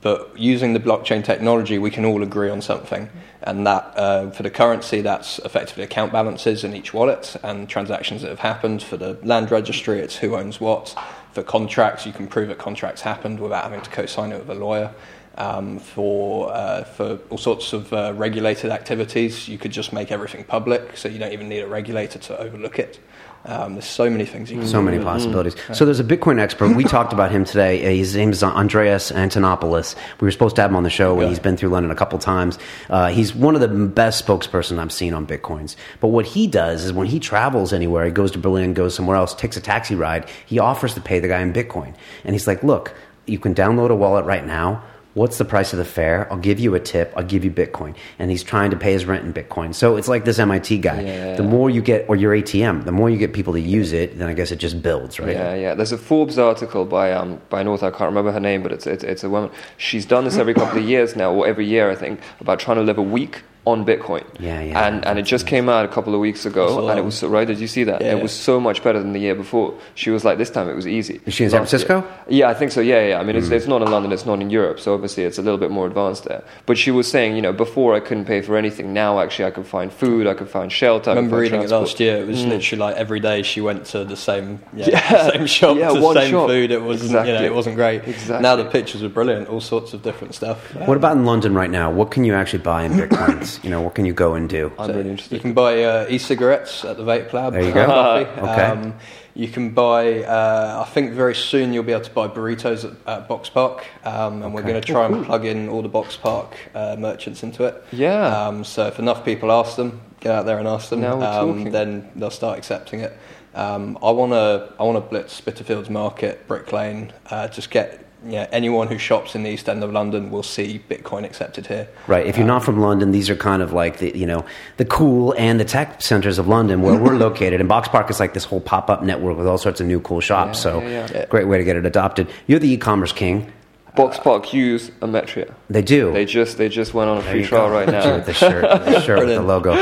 But 0.02 0.38
using 0.38 0.74
the 0.74 0.80
blockchain 0.80 1.24
technology, 1.24 1.78
we 1.78 1.92
can 1.92 2.06
all 2.06 2.24
agree 2.24 2.50
on 2.50 2.62
something, 2.62 3.10
and 3.42 3.68
that 3.68 3.94
uh, 3.98 4.32
for 4.32 4.44
the 4.44 4.50
currency, 4.50 5.02
that's 5.02 5.40
effectively 5.40 5.84
account 5.84 6.12
balances 6.12 6.64
in 6.64 6.74
each 6.74 6.94
wallet 6.94 7.36
and 7.44 7.68
transactions 7.68 8.22
that 8.22 8.30
have 8.30 8.40
happened. 8.40 8.82
For 8.82 8.98
the 8.98 9.20
land 9.24 9.52
registry, 9.52 10.00
it's 10.00 10.16
who 10.16 10.36
owns 10.36 10.62
what. 10.62 10.96
For 11.34 11.42
contracts, 11.42 12.06
you 12.06 12.14
can 12.14 12.28
prove 12.28 12.48
that 12.50 12.60
contracts 12.60 13.02
happened 13.02 13.40
without 13.40 13.64
having 13.64 13.82
to 13.82 13.90
co-sign 13.90 14.32
it 14.32 14.40
with 14.40 14.50
a 14.56 14.60
lawyer. 14.60 14.94
Um, 15.36 15.80
for 15.80 16.54
uh, 16.54 16.84
for 16.84 17.18
all 17.32 17.40
sorts 17.40 17.74
of 17.74 17.92
uh, 17.92 18.14
regulated 18.16 18.70
activities, 18.70 19.48
you 19.48 19.58
could 19.58 19.72
just 19.72 19.92
make 19.92 20.12
everything 20.12 20.44
public, 20.44 20.96
so 20.96 21.10
you 21.10 21.18
don't 21.18 21.34
even 21.34 21.50
need 21.50 21.62
a 21.62 21.68
regulator 21.68 22.20
to 22.20 22.38
overlook 22.38 22.78
it. 22.78 23.00
Um, 23.46 23.74
there's 23.74 23.86
so 23.86 24.10
many 24.10 24.26
things 24.26 24.50
you 24.50 24.58
can 24.60 24.68
So 24.68 24.82
many 24.82 24.98
with 24.98 25.06
it. 25.06 25.10
possibilities. 25.10 25.56
So 25.74 25.84
there's 25.84 26.00
a 26.00 26.04
Bitcoin 26.04 26.40
expert. 26.40 26.76
We 26.78 26.86
talked 26.86 27.12
about 27.12 27.30
him 27.30 27.44
today. 27.44 27.86
Uh, 27.86 27.90
His 27.98 28.16
name 28.16 28.32
is 28.32 28.42
Andreas 28.42 29.12
Antonopoulos. 29.12 29.96
We 30.22 30.26
were 30.28 30.32
supposed 30.32 30.56
to 30.56 30.62
have 30.62 30.72
him 30.72 30.78
on 30.78 30.84
the 30.84 30.90
show, 30.90 31.14
and 31.14 31.24
Yeah. 31.24 31.28
he's 31.28 31.40
been 31.40 31.58
through 31.58 31.70
London 31.70 31.92
a 31.92 31.96
couple 31.96 32.18
times. 32.20 32.58
Uh, 32.90 33.08
he's 33.10 33.36
one 33.36 33.54
of 33.56 33.60
the 33.62 33.68
best 33.68 34.26
spokesperson 34.26 34.80
I've 34.80 34.94
seen 34.94 35.14
on 35.14 35.28
Bitcoins. 35.28 35.76
But 36.00 36.08
what 36.08 36.26
he 36.26 36.48
does 36.48 36.86
is 36.86 36.94
when 36.94 37.08
he 37.08 37.20
travels 37.20 37.74
anywhere, 37.74 38.06
he 38.06 38.12
goes 38.12 38.32
to 38.32 38.40
Berlin, 38.40 38.74
goes 38.74 38.96
somewhere 38.96 39.18
else, 39.18 39.34
takes 39.36 39.58
a 39.58 39.62
taxi 39.62 39.96
ride, 39.96 40.26
he 40.46 40.58
offers 40.60 40.94
to 40.94 41.02
pay 41.02 41.20
the 41.20 41.28
guy 41.28 41.42
in 41.42 41.52
Bitcoin. 41.52 41.94
And 42.24 42.34
he's 42.36 42.48
like, 42.48 42.64
look, 42.64 42.94
you 43.26 43.40
can 43.40 43.54
download 43.54 43.90
a 43.90 43.96
wallet 43.96 44.24
right 44.26 44.46
now. 44.48 44.84
What's 45.14 45.38
the 45.38 45.46
price 45.46 45.74
of 45.74 45.80
the 45.80 45.86
fare? 45.86 46.28
I'll 46.32 46.40
give 46.40 46.60
you 46.60 46.74
a 46.74 46.80
tip. 46.80 47.14
I'll 47.16 47.24
give 47.24 47.46
you 47.46 47.52
Bitcoin. 47.52 47.96
And 48.18 48.32
he's 48.32 48.42
trying 48.42 48.72
to 48.72 48.78
pay 48.78 48.94
his 48.94 49.06
rent 49.06 49.24
in 49.24 49.34
Bitcoin. 49.34 49.76
So 49.76 49.96
it's 49.96 50.08
like 50.08 50.26
this 50.26 50.40
MIT 50.40 50.80
guy. 50.80 51.02
Yeah. 51.02 51.36
The 51.36 51.44
more 51.44 51.70
you 51.70 51.82
get, 51.82 52.10
or 52.10 52.16
your 52.16 52.34
ATM, 52.36 52.86
the 52.86 52.92
more 52.92 53.10
you 53.10 53.18
get 53.18 53.32
people 53.32 53.54
to 53.54 53.62
use 53.62 53.94
it, 53.94 54.18
then 54.18 54.28
I 54.28 54.34
guess 54.34 54.52
it 54.52 54.58
just 54.58 54.82
builds, 54.82 55.20
right? 55.20 55.36
Yeah, 55.36 55.54
yeah. 55.54 55.76
There's 55.76 55.92
a 55.92 55.98
Forbes 56.00 56.40
article 56.40 56.86
by 56.86 57.14
um, 57.14 57.40
by 57.50 57.62
an 57.62 57.68
author. 57.68 57.88
I 57.88 57.92
can't 57.92 58.10
remember 58.10 58.32
her 58.32 58.40
name, 58.40 58.64
but 58.64 58.72
it's, 58.72 58.88
it's 58.88 59.04
it's 59.04 59.24
a 59.24 59.30
woman. 59.30 59.52
She's 59.78 60.06
done 60.06 60.24
this 60.24 60.38
every 60.38 60.56
couple 60.56 60.80
of 60.80 60.86
years 60.86 61.16
now, 61.16 61.32
or 61.32 61.46
every 61.46 61.68
year, 61.68 61.92
I 61.92 61.96
think, 61.96 62.20
about 62.40 62.60
trying 62.60 62.78
to 62.78 62.84
live 62.84 62.98
a 62.98 63.04
week 63.04 63.44
on 63.66 63.86
Bitcoin. 63.86 64.24
Yeah, 64.40 64.62
yeah. 64.62 64.88
And 64.88 65.06
and 65.06 65.18
it 65.18 65.24
just 65.24 65.48
came 65.48 65.70
out 65.70 65.86
a 65.86 65.88
couple 65.88 66.14
of 66.14 66.20
weeks 66.20 66.42
saw 66.42 66.50
ago, 66.50 66.90
and 66.90 67.00
it 67.00 67.04
was 67.06 67.16
so 67.18 67.28
right. 67.30 67.48
Did 67.48 67.60
you 67.60 67.68
see 67.68 67.84
that? 67.86 68.02
Yeah. 68.02 68.16
It 68.18 68.22
was 68.22 68.32
so 68.34 68.60
much 68.60 68.84
better 68.84 69.00
than 69.00 69.14
the 69.14 69.20
year 69.20 69.36
before. 69.36 69.74
She 69.96 70.10
was 70.10 70.26
like, 70.26 70.38
this 70.38 70.50
time 70.50 70.68
it 70.70 70.76
was 70.76 70.86
easy. 70.86 71.22
Is 71.26 71.34
she 71.34 71.46
in 71.46 71.50
San 71.50 71.62
Last 71.62 71.72
year- 71.74 71.80
Francisco? 71.80 72.02
Hmm. 72.02 72.34
Yeah, 72.34 72.50
I 72.50 72.54
think 72.54 72.72
so. 72.72 72.82
Yeah, 72.82 73.08
yeah. 73.08 73.20
I 73.20 73.24
mean, 73.24 73.36
it's, 73.38 73.50
it's 73.50 73.68
not 73.68 73.82
in 73.82 73.90
London. 73.90 74.12
It's 74.12 74.26
not 74.26 74.42
in 74.42 74.50
Europe. 74.50 74.80
So 74.80 74.94
obviously, 74.94 75.24
it's 75.24 75.38
a 75.38 75.42
little 75.42 75.58
bit 75.58 75.72
more 75.72 75.88
advanced 75.88 76.26
there. 76.26 76.44
But 76.66 76.78
she 76.78 76.92
was 76.92 77.10
saying, 77.10 77.36
you 77.38 77.42
know, 77.42 77.54
before 77.54 77.94
I 77.96 78.00
couldn't 78.02 78.26
pay 78.26 78.42
for 78.42 78.58
anything. 78.58 78.92
Now, 78.94 79.20
actually, 79.20 79.46
I 79.46 79.52
can 79.52 79.64
find 79.64 79.92
food. 79.94 80.28
I 80.28 80.34
can 80.34 80.48
find 80.48 80.70
shelter. 80.72 81.12
I 81.12 81.14
I 81.14 81.16
remember 81.16 81.36
find 81.38 81.42
reading 81.44 81.62
it 81.62 81.70
last 81.70 82.00
year. 82.00 82.18
It 82.18 82.28
was 82.28 82.44
literally 82.46 82.80
like 82.80 82.96
every 82.98 83.20
day 83.22 83.44
she 83.44 83.62
went 83.62 83.86
to 83.88 84.04
the 84.04 84.18
same 84.18 84.60
yeah, 84.74 84.90
Yeah. 84.90 85.30
same 85.32 85.46
shop, 85.48 85.78
Yeah, 85.78 85.90
to 85.94 86.00
the 86.00 86.14
same 86.14 86.32
shop. 86.32 86.48
food. 86.50 86.72
It 86.72 86.82
wasn't 86.82 87.12
you 87.12 87.16
know, 87.16 87.22
Exactly. 87.22 87.46
it 87.46 87.54
wasn't 87.56 87.76
great. 87.76 88.08
Exactly. 88.08 88.42
Now 88.42 88.56
the 88.58 88.66
pictures 88.66 89.02
were 89.04 89.10
brilliant. 89.10 89.48
All 89.48 89.62
sorts 89.62 89.94
of 89.94 90.02
different 90.04 90.36
stuff. 90.36 90.58
What 90.88 90.98
about 90.98 91.16
in 91.16 91.26
London 91.26 91.54
right 91.54 91.70
now? 91.72 91.90
What 91.92 92.12
can 92.12 92.24
you 92.26 92.34
actually 92.34 92.64
buy 92.64 92.84
in 92.84 92.98
You 93.64 93.70
know, 93.70 93.82
what 93.82 93.96
can 93.96 94.06
you 94.06 94.14
go 94.14 94.36
and 94.36 94.48
do? 94.50 94.72
I'm 94.80 94.88
So 94.90 94.96
really 94.96 95.20
You 95.30 95.40
can 95.40 95.54
buy 95.54 95.84
uh, 95.84 96.08
e-cigarettes 96.10 96.86
at 96.86 96.98
the 96.98 97.04
Vape 97.04 97.34
Lab. 97.34 97.54
There 97.54 97.64
you 97.64 97.74
go. 97.74 97.84
Okay. 98.38 98.66
Um, 98.66 98.96
you 99.36 99.48
can 99.48 99.72
buy. 99.72 100.24
Uh, 100.24 100.86
I 100.86 100.90
think 100.92 101.14
very 101.14 101.34
soon 101.34 101.74
you'll 101.74 101.84
be 101.84 101.92
able 101.92 102.04
to 102.04 102.12
buy 102.12 102.28
burritos 102.28 102.86
at, 102.86 103.08
at 103.08 103.28
Box 103.28 103.50
Park, 103.50 103.86
um, 104.06 104.44
and 104.44 104.54
we're 104.54 104.62
going 104.62 104.80
to 104.80 104.82
try 104.82 105.06
and 105.08 105.26
plug 105.26 105.46
in 105.46 105.70
all 105.70 105.82
the 105.82 105.90
Box 105.90 106.16
Park 106.16 106.56
uh, 106.76 106.96
merchants 107.00 107.42
into 107.42 107.64
it. 107.64 107.84
Yeah. 107.92 108.26
Um, 108.26 108.64
so 108.64 108.86
if 108.88 109.00
enough 109.00 109.26
people 109.26 109.52
ask 109.52 109.76
them, 109.76 110.02
get 110.20 110.34
out 110.34 110.46
there 110.46 110.60
and 110.60 110.68
ask 110.68 110.90
them. 110.90 111.02
Now 111.02 111.18
we're 111.18 111.26
um. 111.26 111.72
Then 111.72 112.12
they'll 112.16 112.30
start 112.30 112.60
accepting 112.60 113.00
it. 113.00 113.18
Um, 113.56 113.98
I 114.04 114.12
want 114.12 114.34
to. 114.34 114.74
I 114.80 114.84
want 114.84 115.04
to 115.04 115.10
blitz 115.10 115.34
Spitalfields 115.34 115.90
Market, 115.90 116.48
Brick 116.48 116.72
Lane. 116.72 117.12
Uh, 117.30 117.48
just 117.48 117.72
get. 117.72 118.03
Yeah, 118.26 118.48
anyone 118.52 118.88
who 118.88 118.98
shops 118.98 119.36
in 119.36 119.44
the 119.44 119.50
East 119.50 119.68
End 119.68 119.84
of 119.84 119.92
London 119.92 120.32
will 120.32 120.44
see 120.44 120.82
Bitcoin 120.90 121.26
accepted 121.26 121.68
here. 121.68 121.88
Right. 122.08 122.26
If 122.26 122.38
you're 122.38 122.48
not 122.48 122.64
from 122.64 122.80
London, 122.80 123.12
these 123.12 123.30
are 123.30 123.36
kind 123.36 123.62
of 123.62 123.74
like 123.74 123.98
the 123.98 124.18
you 124.18 124.26
know 124.26 124.46
the 124.78 124.86
cool 124.86 125.34
and 125.38 125.60
the 125.60 125.66
tech 125.66 126.02
centers 126.02 126.40
of 126.40 126.48
London 126.48 126.82
where 126.82 126.98
we're 126.98 127.18
located. 127.28 127.60
And 127.60 127.68
Box 127.68 127.88
Park 127.88 128.10
is 128.10 128.20
like 128.20 128.34
this 128.34 128.46
whole 128.46 128.62
pop 128.62 128.90
up 128.90 129.04
network 129.04 129.38
with 129.38 129.48
all 129.48 129.58
sorts 129.58 129.82
of 129.82 129.88
new 129.88 130.00
cool 130.00 130.22
shops. 130.22 130.60
Yeah, 130.60 130.64
so 130.64 130.82
yeah, 130.82 131.08
yeah. 131.12 131.26
great 131.26 131.48
way 131.48 131.58
to 131.58 131.64
get 131.64 131.76
it 131.76 131.86
adopted. 131.86 132.30
You're 132.48 132.60
the 132.60 132.72
e-commerce 132.72 133.12
king. 133.12 133.52
Box 133.96 134.18
Park 134.18 134.54
use 134.54 134.90
Ometria. 135.02 135.54
They 135.70 135.84
do. 135.84 136.12
They 136.12 136.26
just 136.26 136.58
they 136.58 136.68
just 136.68 136.94
went 136.96 137.10
on 137.12 137.18
a 137.18 137.22
There 137.22 137.32
free 137.32 137.46
trial 137.46 137.68
go. 137.68 137.74
right 137.74 137.86
With 137.86 137.94
now. 137.96 138.18
the 138.20 138.34
shirt, 138.34 138.64
the 138.86 139.00
shirt 139.02 139.20
with 139.20 139.28
the 139.30 139.42
logo. 139.42 139.74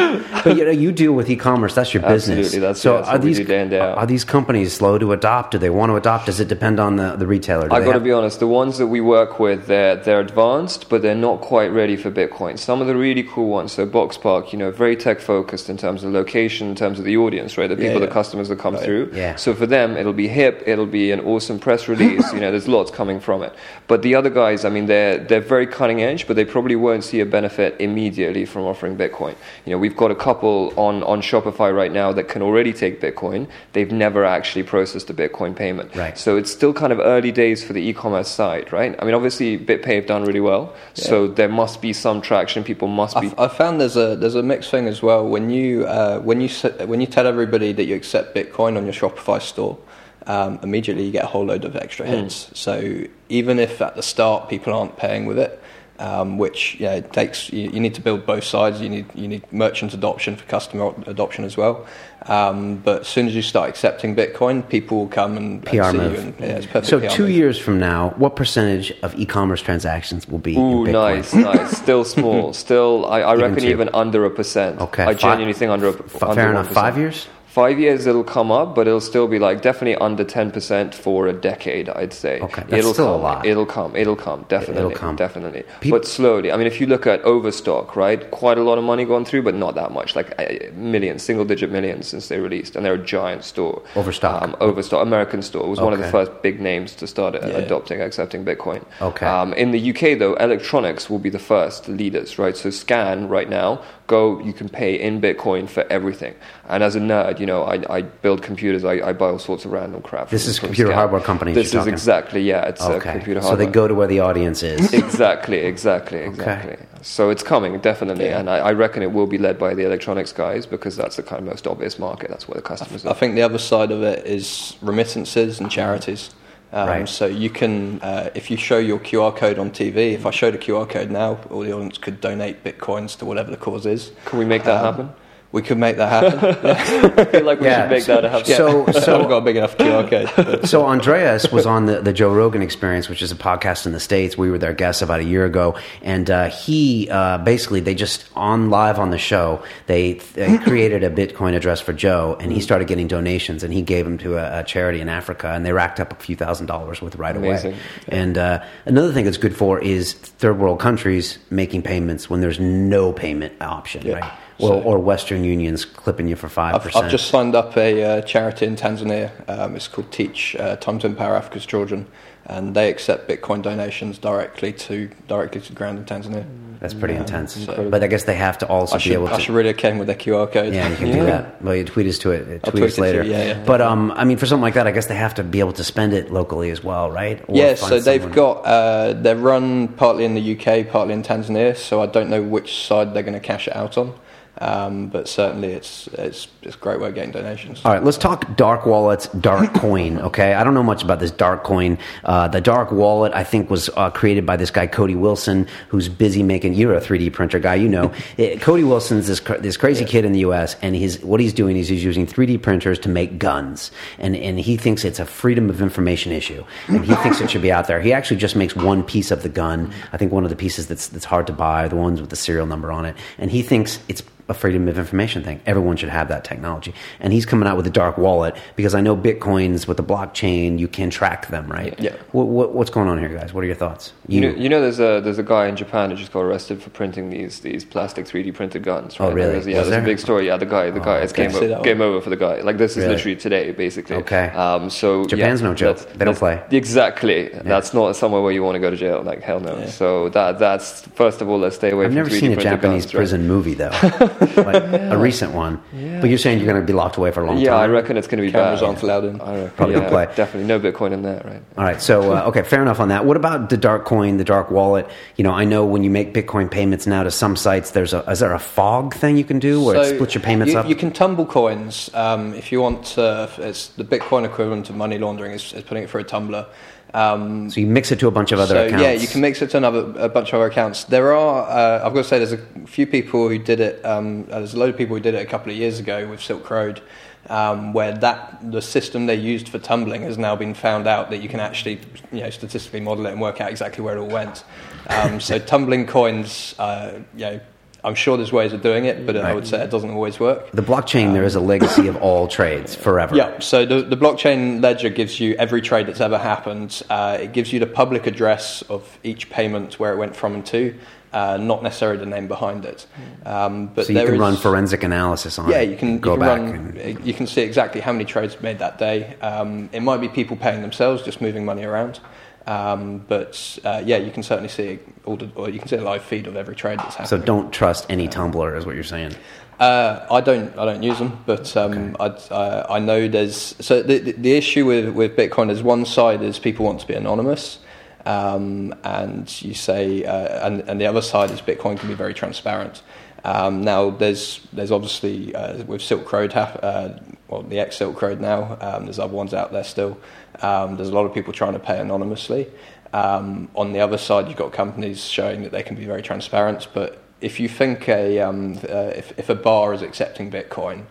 But 0.44 0.58
you 0.58 0.66
know, 0.66 0.72
you 0.72 0.92
deal 0.92 1.14
with 1.14 1.30
e-commerce. 1.30 1.76
That's 1.76 1.94
your 1.94 2.04
business. 2.04 2.38
Absolutely, 2.48 2.60
that's- 2.60 2.82
so 2.82 2.92
yeah, 2.92 2.98
that's 2.98 3.10
are 3.10 3.14
what 3.14 3.22
we 3.22 3.28
these 3.30 3.38
do 3.38 3.44
day 3.46 3.68
day 3.70 3.80
are 3.80 4.06
these 4.06 4.26
companies 4.26 4.74
slow 4.74 4.98
to 4.98 5.14
adopt? 5.14 5.52
Do 5.52 5.58
they 5.58 5.70
want 5.70 5.92
to 5.92 5.96
adopt? 5.96 6.26
Does 6.26 6.40
it 6.42 6.50
depend 6.50 6.80
on 6.80 6.98
the, 6.98 7.16
the 7.16 7.26
retailer? 7.28 7.70
Do 7.70 7.76
I 7.76 7.80
they 7.80 7.86
got 7.86 7.92
to 7.92 7.98
have- 8.00 8.04
be 8.04 8.12
honest. 8.12 8.40
The 8.40 8.48
ones 8.48 8.78
that 8.80 8.88
we 8.88 9.00
work 9.02 9.40
with, 9.40 9.68
they're 9.68 9.96
they're 9.96 10.20
advanced, 10.20 10.90
but 10.90 11.02
they're 11.02 11.16
not 11.16 11.40
quite 11.42 11.72
ready 11.72 11.96
for 11.96 12.12
Bitcoin. 12.12 12.60
Some 12.60 12.82
of 12.82 12.88
the 12.88 12.96
really 12.98 13.24
cool 13.24 13.48
ones, 13.50 13.72
so 13.72 13.86
Box 13.86 14.18
Park, 14.18 14.52
you 14.52 14.60
know, 14.60 14.72
very 14.72 14.96
tech 14.98 15.22
focused 15.22 15.70
in 15.70 15.78
terms 15.78 16.04
of 16.04 16.12
location, 16.12 16.68
in 16.70 16.76
terms 16.76 17.00
of 17.00 17.06
the 17.06 17.16
audience, 17.18 17.58
right? 17.58 17.68
The 17.68 17.76
Yeah, 17.82 17.90
people, 17.94 18.02
the 18.02 18.08
customers 18.08 18.50
that 18.50 18.60
come 18.60 18.74
Right. 18.76 18.84
through. 18.84 19.12
Yeah. 19.14 19.36
So 19.38 19.54
for 19.54 19.66
them, 19.66 19.96
it'll 19.96 20.12
be 20.14 20.28
hip. 20.28 20.64
It'll 20.66 20.86
be 20.86 21.12
an 21.12 21.22
awesome 21.22 21.60
press 21.60 21.88
release. 21.88 22.32
you 22.34 22.40
know, 22.42 22.52
there's 22.52 22.68
lots 22.68 22.92
coming 22.92 23.20
from 23.20 23.42
it. 23.44 23.54
But 23.88 24.01
the 24.02 24.16
other 24.16 24.30
guys, 24.30 24.66
I 24.66 24.70
mean, 24.70 24.86
they're 24.86 25.18
they're 25.18 25.42
very 25.42 25.68
cutting 25.68 26.02
edge, 26.02 26.28
but 26.28 26.36
they 26.36 26.46
probably 26.46 26.76
won't 26.76 27.04
see 27.04 27.20
a 27.20 27.26
benefit 27.26 27.76
immediately 27.80 28.46
from 28.46 28.64
offering 28.64 28.98
Bitcoin. 28.98 29.36
You 29.66 29.72
know, 29.72 29.78
we've 29.78 29.96
got 29.96 30.12
a 30.12 30.16
couple 30.16 30.74
on 30.78 31.04
on 31.04 31.22
Shopify 31.22 31.76
right 31.76 31.92
now 31.92 32.12
that 32.14 32.28
can 32.28 32.42
already 32.42 32.74
take 32.74 33.02
Bitcoin. 33.02 33.48
They've 33.74 33.92
never 33.92 34.26
actually 34.26 34.64
processed 34.64 35.10
a 35.10 35.14
Bitcoin 35.14 35.56
payment. 35.56 35.96
Right. 35.96 36.18
So 36.18 36.38
it's 36.38 36.52
still 36.52 36.74
kind 36.74 36.94
of 36.94 37.00
early 37.00 37.32
days 37.32 37.64
for 37.64 37.74
the 37.74 37.82
e-commerce 37.82 38.30
side, 38.30 38.72
right? 38.72 38.96
I 39.00 39.06
mean, 39.06 39.14
obviously 39.14 39.58
BitPay 39.58 39.96
have 39.96 40.06
done 40.06 40.24
really 40.24 40.40
well, 40.40 40.74
so 40.94 41.28
there 41.28 41.50
must 41.50 41.82
be 41.82 41.94
some 41.94 42.22
traction. 42.22 42.64
People 42.64 42.88
must 42.88 43.20
be. 43.20 43.28
I've, 43.28 43.40
I've 43.40 43.54
found 43.54 43.82
there's 43.82 43.98
a 43.98 44.16
there's 44.16 44.36
a 44.36 44.44
mixed 44.44 44.72
thing 44.72 44.88
as 44.88 45.02
well. 45.02 45.28
When 45.28 45.50
you 45.50 45.86
uh, 45.86 46.20
when 46.20 46.42
you 46.42 46.50
when 46.86 47.02
you 47.02 47.08
tell 47.08 47.28
everybody 47.28 47.72
that 47.74 47.86
you 47.86 47.96
accept 47.96 48.36
Bitcoin 48.36 48.78
on 48.78 48.86
your 48.86 48.94
Shopify 48.94 49.42
store, 49.42 49.78
um, 50.28 50.60
immediately 50.64 51.04
you 51.06 51.12
get 51.12 51.24
a 51.24 51.28
whole 51.28 51.46
load 51.46 51.66
of 51.66 51.76
extra 51.76 52.06
Hmm. 52.06 52.12
hits. 52.14 52.50
So 52.54 53.04
even 53.30 53.60
if 53.60 53.82
at 53.82 53.96
the 53.96 54.04
start 54.04 54.50
people 54.50 54.74
aren't 54.74 54.98
paying 54.98 55.26
with 55.26 55.40
it, 55.40 55.58
um, 56.00 56.40
which 56.40 56.78
yeah, 56.80 56.94
it 56.94 57.14
takes 57.14 57.54
you, 57.54 57.70
you 57.70 57.80
need 57.80 57.94
to 57.94 58.02
build 58.02 58.26
both 58.26 58.44
sides. 58.44 58.82
You 58.82 58.90
need 58.90 59.06
you 59.14 59.28
need 59.28 59.44
merchant 59.54 59.94
adoption 59.94 60.36
for 60.36 60.46
customer 60.46 60.94
adoption 61.06 61.46
as 61.46 61.56
well. 61.58 61.86
Um, 62.28 62.78
but 62.78 63.02
as 63.02 63.08
soon 63.08 63.28
as 63.28 63.36
you 63.36 63.42
start 63.44 63.70
accepting 63.70 64.16
Bitcoin, 64.16 64.68
people 64.68 64.98
will 65.00 65.08
come 65.08 65.38
and, 65.38 65.54
and 65.54 65.64
PR 65.66 65.92
see 65.92 65.98
move. 65.98 66.14
you. 66.14 66.20
And, 66.20 66.36
yeah, 66.40 66.46
it's 66.58 66.66
perfect 66.66 66.88
So 66.88 67.00
PR 67.00 67.08
two 67.08 67.24
move. 67.24 67.32
years 67.32 67.58
from 67.60 67.80
now, 67.80 68.14
what 68.18 68.36
percentage 68.36 68.92
of 69.04 69.14
e-commerce 69.20 69.62
transactions 69.62 70.28
will 70.28 70.40
be 70.40 70.56
Ooh, 70.58 70.86
in 70.86 70.92
Bitcoin? 70.94 71.16
nice, 71.18 71.34
nice. 71.34 71.78
Still 71.78 72.04
small. 72.04 72.54
Still, 72.66 73.06
I, 73.08 73.22
I 73.22 73.34
Even 73.34 73.46
reckon 73.46 73.64
two. 73.64 73.70
even 73.70 73.90
under 73.94 74.26
a 74.26 74.30
percent. 74.32 74.80
Okay, 74.82 75.04
I 75.04 75.14
fi- 75.14 75.20
genuinely 75.20 75.54
think 75.54 75.72
under 75.72 75.88
a 75.88 75.94
F- 75.94 76.24
under 76.24 76.36
fair 76.36 76.48
1%. 76.48 76.50
enough. 76.52 76.72
Five 76.72 76.98
years. 76.98 77.28
Five 77.52 77.80
years 77.82 78.08
it'll 78.08 78.24
come 78.24 78.50
up, 78.50 78.76
but 78.76 78.88
it'll 78.88 79.02
still 79.02 79.28
be 79.28 79.38
like 79.38 79.62
definitely 79.62 79.96
under 79.98 80.24
ten 80.24 80.52
percent 80.52 80.96
for 80.96 81.28
a 81.28 81.34
decade. 81.34 81.90
I'd 81.90 82.14
say. 82.14 82.40
Okay, 82.40 82.62
that's 82.62 82.74
it'll 82.80 82.94
still 82.94 83.10
a 83.10 83.14
come. 83.16 83.22
lot. 83.24 83.46
It'll 83.46 83.66
come. 83.66 83.94
It'll 83.96 84.16
come. 84.16 84.46
Definitely. 84.48 84.78
It'll 84.78 84.92
come. 84.92 85.18
Definitely. 85.18 85.64
Peop- 85.82 85.92
but 85.92 86.08
slowly. 86.08 86.50
I 86.54 86.56
mean, 86.56 86.66
if 86.68 86.80
you 86.80 86.88
look 86.88 87.06
at 87.06 87.20
Overstock, 87.24 87.98
right? 87.98 88.32
Quite 88.32 88.58
a 88.58 88.64
lot 88.64 88.78
of 88.78 88.86
money 88.86 89.04
gone 89.04 89.26
through, 89.26 89.44
but 89.44 89.54
not 89.54 89.76
that 89.76 89.92
much. 89.92 90.16
Like 90.16 90.34
uh, 90.40 90.72
millions, 90.76 91.24
single-digit 91.24 91.70
millions 91.70 92.08
since 92.08 92.30
they 92.30 92.40
released, 92.40 92.78
and 92.78 92.86
they're 92.86 92.94
a 92.94 93.06
giant 93.06 93.44
store. 93.44 93.82
Overstock. 93.98 94.42
Um, 94.44 94.56
Overstock, 94.62 95.02
American 95.06 95.42
store 95.42 95.68
was 95.68 95.82
one 95.82 95.92
of 95.92 96.00
the 96.00 96.08
first 96.10 96.32
big 96.42 96.62
names 96.62 96.96
to 96.96 97.06
start 97.06 97.36
uh, 97.36 97.40
Yeah. 97.42 97.58
adopting, 97.58 98.00
accepting 98.02 98.46
Bitcoin. 98.46 98.82
Okay. 99.02 99.26
Um, 99.26 99.52
in 99.56 99.72
the 99.72 99.90
UK, 99.92 100.18
though, 100.18 100.36
electronics 100.36 101.10
will 101.10 101.20
be 101.20 101.30
the 101.30 101.40
first 101.40 101.90
leaders, 101.90 102.40
right? 102.40 102.56
So 102.56 102.70
Scan 102.70 103.28
right 103.28 103.50
now, 103.50 103.82
go, 104.12 104.40
you 104.48 104.54
can 104.54 104.68
pay 104.70 104.92
in 105.08 105.14
Bitcoin 105.22 105.64
for 105.76 105.84
everything. 105.98 106.34
And 106.68 106.84
as 106.84 106.96
a 106.96 107.00
nerd, 107.00 107.40
you 107.40 107.46
know, 107.52 107.62
I, 107.64 107.76
I 107.98 108.02
build 108.24 108.40
computers, 108.50 108.84
I, 108.84 108.96
I 109.10 109.14
buy 109.14 109.30
all 109.34 109.40
sorts 109.40 109.64
of 109.66 109.72
random 109.72 110.02
crap. 110.10 110.30
This 110.30 110.44
from- 110.44 110.52
is 110.52 110.58
from 110.60 110.68
computer 110.70 110.94
hardware 110.94 111.22
companies 111.22 111.56
This 111.56 111.72
you're 111.74 111.80
is 111.82 111.86
talking. 111.86 111.94
exactly, 111.94 112.42
yeah, 112.42 112.68
it's 112.72 112.82
uh, 112.82 112.94
Okay. 113.00 113.14
computer 113.14 113.40
hardware. 113.42 113.60
So 113.60 113.66
they 113.66 113.72
go 113.72 113.88
to 113.88 113.96
where 113.96 114.08
the 114.16 114.20
audience 114.20 114.62
is. 114.64 114.94
Exactly, 115.12 115.58
exactly, 115.74 116.20
exactly. 116.20 116.78
So 117.02 117.30
it's 117.34 117.44
coming, 117.44 117.80
definitely. 117.80 118.26
Yeah. 118.26 118.40
And 118.40 118.50
I, 118.50 118.58
I 118.70 118.72
reckon 118.74 119.02
it 119.04 119.12
will 119.18 119.28
be 119.28 119.38
led 119.38 119.58
by 119.58 119.74
the 119.74 119.84
electronics 119.86 120.32
guys 120.34 120.66
because 120.66 120.96
that's 121.02 121.16
the 121.16 121.24
kind 121.24 121.40
of 121.42 121.46
most 121.54 121.66
obvious 121.68 121.98
market. 121.98 122.30
That's 122.30 122.48
where 122.48 122.56
the 122.56 122.62
customers 122.74 123.06
I 123.06 123.10
are. 123.10 123.16
I 123.16 123.18
think 123.20 123.36
the 123.36 123.42
other 123.50 123.58
side 123.58 123.92
of 123.92 124.02
it 124.04 124.26
is 124.26 124.76
remittances 124.82 125.60
and 125.60 125.70
charities. 125.72 126.32
Um, 126.74 126.88
Right. 126.88 127.10
So 127.10 127.26
you 127.26 127.50
can, 127.50 128.00
uh, 128.02 128.30
if 128.34 128.50
you 128.50 128.58
show 128.58 128.78
your 128.78 129.00
QR 129.00 129.36
code 129.36 129.60
on 129.60 129.72
TV, 129.72 130.14
if 130.14 130.26
I 130.26 130.32
showed 130.32 130.56
a 130.56 130.58
QR 130.58 130.88
code 130.88 131.12
now, 131.12 131.38
all 131.50 131.62
the 131.62 131.74
audience 131.74 131.98
could 131.98 132.22
donate 132.22 132.64
bitcoins 132.64 133.18
to 133.20 133.26
whatever 133.26 133.52
the 133.52 133.58
cause 133.58 133.86
is. 133.86 134.12
Can 134.26 134.40
we 134.40 134.46
make 134.46 134.64
that 134.64 134.78
Um, 134.78 134.86
happen? 134.86 135.10
We 135.54 135.62
could 135.62 135.78
make 135.78 135.98
that 135.98 136.10
happen. 136.10 136.66
I 137.20 137.26
feel 137.26 137.44
like 137.44 137.60
we 137.60 137.66
Yeah. 137.68 137.82
should 137.84 137.90
make 137.92 138.06
that 138.06 138.24
happen. 138.24 138.50
Yeah. 138.50 138.56
So- 138.58 138.86
I 138.88 138.92
so- 138.94 139.12
haven't 139.14 139.28
got 139.28 139.38
a 139.38 139.42
big 139.42 139.58
enough 139.58 139.78
QR 139.78 140.10
code. 140.10 140.66
So 140.70 140.86
Andreas 140.86 141.52
was 141.52 141.66
on 141.66 141.88
the, 141.88 142.00
the 142.02 142.14
Joe 142.14 142.32
Rogan 142.34 142.62
Experience, 142.62 143.10
which 143.10 143.22
is 143.22 143.32
a 143.32 143.36
podcast 143.36 143.86
in 143.86 143.92
the 143.92 144.00
states. 144.00 144.38
We 144.38 144.50
were 144.50 144.58
their 144.58 144.74
guests 144.74 145.02
about 145.02 145.20
a 145.20 145.24
year 145.26 145.44
ago, 145.44 145.76
and 146.02 146.30
uh, 146.30 146.50
he 146.50 147.10
uh, 147.10 147.40
basically 147.40 147.82
they 147.82 147.96
just 147.96 148.26
on 148.36 148.70
live 148.70 148.98
on 149.00 149.10
the 149.10 149.18
show 149.18 149.62
they, 149.88 150.14
they 150.36 150.58
created 150.60 151.04
a 151.04 151.10
Bitcoin 151.10 151.54
address 151.56 151.82
for 151.82 151.92
Joe, 151.94 152.38
and 152.40 152.52
he 152.54 152.62
started 152.62 152.88
getting 152.88 153.08
donations, 153.10 153.64
and 153.64 153.74
he 153.74 153.82
gave 153.82 154.06
them 154.06 154.18
to 154.20 154.38
a, 154.38 154.60
a 154.62 154.64
charity 154.64 155.02
in 155.02 155.10
Africa, 155.10 155.50
and 155.50 155.66
they 155.66 155.74
racked 155.74 156.00
up 156.00 156.14
a 156.14 156.16
few 156.16 156.36
thousand 156.38 156.68
dollars 156.68 157.02
with 157.02 157.16
right 157.18 157.36
Amazing. 157.36 157.72
away. 157.74 157.80
And 158.08 158.38
uh, 158.38 158.64
another 158.86 159.12
thing 159.12 159.26
it's 159.28 159.38
good 159.38 159.56
for 159.56 159.80
is 159.82 160.14
third 160.14 160.60
world 160.60 160.80
countries 160.80 161.40
making 161.50 161.82
payments 161.82 162.30
when 162.30 162.40
there's 162.40 162.60
no 162.60 163.12
payment 163.12 163.54
option, 163.62 164.06
Yeah. 164.06 164.20
right? 164.20 164.32
Or, 164.60 164.70
So- 164.70 164.82
or 164.82 165.00
Western 165.00 165.44
Unions 165.44 165.86
clipping 165.86 166.28
you 166.28 166.36
for 166.36 166.50
five 166.50 166.76
I've, 166.76 166.84
percent. 166.84 167.06
I've 167.06 167.12
just 167.12 167.28
signed 167.30 167.56
up 167.56 167.76
a 167.78 168.04
uh, 168.04 168.22
charity 168.22 168.66
in 168.66 168.76
Tanzania. 168.76 169.32
Um, 169.50 169.76
it's 169.76 169.88
called 169.88 170.12
Teach 170.12 170.56
uh, 170.56 170.76
Time 170.76 171.00
to 171.00 171.08
Empower 171.08 171.36
Africa's 171.36 171.66
Children, 171.66 172.06
and 172.46 172.76
they 172.76 172.90
accept 172.90 173.28
Bitcoin 173.30 173.62
donations 173.64 174.18
directly 174.20 174.72
to 174.74 175.10
directly 175.28 175.62
to 175.62 175.74
ground 175.74 175.98
in 176.00 176.06
Tanzania. 176.06 176.46
That's 176.80 176.96
pretty 176.96 177.14
intense. 177.14 177.56
incredible. 177.58 177.92
But 177.92 178.04
I 178.04 178.08
guess 178.08 178.24
they 178.24 178.34
have 178.34 178.58
to 178.60 178.68
also 178.68 178.96
I 178.96 178.98
be 178.98 179.04
should, 179.04 179.12
able 179.14 179.28
I 179.28 179.36
to. 179.36 179.42
should 179.42 179.54
really 179.54 179.68
have 179.70 179.78
came 179.78 180.00
with 180.00 180.08
their 180.08 180.16
QR 180.16 180.52
code. 180.52 180.74
Yeah, 180.74 180.90
you 180.90 180.96
can 180.96 181.08
Yeah. 181.10 181.14
do 181.14 181.26
that. 181.28 181.62
Well, 181.64 181.76
you 181.76 181.84
tweet 181.86 182.08
us 182.08 182.18
to 182.20 182.32
it. 182.32 182.44
Tweet 182.46 182.66
us 182.66 182.72
tweet 182.72 182.84
it 182.84 182.92
to 182.96 183.02
later. 183.02 183.24
you, 183.24 183.32
yeah, 183.34 183.46
yeah. 183.46 183.64
But 183.64 183.82
um, 183.82 184.12
I 184.16 184.24
mean, 184.26 184.38
for 184.38 184.48
something 184.48 184.64
like 184.64 184.74
that, 184.74 184.88
I 184.88 184.92
guess 184.92 185.06
they 185.06 185.14
have 185.16 185.36
to 185.36 185.44
be 185.44 185.60
able 185.60 185.74
to 185.74 185.84
spend 185.84 186.14
it 186.14 186.32
locally 186.34 186.72
as 186.72 186.84
well, 186.84 187.12
right? 187.12 187.40
Or 187.48 187.56
Yeah, 187.56 187.76
so 187.76 188.00
they've 188.00 188.32
got 188.32 188.66
uh, 188.66 189.14
they're 189.14 189.36
run 189.36 189.90
partly 189.90 190.26
in 190.26 190.34
the 190.34 190.42
UK, 190.56 190.88
partly 190.90 191.14
in 191.14 191.22
Tanzania. 191.22 191.78
So 191.78 192.02
I 192.02 192.08
don't 192.08 192.32
know 192.32 192.42
which 192.42 192.84
side 192.88 193.14
they're 193.14 193.22
going 193.22 193.36
to 193.36 193.40
cash 193.40 193.68
it 193.68 193.76
out 193.76 193.96
on, 194.00 194.16
um, 194.62 195.08
but 195.08 195.28
certainly 195.28 195.70
it's 195.72 196.08
it's 196.14 196.48
it's 196.62 196.76
a 196.76 196.78
great 196.78 197.00
way 197.00 197.10
of 197.10 197.16
getting 197.16 197.32
donations. 197.32 197.82
All 197.84 197.92
right, 197.92 198.04
let's 198.04 198.18
talk 198.18 198.56
dark 198.56 198.86
wallets, 198.86 199.28
dark 199.30 199.74
coin. 199.82 200.20
Okay, 200.20 200.54
I 200.54 200.64
don't 200.64 200.76
know 200.76 200.84
much 200.84 201.04
about 201.04 201.20
this 201.20 201.32
dark 201.32 201.64
coin. 201.64 201.98
Uh, 202.24 202.48
the 202.48 202.62
dark 202.62 202.92
wallet, 202.92 203.34
I 203.34 203.44
think, 203.44 203.72
was 203.72 203.90
uh, 203.98 204.12
created 204.12 204.46
by 204.46 204.58
this 204.58 204.70
guy 204.70 204.86
Cody 204.86 205.16
Wilson, 205.16 205.68
who's 205.90 206.08
busy 206.08 206.44
making. 206.44 206.76
You're 206.76 206.94
a 206.94 207.02
3D 207.02 207.34
printer 207.34 207.58
guy, 207.58 207.76
you 207.76 207.90
know. 207.90 208.14
Eh, 208.38 208.58
Cody 208.60 208.84
Wilson's 208.84 209.28
this 209.28 209.42
this 209.60 209.76
crazy 209.76 210.06
kid 210.06 210.24
in 210.24 210.32
the 210.32 210.40
U.S. 210.40 210.78
and 210.82 210.96
he's 210.96 211.20
what 211.22 211.40
he's 211.40 211.54
doing 211.54 211.76
is 211.76 211.90
he's 211.90 212.04
using 212.04 212.26
3D 212.26 212.62
printers 212.62 212.98
to 213.00 213.10
make 213.10 213.40
guns, 213.40 213.92
and 214.20 214.36
and 214.36 214.60
he 214.60 214.78
thinks 214.78 215.04
it's 215.04 215.20
a 215.20 215.26
freedom 215.26 215.70
of 215.70 215.82
information 215.82 216.32
issue, 216.32 216.64
and 216.88 217.04
he 217.04 217.16
thinks 217.16 217.42
it 217.42 217.50
should 217.50 217.62
be 217.62 217.72
out 217.72 217.88
there. 217.88 218.00
He 218.00 218.14
actually 218.14 218.38
just 218.38 218.56
makes 218.56 218.76
one 218.76 219.04
piece 219.04 219.32
of 219.32 219.44
the 219.44 219.50
gun. 219.50 219.92
I 220.14 220.18
think 220.18 220.32
one 220.32 220.44
of 220.44 220.50
the 220.50 220.56
pieces 220.56 220.88
that's 220.88 221.08
that's 221.08 221.26
hard 221.26 221.48
to 221.48 221.54
buy, 221.54 221.88
the 221.88 221.96
ones 221.96 222.22
with 222.22 222.30
the 222.30 222.36
serial 222.36 222.68
number 222.68 222.92
on 222.92 223.06
it, 223.06 223.16
and 223.38 223.52
he 223.52 223.64
thinks 223.64 224.00
it's 224.08 224.24
a 224.52 224.54
freedom 224.54 224.88
of 224.88 224.98
information 225.00 225.44
thing. 225.44 225.60
Everyone 225.66 225.96
should 225.98 226.10
have 226.10 226.28
that 226.28 226.44
technology. 226.44 226.94
And 227.20 227.34
he's 227.34 227.46
coming 227.46 227.68
out 227.68 227.78
with 227.78 227.88
a 227.88 227.92
dark 227.92 228.18
wallet 228.18 228.56
because 228.76 228.94
I 228.94 229.02
know 229.02 229.18
Bitcoins 229.18 229.88
with 229.88 229.98
the 229.98 230.04
blockchain, 230.04 230.78
you 230.78 230.88
can 230.88 231.10
track 231.10 231.48
them, 231.48 231.68
right? 231.72 232.00
Yeah. 232.00 232.16
What, 232.32 232.48
what, 232.48 232.74
what's 232.74 232.90
going 232.92 233.08
on 233.08 233.18
here, 233.18 233.30
guys? 233.30 233.54
What 233.54 233.64
are 233.64 233.68
your 233.68 233.76
thoughts? 233.76 234.14
You 234.28 234.42
know, 234.42 234.50
you 234.50 234.70
know, 234.70 234.82
there's 234.82 235.00
a 235.00 235.22
there's 235.22 235.40
a 235.40 235.44
guy 235.44 235.68
in 235.68 235.76
Japan 235.76 236.12
who 236.12 236.16
just 236.18 236.32
got 236.32 236.42
arrested 236.42 236.82
for 236.84 236.90
printing 236.92 237.30
these 237.30 237.62
these 237.62 237.84
plastic 237.84 238.26
3D 238.26 238.54
printed 238.54 238.84
guns. 238.84 239.20
Right? 239.20 239.28
Oh, 239.28 239.32
really? 239.34 239.52
There's, 239.54 239.68
yeah, 239.68 239.80
Was 239.80 239.88
there's 239.90 240.02
there? 240.02 240.02
a 240.02 240.06
big 240.06 240.20
story. 240.20 240.48
Yeah, 240.48 240.58
the 240.58 240.66
guy, 240.66 240.92
the 240.92 241.00
guy, 241.00 241.20
it's 241.20 241.34
game, 241.34 241.52
See 241.52 241.74
game 241.84 242.02
over 242.02 242.22
for 242.22 242.30
the 242.30 242.36
guy. 242.38 242.62
Like 242.62 242.78
this 242.78 242.92
is 242.92 242.98
Really? 242.98 243.16
literally 243.16 243.36
today, 243.38 243.72
basically. 243.72 244.18
Okay. 244.18 244.50
Um, 244.50 244.90
so 244.90 245.26
Japan's 245.26 245.62
yeah, 245.62 245.68
no 245.68 245.74
joke. 245.74 245.98
They 246.00 246.26
don't 246.26 246.36
that's- 246.36 246.40
play. 246.40 246.78
Exactly. 246.78 247.50
That's 247.50 247.94
not 247.94 248.16
somewhere 248.16 248.42
where 248.42 248.52
you 248.52 248.64
want 248.64 248.76
to 248.76 248.80
go 248.80 248.90
to 248.90 248.98
jail. 248.98 249.22
Like 249.22 249.42
hell 249.42 249.60
no. 249.60 249.78
Yeah. 249.78 249.86
So 249.88 250.30
that 250.30 250.60
that's 250.60 251.02
first 251.16 251.42
of 251.42 251.50
all, 251.50 251.60
let's 251.60 251.76
stay 251.78 251.92
away 251.92 252.06
I've 252.06 252.10
from 252.12 252.16
never 252.16 252.30
3D 252.30 252.40
seen 252.40 252.52
a 252.52 252.56
Japanese 252.58 253.04
guns, 253.06 253.14
right? 253.14 253.20
prison 253.20 253.48
movie, 253.48 253.74
though. 253.76 253.90
like 254.58 254.84
a 254.84 255.18
recent 255.18 255.54
one. 255.54 255.82
But 255.92 256.30
you're 256.30 256.40
saying 256.40 256.58
you're 256.58 256.68
going 256.68 256.82
to 256.82 256.86
be 256.86 256.94
locked 256.94 257.18
away 257.18 257.32
for 257.32 257.44
a 257.44 257.46
long 257.46 257.58
time. 257.58 257.66
Yeah, 257.66 257.76
I 257.76 257.88
reckon 257.88 258.18
it's 258.18 258.28
going 258.28 258.42
to 258.42 258.48
be 258.48 258.52
Cameras 258.52 258.80
bad. 258.82 258.88
aren't 258.88 259.02
allowed. 259.02 259.24
I 259.42 259.56
reckon, 259.56 259.72
Probably 259.76 259.96
yeah, 259.96 260.02
good 260.02 260.10
play. 260.10 260.26
Definitely 260.36 260.68
no 260.68 260.80
Bitcoin 260.80 261.12
in 261.12 261.22
that, 261.22 261.46
right? 261.46 261.62
All 261.78 261.84
right, 261.84 262.02
so 262.02 262.34
uh, 262.34 262.44
okay, 262.48 262.64
fair 262.64 262.82
enough 262.82 263.00
on 263.00 263.10
that. 263.10 263.26
What 263.26 263.38
about 263.38 263.70
the 263.70 263.78
dark 263.78 264.06
coin, 264.06 264.38
the 264.38 264.44
dark 264.44 264.72
wallet? 264.72 265.08
You 265.36 265.44
know, 265.44 265.52
I 265.52 265.66
know 265.66 265.86
when 265.86 266.04
you 266.04 266.10
make 266.10 266.34
Bitcoin 266.34 266.70
payments 266.72 267.06
now 267.06 267.24
to 267.24 267.32
some 267.32 267.56
sites, 267.56 267.92
there's 267.92 268.14
a 268.14 268.20
is 268.30 268.40
there 268.40 268.54
a 268.54 268.60
fog 268.60 269.14
thing 269.14 269.38
you 269.38 269.44
can 269.44 269.60
do 269.60 269.84
where 269.84 269.96
it 269.96 270.16
splits 270.16 270.34
your 270.34 270.44
payments 270.44 270.74
you, 270.74 270.80
up? 270.80 270.88
You 270.88 270.96
can 270.96 271.12
tumble 271.12 271.46
coins 271.46 272.10
um, 272.14 272.54
if 272.56 272.72
you 272.72 272.82
want. 272.82 273.06
To, 273.12 273.50
it's 273.58 273.88
the 273.90 274.04
Bitcoin 274.04 274.46
equivalent 274.46 274.90
of 274.90 274.96
money 274.96 275.18
laundering 275.18 275.52
is, 275.52 275.74
is 275.74 275.84
putting 275.84 276.04
it 276.04 276.10
through 276.10 276.22
a 276.22 276.26
tumbler. 276.26 276.68
Um, 277.14 277.70
so 277.70 277.82
you 277.82 277.88
mix 277.88 278.12
it 278.12 278.20
to 278.20 278.28
a 278.28 278.32
bunch 278.32 278.52
of 278.52 278.60
other 278.60 278.76
so 278.76 278.86
accounts. 278.86 279.04
yeah, 279.04 279.12
you 279.12 279.28
can 279.28 279.42
mix 279.42 279.62
it 279.62 279.70
to 279.72 279.78
another 279.78 280.14
a 280.18 280.30
bunch 280.30 280.50
of 280.50 280.56
other 280.56 280.68
accounts. 280.68 281.04
There 281.06 281.34
are, 281.34 281.70
uh, 281.70 282.06
I've 282.06 282.14
got 282.14 282.22
to 282.22 282.24
say, 282.24 282.38
there's 282.38 282.54
a 282.54 282.88
few 282.88 283.06
people 283.06 283.50
who 283.50 283.58
did 283.58 283.80
it. 283.80 284.04
Um, 284.06 284.48
uh, 284.50 284.60
there's 284.60 284.74
a 284.74 284.80
load 284.80 284.90
of 284.90 284.98
people 284.98 285.16
who 285.16 285.22
did 285.22 285.34
it 285.34 285.42
a 285.42 285.50
couple 285.50 285.72
of 285.72 285.78
years 285.78 286.00
ago 286.00 286.28
with 286.28 286.42
Silk 286.42 286.70
Road, 286.70 287.02
um, 287.50 287.92
where 287.92 288.14
that 288.14 288.72
the 288.72 288.82
system 288.82 289.26
they 289.26 289.36
used 289.36 289.68
for 289.68 289.80
tumbling 289.80 290.22
has 290.22 290.38
now 290.38 290.56
been 290.56 290.74
found 290.74 291.08
out 291.08 291.30
that 291.32 291.42
you 291.42 291.50
can 291.50 291.60
actually, 291.60 292.00
you 292.32 292.42
know, 292.42 292.50
statistically 292.50 293.02
model 293.02 293.26
it 293.26 293.32
and 293.32 293.42
work 293.42 293.60
out 293.60 293.70
exactly 293.70 294.04
where 294.04 294.16
it 294.16 294.20
all 294.20 294.30
went. 294.30 294.64
Um, 295.08 295.42
so 295.42 295.60
tumbling 295.60 296.08
coins, 296.08 296.76
uh, 296.80 297.20
you 297.36 297.46
know, 297.46 297.60
I'm 298.04 298.16
sure 298.16 298.36
there's 298.38 298.52
ways 298.52 298.74
of 298.74 298.82
doing 298.82 299.06
it, 299.06 299.26
but 299.28 299.38
I 299.38 299.54
would 299.54 299.68
say 299.68 299.84
it 299.84 299.92
doesn't 299.92 300.10
always 300.10 300.40
work. 300.40 300.72
The 300.72 300.82
blockchain, 300.82 301.34
there 301.34 301.44
is 301.44 301.54
a 301.56 301.60
legacy 301.60 302.08
of 302.08 302.16
all 302.18 302.48
trades 302.48 302.96
forever. 302.96 303.36
Yeah, 303.36 303.60
so 303.60 303.86
the, 303.86 304.02
the 304.02 304.18
blockchain 304.18 304.82
ledger 304.82 305.10
gives 305.10 305.40
you 305.40 305.54
every 305.56 305.82
trade 305.82 306.08
that's 306.08 306.22
ever 306.22 306.38
happened. 306.40 307.02
Uh, 307.10 307.38
it 307.42 307.54
gives 307.54 307.72
you 307.72 307.80
the 307.80 307.86
public 307.88 308.26
address 308.26 308.82
of 308.84 309.20
each 309.24 309.50
payment, 309.52 310.00
where 310.00 310.14
it 310.14 310.18
went 310.18 310.36
from 310.36 310.56
and 310.56 310.66
to, 310.68 310.98
uh, 311.32 311.58
not 311.58 311.84
necessarily 311.84 312.18
the 312.18 312.26
name 312.26 312.48
behind 312.48 312.86
it. 312.86 313.06
Um, 313.46 313.88
but 313.88 314.08
So 314.08 314.14
you 314.14 314.16
there 314.18 314.26
can 314.26 314.36
is- 314.36 314.42
run 314.42 314.56
forensic 314.58 315.04
analysis 315.04 315.60
on 315.60 315.70
Yeah, 315.70 315.78
it. 315.82 315.90
you 315.92 315.96
can, 315.96 316.18
go 316.20 316.34
you 316.34 316.40
can 316.40 316.48
back. 316.48 316.60
run. 316.76 316.98
and, 317.00 317.26
You 317.26 317.34
can 317.36 317.46
see 317.46 317.62
exactly 317.62 318.02
how 318.02 318.12
many 318.14 318.26
trades 318.26 318.60
made 318.62 318.80
that 318.80 318.98
day. 318.98 319.36
Um, 319.42 319.90
it 319.94 320.02
might 320.02 320.18
be 320.22 320.28
people 320.28 320.58
paying 320.58 320.82
themselves, 320.82 321.22
just 321.22 321.40
moving 321.40 321.66
money 321.66 321.84
around. 321.84 322.20
Um, 322.68 323.26
but 323.28 323.80
uh, 323.84 324.04
yeah, 324.06 324.18
you 324.18 324.32
can 324.32 324.44
certainly 324.44 324.70
see 324.70 325.00
all 325.26 325.36
the, 325.36 325.50
or 325.56 325.70
you 325.70 325.80
can 325.80 325.88
see 325.88 325.96
a 325.96 326.02
live 326.02 326.24
feed 326.24 326.48
of 326.48 326.56
every 326.56 326.76
trade 326.76 327.00
that's 327.00 327.16
happening. 327.16 327.40
so 327.42 327.46
don't 327.46 327.72
trust 327.72 328.06
any 328.10 328.28
tumbler, 328.28 328.76
is 328.76 328.86
what 328.86 328.96
you're 328.96 329.04
saying. 329.04 329.34
Uh, 329.80 330.28
I 330.30 330.42
don't. 330.42 330.78
I 330.78 330.86
don't 330.86 331.02
use 331.02 331.18
them, 331.18 331.42
but 331.48 331.76
um, 331.76 332.16
I, 332.20 332.28
I, 332.52 332.98
I 332.98 333.00
know 333.00 333.28
there's. 333.28 333.76
So 333.80 334.04
the, 334.04 334.20
the 334.20 334.32
the 334.34 334.52
issue 334.54 334.86
with 334.86 335.10
with 335.16 335.36
Bitcoin 335.36 335.72
is 335.72 335.82
one 335.82 336.06
side 336.06 336.44
is 336.44 336.60
people 336.60 336.86
want 336.86 337.00
to 337.00 337.08
be 337.08 337.16
anonymous, 337.16 337.80
um, 338.28 338.94
and 339.04 339.62
you 339.64 339.74
say, 339.74 340.24
uh, 340.24 340.68
and 340.68 340.82
and 340.82 341.02
the 341.02 341.08
other 341.08 341.22
side 341.24 341.50
is 341.50 341.62
Bitcoin 341.62 341.98
can 341.98 342.10
be 342.10 342.14
very 342.16 342.36
transparent. 342.36 343.02
Um, 343.44 343.82
now 343.82 344.12
there's 344.12 344.60
there's 344.72 344.92
obviously 344.92 345.56
uh, 345.56 345.84
with 345.86 346.04
Silk 346.04 346.32
Road, 346.32 346.54
hap- 346.54 346.80
uh, 346.84 347.10
well 347.48 347.64
the 347.64 347.80
ex 347.80 347.98
Silk 347.98 348.22
Road 348.22 348.40
now. 348.40 348.78
Um, 348.82 349.06
there's 349.06 349.18
other 349.18 349.34
ones 349.34 349.52
out 349.52 349.72
there 349.72 349.84
still. 349.84 350.20
Um, 350.62 350.96
there's 350.96 351.10
a 351.10 351.14
lot 351.14 351.26
of 351.26 351.34
people 351.34 351.54
trying 351.54 351.74
to 351.74 351.80
pay 351.80 352.00
anonymously. 352.00 352.70
Um, 353.14 353.70
on 353.76 353.94
the 353.94 354.00
other 354.00 354.18
side, 354.18 354.48
you've 354.48 354.58
got 354.58 354.72
companies 354.72 355.26
showing 355.26 355.64
that 355.64 355.72
they 355.72 355.84
can 355.84 355.96
be 355.96 356.06
very 356.06 356.22
transparent, 356.22 356.88
but 356.94 357.22
if 357.42 357.60
you 357.60 357.68
think 357.68 358.08
a 358.08 358.40
um, 358.40 358.78
uh, 358.88 359.12
if, 359.16 359.38
if 359.38 359.50
a 359.50 359.56
bar 359.56 359.94
is 359.94 360.02
accepting 360.02 360.52
Bitcoin, 360.52 361.06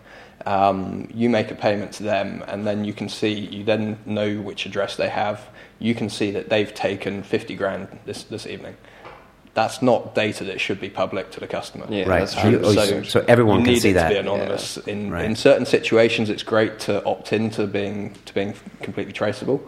um, 0.45 1.07
you 1.13 1.29
make 1.29 1.51
a 1.51 1.55
payment 1.55 1.91
to 1.93 2.03
them, 2.03 2.43
and 2.47 2.65
then 2.65 2.85
you 2.85 2.93
can 2.93 3.09
see 3.09 3.33
you 3.33 3.63
then 3.63 3.99
know 4.05 4.39
which 4.41 4.65
address 4.65 4.95
they 4.95 5.09
have. 5.09 5.47
You 5.77 5.93
can 5.93 6.09
see 6.09 6.31
that 6.31 6.49
they've 6.49 6.73
taken 6.73 7.21
fifty 7.21 7.55
grand 7.55 7.99
this 8.05 8.23
this 8.23 8.47
evening. 8.47 8.77
That's 9.53 9.81
not 9.81 10.15
data 10.15 10.45
that 10.45 10.61
should 10.61 10.79
be 10.79 10.89
public 10.89 11.31
to 11.31 11.39
the 11.41 11.47
customer. 11.47 11.85
Yeah, 11.89 12.07
Right. 12.07 12.19
that's 12.19 12.35
So 12.35 12.41
true. 12.41 12.51
you- 12.51 12.73
so- 12.73 13.03
so 13.03 13.25
everyone 13.27 13.59
you 13.59 13.65
can 13.65 13.73
need 13.73 13.81
see 13.81 13.89
it 13.89 13.93
that. 13.95 14.07
To 14.09 14.13
be 14.13 14.19
anonymous. 14.19 14.77
In, 14.77 15.11
Right. 15.11 15.25
in 15.25 15.35
certain 15.35 15.65
situations, 15.65 16.29
it's 16.29 16.43
great 16.43 16.79
to 16.81 17.03
opt 17.05 17.33
into 17.33 17.67
being 17.67 18.15
to 18.25 18.33
being 18.33 18.53
completely 18.81 19.11
traceable 19.13 19.61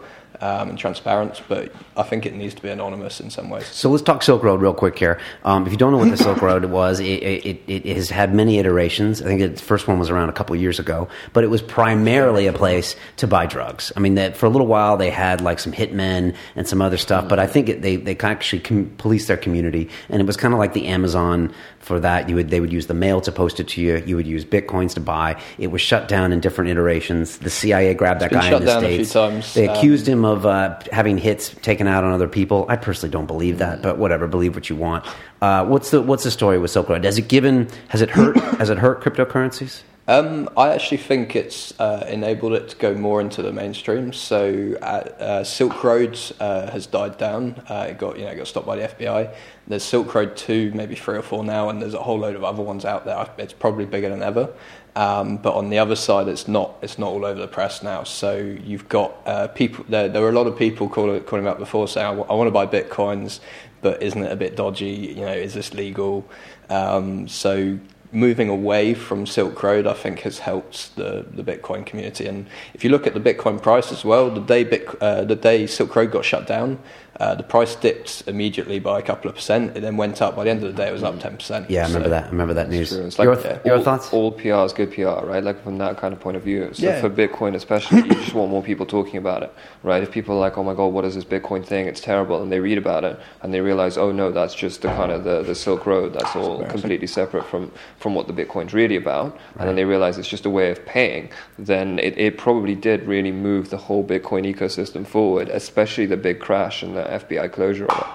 um, 0.44 0.68
and 0.68 0.78
transparent, 0.78 1.40
but 1.48 1.72
I 1.96 2.02
think 2.02 2.26
it 2.26 2.34
needs 2.34 2.52
to 2.52 2.60
be 2.60 2.68
anonymous 2.68 3.18
in 3.18 3.30
some 3.30 3.48
ways. 3.48 3.66
So 3.68 3.88
let's 3.88 4.02
talk 4.02 4.22
Silk 4.22 4.42
Road 4.42 4.60
real 4.60 4.74
quick 4.74 4.98
here. 4.98 5.18
Um, 5.42 5.66
if 5.66 5.72
you 5.72 5.78
don't 5.78 5.90
know 5.90 5.96
what 5.96 6.10
the 6.10 6.18
Silk 6.18 6.42
Road 6.42 6.66
was, 6.66 7.00
it, 7.00 7.04
it, 7.06 7.62
it 7.66 7.96
has 7.96 8.10
had 8.10 8.34
many 8.34 8.58
iterations. 8.58 9.22
I 9.22 9.24
think 9.24 9.40
the 9.40 9.62
first 9.62 9.88
one 9.88 9.98
was 9.98 10.10
around 10.10 10.28
a 10.28 10.34
couple 10.34 10.54
of 10.54 10.60
years 10.60 10.78
ago, 10.78 11.08
but 11.32 11.44
it 11.44 11.46
was 11.46 11.62
primarily 11.62 12.46
a 12.46 12.52
place 12.52 12.94
to 13.16 13.26
buy 13.26 13.46
drugs. 13.46 13.90
I 13.96 14.00
mean, 14.00 14.16
that 14.16 14.36
for 14.36 14.44
a 14.44 14.50
little 14.50 14.66
while 14.66 14.98
they 14.98 15.08
had 15.08 15.40
like 15.40 15.58
some 15.58 15.72
hitmen 15.72 16.36
and 16.56 16.68
some 16.68 16.82
other 16.82 16.98
stuff, 16.98 17.26
but 17.26 17.38
I 17.38 17.46
think 17.46 17.70
it, 17.70 17.80
they 17.80 17.96
they 17.96 18.14
actually 18.18 18.60
com- 18.60 18.92
policed 18.98 19.28
their 19.28 19.38
community, 19.38 19.88
and 20.10 20.20
it 20.20 20.26
was 20.26 20.36
kind 20.36 20.52
of 20.52 20.60
like 20.60 20.74
the 20.74 20.88
Amazon 20.88 21.54
for 21.84 22.00
that. 22.00 22.28
You 22.28 22.36
would 22.36 22.50
they 22.50 22.60
would 22.60 22.72
use 22.72 22.86
the 22.86 22.94
mail 22.94 23.20
to 23.20 23.30
post 23.32 23.60
it 23.60 23.68
to 23.68 23.80
you. 23.80 24.02
You 24.06 24.16
would 24.16 24.26
use 24.26 24.44
bitcoins 24.44 24.94
to 24.94 25.00
buy. 25.00 25.40
It 25.58 25.68
was 25.68 25.80
shut 25.80 26.08
down 26.08 26.32
in 26.32 26.40
different 26.40 26.70
iterations. 26.70 27.38
The 27.38 27.50
CIA 27.50 27.94
grabbed 27.94 28.20
that 28.20 28.30
guy 28.30 28.46
in 28.52 28.60
the 28.60 28.66
down 28.66 28.84
a 28.84 28.88
few 28.88 29.04
states. 29.04 29.12
times. 29.12 29.54
They 29.54 29.68
Um, 29.68 29.76
accused 29.76 30.08
him 30.08 30.24
of 30.24 30.46
uh, 30.46 30.78
having 30.92 31.18
hits 31.18 31.50
taken 31.62 31.86
out 31.86 32.04
on 32.04 32.12
other 32.12 32.28
people. 32.28 32.66
I 32.68 32.76
personally 32.76 33.12
don't 33.12 33.26
believe 33.26 33.58
that, 33.58 33.82
but 33.82 33.98
whatever. 33.98 34.26
Believe 34.26 34.54
what 34.54 34.68
you 34.70 34.76
want. 34.76 35.04
Uh, 35.42 35.64
what's 35.66 35.90
the 35.90 36.00
what's 36.02 36.24
the 36.24 36.30
story 36.30 36.58
with 36.58 36.70
Silk 36.70 36.88
Road? 36.88 37.04
Has 37.04 37.18
it 37.18 37.28
given? 37.28 37.68
Has 37.88 38.00
it 38.02 38.10
hurt? 38.10 38.36
has 38.58 38.70
it 38.70 38.78
hurt 38.78 39.02
cryptocurrencies? 39.02 39.82
Um, 40.06 40.50
I 40.54 40.74
actually 40.74 40.98
think 40.98 41.34
it's 41.34 41.78
uh, 41.80 42.06
enabled 42.10 42.52
it 42.52 42.68
to 42.68 42.76
go 42.76 42.94
more 42.94 43.22
into 43.22 43.40
the 43.40 43.52
mainstream. 43.52 44.12
So 44.12 44.76
uh, 44.82 45.44
Silk 45.44 45.82
Road 45.82 46.18
uh, 46.40 46.70
has 46.70 46.86
died 46.86 47.16
down. 47.16 47.62
Uh, 47.70 47.86
it 47.88 47.98
got 47.98 48.18
you 48.18 48.26
know 48.26 48.32
it 48.32 48.36
got 48.36 48.46
stopped 48.46 48.66
by 48.66 48.76
the 48.76 48.88
FBI. 48.88 49.34
There's 49.66 49.82
Silk 49.82 50.14
Road 50.14 50.36
two, 50.36 50.72
maybe 50.74 50.94
three 50.94 51.16
or 51.16 51.22
four 51.22 51.42
now, 51.42 51.70
and 51.70 51.80
there's 51.80 51.94
a 51.94 52.02
whole 52.02 52.18
load 52.18 52.36
of 52.36 52.44
other 52.44 52.62
ones 52.62 52.84
out 52.84 53.06
there. 53.06 53.26
It's 53.38 53.54
probably 53.54 53.86
bigger 53.86 54.10
than 54.10 54.22
ever. 54.22 54.52
Um, 54.94 55.38
but 55.38 55.54
on 55.54 55.70
the 55.70 55.78
other 55.78 55.96
side, 55.96 56.28
it's 56.28 56.46
not. 56.46 56.76
It's 56.82 56.98
not 56.98 57.08
all 57.08 57.24
over 57.24 57.40
the 57.40 57.48
press 57.48 57.82
now. 57.82 58.04
So 58.04 58.36
you've 58.36 58.88
got 58.90 59.16
uh, 59.24 59.48
people. 59.48 59.86
There, 59.88 60.10
there 60.10 60.20
were 60.20 60.28
a 60.28 60.32
lot 60.32 60.46
of 60.46 60.58
people 60.58 60.86
calling, 60.90 61.22
calling 61.22 61.46
up 61.46 61.58
before 61.58 61.88
saying, 61.88 62.06
"I, 62.06 62.10
w- 62.10 62.26
I 62.28 62.34
want 62.34 62.46
to 62.48 62.52
buy 62.52 62.66
bitcoins, 62.66 63.40
but 63.80 64.02
isn't 64.02 64.22
it 64.22 64.30
a 64.30 64.36
bit 64.36 64.54
dodgy? 64.54 65.14
You 65.16 65.24
know, 65.24 65.32
is 65.32 65.54
this 65.54 65.72
legal?" 65.72 66.28
Um, 66.68 67.26
so 67.26 67.78
moving 68.14 68.48
away 68.48 68.94
from 68.94 69.26
Silk 69.26 69.62
Road, 69.62 69.86
I 69.86 69.92
think, 69.92 70.20
has 70.20 70.38
helped 70.38 70.96
the, 70.96 71.26
the 71.30 71.42
Bitcoin 71.42 71.84
community. 71.84 72.26
And 72.26 72.46
if 72.72 72.84
you 72.84 72.90
look 72.90 73.06
at 73.06 73.14
the 73.14 73.20
Bitcoin 73.20 73.60
price 73.60 73.90
as 73.92 74.04
well, 74.04 74.30
the 74.30 74.40
day, 74.40 74.64
Bit, 74.64 74.88
uh, 75.00 75.24
the 75.24 75.36
day 75.36 75.66
Silk 75.66 75.94
Road 75.96 76.12
got 76.12 76.24
shut 76.24 76.46
down, 76.46 76.78
uh, 77.20 77.34
the 77.34 77.42
price 77.42 77.76
dipped 77.76 78.24
immediately 78.26 78.78
by 78.80 78.98
a 78.98 79.02
couple 79.02 79.28
of 79.28 79.36
percent. 79.36 79.76
It 79.76 79.80
then 79.80 79.96
went 79.96 80.20
up. 80.20 80.34
By 80.34 80.44
the 80.44 80.50
end 80.50 80.64
of 80.64 80.74
the 80.74 80.82
day, 80.82 80.88
it 80.88 80.92
was 80.92 81.02
up 81.02 81.14
10%. 81.14 81.68
Yeah, 81.68 81.84
I 81.84 81.86
remember 81.86 82.06
so, 82.06 82.10
that. 82.10 82.24
I 82.24 82.30
remember 82.30 82.54
that 82.54 82.70
news. 82.70 82.92
It's 82.92 83.18
like, 83.18 83.26
your, 83.26 83.40
yeah, 83.40 83.60
your 83.64 83.76
all, 83.76 83.84
thoughts? 83.84 84.12
All 84.12 84.32
PR 84.32 84.64
is 84.64 84.72
good 84.72 84.92
PR, 84.92 85.24
right? 85.26 85.42
Like 85.42 85.62
from 85.62 85.78
that 85.78 85.96
kind 85.96 86.12
of 86.12 86.20
point 86.20 86.36
of 86.36 86.42
view. 86.42 86.70
So 86.72 86.86
yeah. 86.86 87.00
for 87.00 87.08
Bitcoin 87.08 87.54
especially, 87.54 87.98
you 87.98 88.14
just 88.14 88.34
want 88.34 88.50
more 88.50 88.62
people 88.62 88.84
talking 88.84 89.16
about 89.16 89.42
it, 89.42 89.52
right? 89.82 90.02
If 90.02 90.10
people 90.10 90.36
are 90.36 90.40
like, 90.40 90.58
oh 90.58 90.64
my 90.64 90.74
God, 90.74 90.88
what 90.88 91.04
is 91.04 91.14
this 91.14 91.24
Bitcoin 91.24 91.64
thing? 91.64 91.86
It's 91.86 92.00
terrible. 92.00 92.42
And 92.42 92.50
they 92.50 92.60
read 92.60 92.78
about 92.78 93.04
it 93.04 93.18
and 93.42 93.54
they 93.54 93.60
realize, 93.60 93.96
oh 93.96 94.10
no, 94.10 94.32
that's 94.32 94.54
just 94.54 94.82
the 94.82 94.88
kind 94.88 95.12
of 95.12 95.24
the, 95.24 95.42
the 95.42 95.54
Silk 95.54 95.86
Road. 95.86 96.14
That's 96.14 96.34
all 96.34 96.64
completely 96.64 97.06
separate 97.06 97.44
from, 97.46 97.70
from 97.98 98.14
what 98.14 98.26
the 98.26 98.32
Bitcoin's 98.32 98.74
really 98.74 98.96
about. 98.96 99.34
Right. 99.34 99.40
And 99.60 99.68
then 99.68 99.76
they 99.76 99.84
realize 99.84 100.18
it's 100.18 100.28
just 100.28 100.46
a 100.46 100.50
way 100.50 100.70
of 100.70 100.84
paying. 100.84 101.30
Then 101.58 101.98
it, 101.98 102.18
it 102.18 102.38
probably 102.38 102.74
did 102.74 103.04
really 103.04 103.32
move 103.32 103.70
the 103.70 103.76
whole 103.76 104.04
Bitcoin 104.04 104.52
ecosystem 104.52 105.06
forward, 105.06 105.48
especially 105.48 106.06
the 106.06 106.16
big 106.16 106.40
crash 106.40 106.82
and 106.82 106.96
the 106.96 107.03
FBI 107.04 107.52
closure 107.52 107.86
of 107.86 107.98
it. 107.98 108.06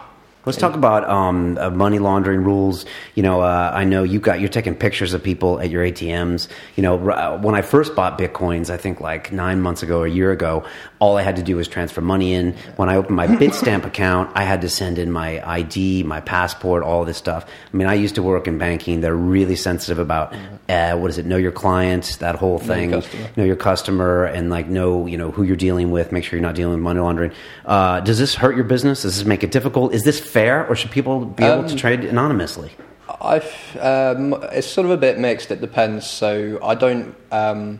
Let's 0.45 0.57
talk 0.57 0.73
about 0.73 1.07
um, 1.09 1.57
uh, 1.59 1.69
money 1.69 1.99
laundering 1.99 2.43
rules. 2.43 2.85
You 3.13 3.23
know, 3.23 3.41
uh, 3.41 3.71
I 3.73 3.83
know 3.83 4.03
you 4.03 4.21
got 4.21 4.39
you're 4.39 4.47
taking 4.49 4.73
pictures 4.73 5.13
of 5.13 5.21
people 5.21 5.59
at 5.59 5.69
your 5.69 5.83
ATMs. 5.83 6.47
You 6.77 6.83
know, 6.83 6.97
r- 6.97 7.37
when 7.37 7.55
I 7.55 7.61
first 7.61 7.93
bought 7.93 8.17
bitcoins, 8.17 8.69
I 8.69 8.77
think 8.77 9.01
like 9.01 9.33
nine 9.33 9.61
months 9.61 9.83
ago, 9.83 9.99
or 9.99 10.05
a 10.05 10.09
year 10.09 10.31
ago, 10.31 10.65
all 10.99 11.17
I 11.17 11.21
had 11.21 11.37
to 11.37 11.43
do 11.43 11.55
was 11.55 11.67
transfer 11.67 12.01
money 12.01 12.33
in. 12.33 12.53
When 12.75 12.89
I 12.89 12.95
opened 12.95 13.15
my 13.15 13.27
Bitstamp 13.39 13.85
account, 13.85 14.31
I 14.35 14.43
had 14.43 14.61
to 14.61 14.69
send 14.69 14.99
in 14.99 15.11
my 15.11 15.41
ID, 15.49 16.03
my 16.03 16.19
passport, 16.19 16.83
all 16.83 17.05
this 17.05 17.17
stuff. 17.17 17.45
I 17.73 17.77
mean, 17.77 17.87
I 17.87 17.93
used 17.93 18.15
to 18.15 18.23
work 18.23 18.47
in 18.47 18.57
banking. 18.57 19.01
They're 19.01 19.15
really 19.15 19.55
sensitive 19.55 19.97
about 19.97 20.35
uh, 20.67 20.97
what 20.97 21.09
is 21.09 21.17
it? 21.17 21.25
Know 21.25 21.37
your 21.37 21.51
clients, 21.51 22.17
that 22.17 22.35
whole 22.35 22.59
thing. 22.59 22.91
Know 22.91 22.99
your, 22.99 23.29
know 23.37 23.43
your 23.45 23.55
customer, 23.55 24.25
and 24.25 24.49
like 24.49 24.67
know 24.67 25.05
you 25.07 25.17
know 25.17 25.31
who 25.31 25.43
you're 25.43 25.55
dealing 25.55 25.91
with. 25.91 26.11
Make 26.11 26.25
sure 26.25 26.37
you're 26.37 26.47
not 26.47 26.55
dealing 26.55 26.75
with 26.75 26.83
money 26.83 26.99
laundering. 26.99 27.31
Uh, 27.65 28.01
does 28.01 28.19
this 28.19 28.35
hurt 28.35 28.55
your 28.55 28.65
business? 28.65 29.03
Does 29.03 29.17
this 29.17 29.25
make 29.25 29.43
it 29.43 29.51
difficult? 29.51 29.93
Is 29.93 30.03
this 30.03 30.19
fair, 30.19 30.67
or 30.67 30.75
should 30.75 30.91
people 30.91 31.25
be 31.25 31.43
able 31.43 31.63
um, 31.63 31.67
to 31.67 31.75
trade 31.75 32.03
anonymously? 32.03 32.71
I've 33.21 33.77
um, 33.79 34.33
it's 34.51 34.67
sort 34.67 34.85
of 34.85 34.91
a 34.91 34.97
bit 34.97 35.17
mixed. 35.17 35.51
It 35.51 35.61
depends. 35.61 36.07
So 36.07 36.59
I 36.61 36.75
don't. 36.75 37.15
Um, 37.31 37.79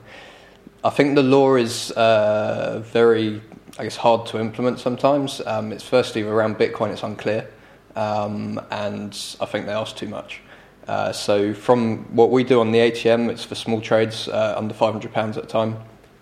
I 0.81 0.89
think 0.89 1.15
the 1.15 1.23
law 1.23 1.55
is 1.55 1.91
uh, 1.91 2.81
very, 2.85 3.41
I 3.77 3.83
guess, 3.83 3.97
hard 3.97 4.25
to 4.27 4.39
implement 4.39 4.79
sometimes. 4.79 5.41
Um, 5.45 5.73
it's 5.73 5.83
firstly 5.83 6.21
around 6.21 6.57
Bitcoin, 6.57 6.93
it's 6.93 7.03
unclear, 7.03 7.49
um, 7.97 8.61
and 8.71 9.11
I 9.41 9.45
think 9.45 9.65
they 9.65 9.73
ask 9.73 9.97
too 9.97 10.07
much. 10.07 10.41
Uh, 10.87 11.11
so 11.11 11.53
from 11.53 12.15
what 12.15 12.31
we 12.31 12.45
do 12.45 12.61
on 12.61 12.71
the 12.71 12.79
ATM, 12.79 13.29
it's 13.29 13.43
for 13.43 13.55
small 13.55 13.81
trades 13.81 14.29
uh, 14.29 14.55
under 14.57 14.73
five 14.73 14.93
hundred 14.93 15.11
pounds 15.11 15.37
at 15.37 15.43
a 15.43 15.47
time. 15.47 15.77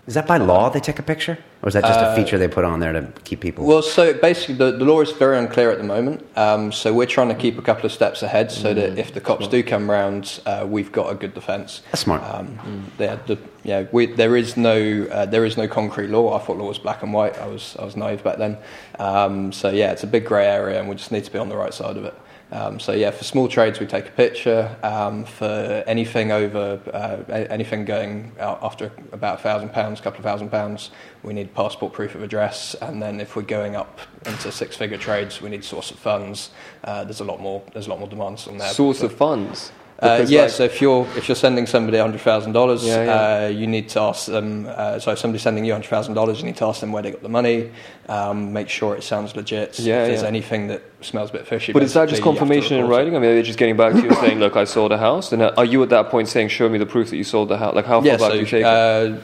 Is 0.08 0.14
that 0.14 0.26
by 0.26 0.38
law 0.38 0.70
they 0.70 0.80
take 0.80 0.98
a 0.98 1.02
picture? 1.02 1.36
Or 1.60 1.68
is 1.68 1.74
that 1.74 1.84
just 1.84 2.00
a 2.00 2.06
uh, 2.06 2.16
feature 2.16 2.38
they 2.38 2.48
put 2.48 2.64
on 2.64 2.80
there 2.80 2.94
to 2.94 3.12
keep 3.24 3.40
people? 3.40 3.66
Well, 3.66 3.82
so 3.82 4.14
basically, 4.14 4.54
the, 4.54 4.72
the 4.72 4.84
law 4.86 5.02
is 5.02 5.12
very 5.12 5.38
unclear 5.38 5.70
at 5.70 5.76
the 5.76 5.84
moment. 5.84 6.26
Um, 6.34 6.72
so 6.72 6.94
we're 6.94 7.04
trying 7.04 7.28
to 7.28 7.34
keep 7.34 7.58
a 7.58 7.62
couple 7.62 7.84
of 7.84 7.92
steps 7.92 8.22
ahead 8.22 8.50
so 8.50 8.72
mm. 8.72 8.76
that 8.76 8.98
if 8.98 9.12
the 9.12 9.20
cops 9.20 9.46
do 9.48 9.62
come 9.62 9.90
round, 9.90 10.40
uh, 10.46 10.64
we've 10.66 10.90
got 10.90 11.12
a 11.12 11.14
good 11.14 11.34
defence. 11.34 11.82
That's 11.92 12.00
smart. 12.00 12.22
Um, 12.22 12.88
mm. 12.96 13.26
the, 13.26 13.38
yeah 13.64 13.84
we, 13.92 14.06
there 14.06 14.34
is 14.34 14.56
no 14.56 15.06
uh, 15.10 15.26
there 15.26 15.44
is 15.44 15.58
no 15.58 15.68
concrete 15.68 16.08
law. 16.08 16.34
I 16.34 16.42
thought 16.42 16.56
law 16.56 16.68
was 16.68 16.78
black 16.78 17.02
and 17.02 17.12
white. 17.12 17.36
I 17.36 17.46
was 17.46 17.76
I 17.78 17.84
was 17.84 17.94
naive 17.94 18.24
back 18.24 18.38
then. 18.38 18.56
Um, 18.98 19.52
so 19.52 19.68
yeah, 19.68 19.92
it's 19.92 20.04
a 20.04 20.06
big 20.06 20.24
grey 20.24 20.46
area, 20.46 20.80
and 20.80 20.88
we 20.88 20.94
just 20.96 21.12
need 21.12 21.24
to 21.24 21.30
be 21.30 21.38
on 21.38 21.50
the 21.50 21.56
right 21.56 21.74
side 21.74 21.98
of 21.98 22.06
it. 22.06 22.14
Um, 22.50 22.80
so 22.80 22.92
yeah, 22.92 23.10
for 23.10 23.24
small 23.24 23.48
trades 23.48 23.78
we 23.78 23.86
take 23.86 24.06
a 24.06 24.12
picture. 24.12 24.74
Um, 24.82 25.24
for 25.24 25.84
anything 25.86 26.32
over 26.32 26.80
uh, 26.92 27.32
anything 27.50 27.84
going 27.84 28.32
out 28.40 28.58
after 28.62 28.90
about 29.12 29.40
a 29.40 29.42
thousand 29.42 29.70
pounds, 29.72 30.00
a 30.00 30.02
couple 30.02 30.18
of 30.18 30.24
thousand 30.24 30.50
pounds, 30.50 30.90
we 31.22 31.34
need 31.34 31.54
passport 31.54 31.92
proof 31.92 32.14
of 32.14 32.22
address. 32.22 32.74
And 32.80 33.02
then 33.02 33.20
if 33.20 33.36
we're 33.36 33.42
going 33.42 33.76
up 33.76 34.00
into 34.24 34.50
six-figure 34.50 34.98
trades, 34.98 35.42
we 35.42 35.50
need 35.50 35.64
source 35.64 35.90
of 35.90 35.98
funds. 35.98 36.50
Uh, 36.84 37.04
there's 37.04 37.20
a 37.20 37.24
lot 37.24 37.40
more. 37.40 37.62
There's 37.72 37.86
a 37.86 37.90
lot 37.90 37.98
more 37.98 38.08
demands 38.08 38.48
on 38.48 38.58
that. 38.58 38.74
Source 38.74 39.02
of 39.02 39.12
funds. 39.12 39.72
Uh, 40.00 40.24
yeah, 40.28 40.42
like, 40.42 40.50
so 40.50 40.62
if 40.62 40.80
you're 40.80 41.08
if 41.16 41.28
you're 41.28 41.34
sending 41.34 41.66
somebody 41.66 41.98
hundred 41.98 42.20
thousand 42.20 42.50
yeah, 42.50 42.60
dollars, 42.60 42.86
yeah. 42.86 43.46
uh, 43.46 43.48
you 43.48 43.66
need 43.66 43.88
to 43.88 44.00
ask 44.00 44.26
them. 44.26 44.66
Uh, 44.68 44.96
so 45.00 45.10
if 45.10 45.18
somebody's 45.18 45.42
sending 45.42 45.64
you 45.64 45.72
hundred 45.72 45.88
thousand 45.88 46.14
dollars, 46.14 46.38
you 46.38 46.46
need 46.46 46.56
to 46.56 46.66
ask 46.66 46.80
them 46.80 46.92
where 46.92 47.02
they 47.02 47.10
got 47.10 47.22
the 47.22 47.28
money. 47.28 47.72
Um, 48.08 48.52
make 48.52 48.68
sure 48.68 48.94
it 48.94 49.02
sounds 49.02 49.34
legit. 49.34 49.76
Yeah, 49.80 50.02
if 50.02 50.08
there's 50.08 50.22
anything 50.22 50.68
that 50.68 50.82
smells 51.00 51.30
a 51.30 51.32
bit 51.32 51.48
fishy. 51.48 51.72
But 51.72 51.82
is 51.82 51.94
that 51.94 52.08
just 52.08 52.22
confirmation 52.22 52.78
in 52.78 52.86
writing? 52.86 53.16
I 53.16 53.18
mean, 53.18 53.34
they're 53.34 53.42
just 53.42 53.58
getting 53.58 53.76
back 53.76 53.92
to 53.94 54.00
you 54.00 54.14
saying, 54.20 54.38
"Look, 54.38 54.54
I 54.54 54.64
sold 54.64 54.92
a 54.92 54.98
house." 54.98 55.32
And 55.32 55.42
are 55.42 55.64
you 55.64 55.82
at 55.82 55.88
that 55.88 56.10
point 56.10 56.28
saying, 56.28 56.50
"Show 56.50 56.68
me 56.68 56.78
the 56.78 56.86
proof 56.86 57.10
that 57.10 57.16
you 57.16 57.24
sold 57.24 57.48
the 57.48 57.58
house"? 57.58 57.74
Like 57.74 57.86
how 57.86 58.00
far 58.00 58.06
yeah, 58.06 58.18
back 58.18 58.30
so, 58.30 58.32
do 58.34 58.38
you 58.38 58.46
take 58.46 58.64
it? 58.64 59.22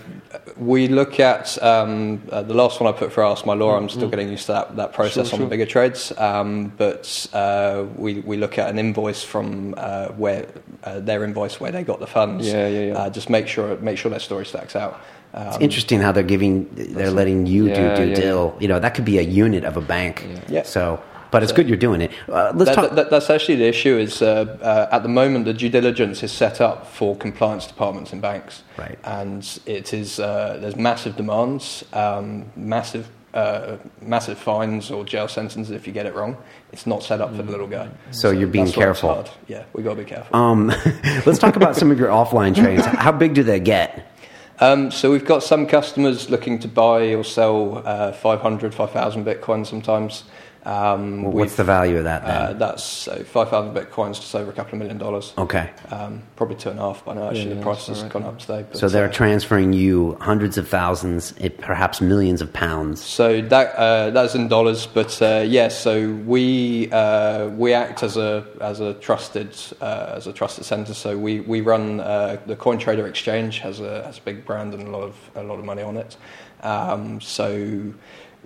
We 0.56 0.88
look 0.88 1.18
at 1.18 1.60
um, 1.62 2.22
uh, 2.30 2.42
the 2.42 2.54
last 2.54 2.80
one 2.80 2.92
I 2.92 2.96
put 2.96 3.12
for 3.12 3.24
Ask 3.24 3.44
My 3.44 3.54
Law. 3.54 3.76
I'm 3.76 3.88
still 3.88 4.06
mm. 4.06 4.10
getting 4.10 4.28
used 4.28 4.46
to 4.46 4.52
that, 4.52 4.76
that 4.76 4.92
process 4.92 5.28
sure, 5.28 5.34
on 5.34 5.38
sure. 5.40 5.46
the 5.46 5.50
bigger 5.50 5.66
trades. 5.66 6.12
Um, 6.16 6.72
but 6.76 7.26
uh, 7.32 7.86
we, 7.96 8.20
we 8.20 8.36
look 8.36 8.58
at 8.58 8.70
an 8.70 8.78
invoice 8.78 9.24
from 9.24 9.74
uh, 9.76 10.08
where 10.08 10.46
uh, 10.84 11.00
their 11.00 11.24
invoice 11.24 11.58
where 11.58 11.72
they 11.72 11.82
got 11.82 11.98
the 11.98 12.06
funds. 12.06 12.46
Yeah, 12.46 12.68
yeah, 12.68 12.86
yeah. 12.86 12.94
Uh, 12.94 13.10
just 13.10 13.28
make 13.30 13.48
sure 13.48 13.76
make 13.78 13.98
sure 13.98 14.10
their 14.10 14.20
story 14.20 14.46
stacks 14.46 14.76
out. 14.76 15.00
Um, 15.32 15.48
it's 15.48 15.58
interesting 15.58 16.00
how 16.00 16.12
they're 16.12 16.22
giving 16.22 16.68
they're 16.74 17.10
letting 17.10 17.46
you 17.46 17.66
yeah, 17.66 17.96
do 17.96 18.04
due 18.04 18.10
yeah, 18.10 18.16
deal. 18.16 18.56
You 18.60 18.68
know 18.68 18.78
that 18.78 18.94
could 18.94 19.04
be 19.04 19.18
a 19.18 19.22
unit 19.22 19.64
of 19.64 19.76
a 19.76 19.80
bank. 19.80 20.24
Yeah. 20.48 20.62
So 20.62 21.02
but 21.34 21.42
it's 21.42 21.50
good 21.50 21.68
you're 21.68 21.76
doing 21.76 22.00
it. 22.00 22.12
Uh, 22.28 22.52
let's 22.54 22.70
that, 22.70 22.74
talk. 22.76 22.90
That, 22.92 23.10
that's 23.10 23.28
actually 23.28 23.56
the 23.56 23.64
issue. 23.64 23.98
Is 23.98 24.22
uh, 24.22 24.56
uh, 24.62 24.94
at 24.94 25.02
the 25.02 25.08
moment 25.08 25.46
the 25.46 25.52
due 25.52 25.68
diligence 25.68 26.22
is 26.22 26.30
set 26.30 26.60
up 26.60 26.86
for 26.86 27.16
compliance 27.16 27.66
departments 27.66 28.12
in 28.12 28.20
banks, 28.20 28.62
right? 28.78 28.96
And 29.02 29.42
it 29.66 29.92
is 29.92 30.20
uh, 30.20 30.58
there's 30.60 30.76
massive 30.76 31.16
demands, 31.16 31.84
um, 31.92 32.46
massive. 32.56 33.10
Uh, 33.34 33.78
massive 34.00 34.38
fines 34.38 34.92
or 34.92 35.04
jail 35.04 35.26
sentences 35.26 35.72
if 35.72 35.88
you 35.88 35.92
get 35.92 36.06
it 36.06 36.14
wrong. 36.14 36.36
It's 36.72 36.86
not 36.86 37.02
set 37.02 37.20
up 37.20 37.34
for 37.34 37.42
the 37.42 37.50
little 37.50 37.66
guy. 37.66 37.90
So, 38.12 38.18
so 38.20 38.30
you're 38.30 38.46
being 38.46 38.70
careful. 38.70 39.28
Yeah, 39.48 39.64
we 39.72 39.82
got 39.82 39.94
to 39.96 40.04
be 40.04 40.04
careful. 40.04 40.36
Um, 40.36 40.68
let's 41.26 41.40
talk 41.40 41.56
about 41.56 41.74
some 41.74 41.90
of 41.90 41.98
your 41.98 42.10
offline 42.10 42.54
trades. 42.54 42.86
How 42.86 43.10
big 43.10 43.34
do 43.34 43.42
they 43.42 43.58
get? 43.58 44.14
Um, 44.60 44.92
so 44.92 45.10
we've 45.10 45.24
got 45.24 45.42
some 45.42 45.66
customers 45.66 46.30
looking 46.30 46.60
to 46.60 46.68
buy 46.68 47.12
or 47.14 47.24
sell 47.24 47.82
uh, 47.84 48.12
500, 48.12 48.72
5,000 48.72 49.24
Bitcoin 49.24 49.66
sometimes. 49.66 50.22
Um, 50.64 51.24
well, 51.24 51.32
what's 51.32 51.56
the 51.56 51.64
value 51.64 51.98
of 51.98 52.04
that? 52.04 52.22
Uh, 52.22 52.52
that's 52.54 53.06
uh, 53.06 53.22
five 53.24 53.50
thousand 53.50 53.74
bitcoins, 53.74 54.14
just 54.16 54.34
over 54.34 54.50
a 54.50 54.54
couple 54.54 54.74
of 54.74 54.78
million 54.78 54.96
dollars. 54.96 55.34
Okay, 55.36 55.70
um, 55.90 56.22
probably 56.36 56.56
two 56.56 56.70
and 56.70 56.78
a 56.78 56.82
half 56.82 57.04
by 57.04 57.14
now. 57.14 57.28
Actually, 57.28 57.48
yeah, 57.48 57.54
the 57.54 57.62
price 57.62 57.86
has 57.88 58.02
right. 58.02 58.12
gone 58.12 58.24
up 58.24 58.38
today. 58.38 58.64
But, 58.70 58.78
so 58.78 58.88
they're 58.88 59.08
uh, 59.08 59.12
transferring 59.12 59.74
you 59.74 60.16
hundreds 60.20 60.56
of 60.56 60.66
thousands, 60.66 61.32
perhaps 61.58 62.00
millions 62.00 62.40
of 62.40 62.52
pounds. 62.52 63.04
So 63.04 63.42
that 63.42 63.74
uh, 63.74 64.10
that's 64.10 64.34
in 64.34 64.48
dollars, 64.48 64.86
but 64.86 65.20
uh, 65.20 65.44
yes. 65.46 65.52
Yeah, 65.64 65.68
so 65.68 66.12
we 66.26 66.90
uh, 66.92 67.48
we 67.48 67.74
act 67.74 68.02
as 68.02 68.16
a 68.16 68.46
as 68.60 68.80
a 68.80 68.94
trusted 68.94 69.54
as 69.80 70.26
a 70.26 70.32
trusted 70.32 70.64
center. 70.64 70.94
So 70.94 71.18
we 71.18 71.40
we 71.40 71.60
run 71.60 71.98
the 71.98 72.56
Coin 72.58 72.78
Trader 72.78 73.06
Exchange 73.06 73.58
has 73.58 73.80
a 73.80 74.02
has 74.04 74.18
a 74.18 74.22
big 74.22 74.46
brand 74.46 74.72
and 74.72 74.88
a 74.88 74.90
lot 74.90 75.02
of 75.02 75.30
a 75.34 75.42
lot 75.42 75.58
of 75.58 75.64
money 75.64 75.82
on 75.82 75.98
it. 75.98 76.16
Um, 76.62 77.20
so 77.20 77.92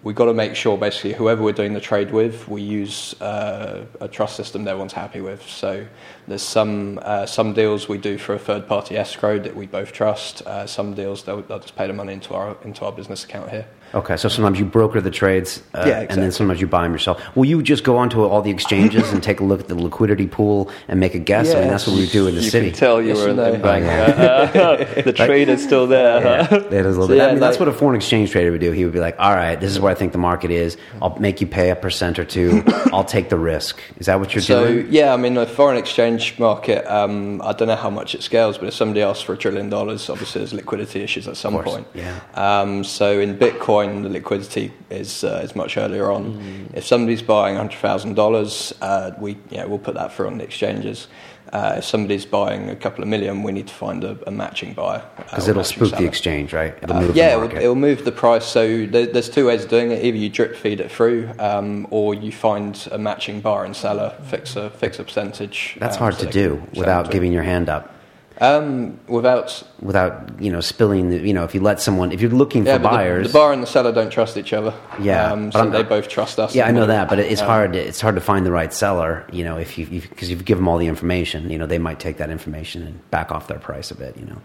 we've 0.03 0.17
got 0.17 0.27
to 0.27 0.35
make 0.35 0.55
sure 0.55 0.79
basically 0.79 1.13
whoever 1.13 1.43
we're 1.43 1.53
doing 1.53 1.75
the 1.75 1.81
trade 1.81 2.11
with, 2.11 2.49
we 2.49 2.63
use 2.63 3.21
uh, 3.21 3.85
a 4.01 4.09
trust 4.09 4.37
system 4.37 4.65
that 4.65 4.71
everyone's 4.71 4.93
happy 4.93 5.21
with. 5.21 5.43
So 5.49 5.87
there's 6.27 6.43
some 6.43 6.99
uh, 7.03 7.27
some 7.27 7.53
deals 7.53 7.89
we 7.89 7.99
do 7.99 8.19
for 8.19 8.35
a 8.35 8.39
third 8.39 8.69
party 8.69 8.97
escrow 8.97 9.39
that 9.39 9.57
we 9.57 9.67
both 9.67 9.93
trust. 9.93 10.43
Uh, 10.43 10.67
some 10.67 10.95
deals 10.95 11.25
they'll, 11.25 11.43
they'll, 11.43 11.59
just 11.59 11.77
pay 11.77 11.87
the 11.87 11.93
money 11.93 12.13
into 12.13 12.35
our 12.35 12.57
into 12.65 12.85
our 12.85 12.93
business 12.93 13.25
account 13.25 13.51
here. 13.51 13.67
Okay, 13.95 14.17
so 14.17 14.29
sometimes 14.29 14.59
you 14.59 14.65
broker 14.65 15.01
the 15.01 15.11
trades, 15.11 15.63
uh, 15.75 15.85
Yeah, 15.87 16.01
and 16.11 16.23
then 16.23 16.31
sometimes 16.33 16.61
you 16.61 16.67
buy 16.67 16.83
them 16.83 16.93
yourself. 16.93 17.23
Will 17.37 17.47
you 17.47 17.63
just 17.63 17.85
go 17.85 17.97
onto 17.97 18.23
all 18.23 18.43
the 18.43 18.51
exchanges 18.51 19.13
and 19.13 19.23
take 19.23 19.41
a 19.41 19.45
look 19.45 19.61
at 19.61 19.69
the 19.69 19.75
liquidity 19.75 20.27
pool 20.27 20.71
and 20.89 21.01
make 21.01 21.15
a 21.15 21.19
guess? 21.19 21.55
I 21.55 21.61
mean, 21.61 21.69
that's 21.69 21.87
what 21.87 21.97
we 21.97 22.07
do 22.07 22.27
in 22.27 22.35
the 22.35 22.43
you 22.43 22.51
city. 22.51 22.71
can 22.71 22.79
tell 22.79 23.01
you 23.01 23.09
Yes 23.09 23.19
were 23.19 23.29
in, 23.31 23.39
and 23.39 23.55
in 23.57 23.61
no. 23.61 23.67
bank. 23.67 24.55
Oh, 24.57 25.03
the 25.03 25.13
trader's 25.13 25.63
still 25.63 25.87
there. 25.87 26.21
Yeah, 26.23 26.43
that 26.47 26.73
is 26.73 26.97
a 26.97 27.01
little 27.01 27.03
So, 27.05 27.09
bit. 27.09 27.17
yeah, 27.17 27.27
I 27.27 27.31
mean, 27.31 27.41
that's 27.41 27.59
like- 27.59 27.67
what 27.67 27.69
a 27.75 27.79
foreign 27.79 27.97
exchange 27.97 28.31
trader 28.31 28.51
would 28.51 28.61
do. 28.61 28.73
He 28.73 28.85
would 28.85 28.93
be 28.93 29.01
like, 29.01 29.17
"All 29.19 29.35
right, 29.35 29.59
this 29.59 29.71
is 29.71 29.81
where 29.81 29.91
I 29.91 29.95
think 29.95 30.13
the 30.13 30.19
market 30.19 30.51
is. 30.51 30.77
I'll 31.01 31.17
make 31.19 31.41
you 31.41 31.47
pay 31.47 31.71
a 31.71 31.77
percent 31.77 32.19
or 32.19 32.25
two. 32.25 32.63
I'll 32.93 33.05
take 33.05 33.29
the 33.31 33.39
risk." 33.39 33.81
Is 33.99 34.07
that 34.07 34.21
what 34.21 34.35
you're 34.35 34.43
So 34.43 34.67
doing? 34.67 34.87
yeah, 34.91 35.15
I 35.15 35.17
mean 35.17 35.35
the 35.35 35.47
foreign 35.47 35.79
exchange 35.79 36.39
market. 36.39 36.85
Um, 36.93 37.41
I 37.43 37.53
don't 37.53 37.69
know 37.69 37.77
how 37.77 37.91
much 37.91 38.15
it 38.15 38.23
scales, 38.23 38.59
but 38.59 38.69
if 38.69 38.75
somebody 38.75 39.03
asks 39.03 39.23
for 39.23 39.33
a 39.33 39.37
trillion 39.39 39.71
dollars, 39.71 40.11
obviously 40.11 40.41
there's 40.41 40.53
liquidity 40.53 41.01
issues 41.03 41.27
at 41.29 41.37
some 41.37 41.55
point. 41.63 41.87
yeah. 41.95 42.21
Um, 42.35 42.85
so 42.85 43.19
in 43.21 43.37
Bitcoin, 43.39 43.78
the 43.87 44.09
liquidity 44.09 44.73
is 44.91 45.25
uh, 45.25 45.41
is 45.45 45.55
much 45.55 45.77
earlier 45.77 46.11
on. 46.11 46.35
Mm. 46.35 46.77
If 46.77 46.87
somebody's 46.87 47.23
buying 47.23 47.57
hundred 47.57 47.79
thousand 47.79 48.15
dollars, 48.15 48.73
uh, 48.81 49.13
we 49.19 49.37
yeah 49.51 49.65
we'll 49.65 49.79
put 49.79 49.95
that 49.95 50.13
through 50.13 50.27
on 50.27 50.39
the 50.39 50.45
exchanges. 50.45 51.09
Uh, 51.53 51.77
if 51.79 51.85
somebody's 51.85 52.27
buying 52.27 52.69
a 52.69 52.77
couple 52.77 53.03
of 53.03 53.09
million, 53.09 53.43
we 53.43 53.53
need 53.53 53.67
to 53.67 53.73
find 53.73 54.05
a, 54.05 54.19
a 54.27 54.31
matching 54.31 54.75
buyer 54.75 54.99
uh, 54.99 55.23
Because 55.23 55.49
or 55.49 55.53
it'll 55.53 55.65
spook 55.65 55.97
the 55.97 56.05
exchange, 56.05 56.53
right? 56.53 56.75
It'll 56.83 56.97
Uh, 56.97 57.01
move 57.01 57.17
yeah, 57.17 57.37
the 57.37 57.45
it'll, 57.45 57.59
it'll 57.59 57.75
move 57.75 58.05
the 58.05 58.13
price. 58.13 58.45
So 58.45 58.85
there, 58.85 59.07
there's 59.07 59.31
two 59.31 59.47
ways 59.47 59.65
of 59.65 59.71
doing 59.71 59.91
it. 59.91 60.05
Either 60.05 60.17
you 60.19 60.29
drip 60.29 60.57
feed 60.57 60.81
it 60.81 60.91
through, 60.91 61.31
um, 61.39 61.87
or 61.91 62.15
you 62.15 62.33
find 62.33 62.87
a 62.93 62.99
matching 62.99 63.41
buyer 63.41 63.65
and 63.65 63.75
seller, 63.75 64.15
fix 64.25 64.57
a 64.57 64.69
fix 64.69 64.99
a 64.99 65.05
percentage. 65.05 65.77
That's 65.81 65.97
um, 65.97 66.01
hard 66.01 66.17
so 66.17 66.27
to 66.27 66.31
do 66.31 66.63
without 66.75 67.11
giving 67.11 67.33
your 67.33 67.45
hand 67.45 67.71
up. 67.71 67.95
Um, 68.41 69.01
without 69.09 69.65
Without 69.83 70.41
you 70.41 70.53
know 70.53 70.61
spilling. 70.61 71.11
The, 71.11 71.19
you 71.19 71.33
know, 71.33 71.45
if 71.45 71.55
you 71.55 71.61
let 71.61 71.81
someone, 71.81 72.13
if 72.13 72.21
you're 72.21 72.31
looking 72.31 72.65
yeah, 72.65 72.77
for 72.77 72.83
but 72.85 72.91
the- 72.91 72.97
buyers, 72.97 73.27
The, 73.29 73.39
buyer 73.39 73.53
and 73.53 73.63
the 73.63 73.67
seller 73.67 73.93
don't 73.93 74.11
trust 74.11 74.37
each 74.37 74.53
other. 74.53 74.73
Yeah, 75.01 75.33
um, 75.33 75.51
so 75.51 75.69
they 75.69 75.83
both 75.83 76.09
trust 76.09 76.39
us. 76.39 76.55
Yeah, 76.55 76.67
I 76.67 76.71
know 76.71 76.87
that, 76.87 77.09
but 77.09 77.19
it's 77.19 77.41
um, 77.41 77.49
hard. 77.49 77.77
It's 77.77 78.01
hard 78.01 78.15
to 78.15 78.21
find 78.21 78.47
the 78.47 78.53
right 78.53 78.73
seller. 78.73 79.27
You 79.33 79.45
know, 79.45 79.59
if 79.59 79.77
you 79.77 79.87
because 79.87 80.31
you 80.31 80.37
give 80.37 80.59
them 80.59 80.69
all 80.69 80.79
the 80.79 80.87
information, 80.87 81.51
you 81.51 81.59
know, 81.59 81.67
they 81.67 81.79
might 81.79 81.99
take 81.99 82.19
that 82.19 82.31
information 82.31 82.83
and 82.85 83.11
back 83.11 83.33
off 83.33 83.49
their 83.49 83.59
price 83.59 83.91
a 83.91 83.97
bit. 83.97 84.17
You 84.17 84.27
know, 84.27 84.41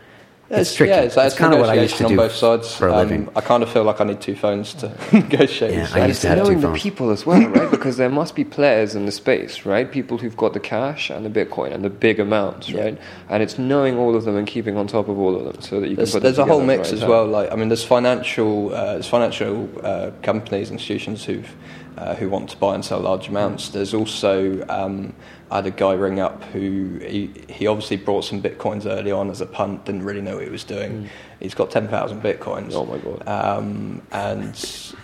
it's, 0.61 0.75
tricky. 0.75 0.89
Yeah, 0.91 1.01
it's, 1.01 1.17
it's 1.17 1.35
kind 1.35 1.53
of 1.53 1.59
what 1.59 1.69
I 1.69 1.75
used 1.75 1.95
to 1.97 2.03
do 2.03 2.09
on 2.11 2.15
both 2.15 2.33
sides. 2.33 2.75
for 2.75 2.87
a 2.87 2.91
Um, 2.93 2.97
living. 2.99 3.29
I 3.35 3.41
kind 3.41 3.63
of 3.63 3.69
feel 3.69 3.83
like 3.83 3.99
I 3.99 4.03
need 4.05 4.21
two 4.21 4.35
phones 4.35 4.73
to 4.75 4.87
negotiate. 5.13 5.73
Yeah, 5.73 5.81
with 5.83 5.95
I 5.95 5.99
And 5.99 6.07
used 6.09 6.21
to 6.21 6.27
have 6.29 6.37
two 6.39 6.43
knowing 6.43 6.61
the 6.61 6.73
people 6.73 7.09
as 7.11 7.25
well, 7.25 7.47
right? 7.49 7.69
Because 7.71 7.97
there 7.97 8.09
must 8.09 8.35
be 8.35 8.43
players 8.43 8.95
in 8.95 9.05
the 9.05 9.11
space, 9.11 9.65
right? 9.65 9.91
People 9.91 10.17
who've 10.17 10.37
got 10.37 10.53
the 10.53 10.59
cash 10.59 11.09
and 11.09 11.25
the 11.25 11.29
Bitcoin 11.45 11.73
and 11.73 11.83
the 11.83 11.89
big 11.89 12.19
amounts, 12.19 12.69
Yeah. 12.69 12.83
right? 12.83 12.97
And 13.29 13.41
it's 13.43 13.57
knowing 13.57 13.97
all 13.97 14.15
of 14.15 14.23
them 14.25 14.35
and 14.35 14.47
keeping 14.47 14.77
on 14.77 14.87
top 14.87 15.07
of 15.09 15.17
all 15.19 15.35
of 15.35 15.43
them 15.45 15.61
so 15.61 15.79
that 15.79 15.87
you 15.89 15.95
can 15.95 16.03
There's, 16.05 16.11
put 16.13 16.19
them 16.21 16.33
there's 16.33 16.39
a 16.39 16.45
whole 16.45 16.59
together 16.61 16.73
at 16.73 16.77
the 16.77 16.77
mix 16.79 16.87
right 16.89 16.93
as 16.95 16.99
time. 17.01 17.09
well. 17.09 17.27
Like 17.27 17.51
I 17.51 17.55
mean, 17.55 17.69
there's 17.69 17.83
financial 17.83 18.73
uh, 18.73 18.93
there's 18.93 19.07
financial 19.07 19.69
uh, 19.83 20.11
companies, 20.21 20.71
institutions 20.71 21.25
who've 21.25 21.53
uh, 21.97 22.15
who 22.15 22.27
want 22.29 22.49
to 22.49 22.57
buy 22.57 22.73
and 22.73 22.83
sell 22.83 22.99
large 22.99 23.27
amounts. 23.27 23.69
There's 23.69 23.93
also 23.93 24.65
um, 24.67 25.13
I 25.53 25.57
had 25.57 25.67
a 25.67 25.71
guy 25.71 25.93
ring 25.93 26.19
up 26.19 26.43
who 26.45 26.97
he, 26.97 27.29
he 27.47 27.67
obviously 27.67 27.97
brought 27.97 28.23
some 28.23 28.41
bitcoins 28.41 28.87
early 28.87 29.11
on 29.11 29.29
as 29.29 29.39
a 29.39 29.45
punt, 29.45 29.85
didn't 29.85 30.01
really 30.01 30.19
know 30.19 30.37
what 30.37 30.45
he 30.45 30.49
was 30.49 30.63
doing. 30.63 31.03
Mm. 31.03 31.09
He's 31.39 31.53
got 31.53 31.71
ten 31.71 31.87
thousand 31.87 32.21
bitcoins. 32.21 32.73
Oh 32.73 32.85
my 32.85 32.97
God. 32.97 33.27
Um, 33.27 34.01
and 34.11 34.55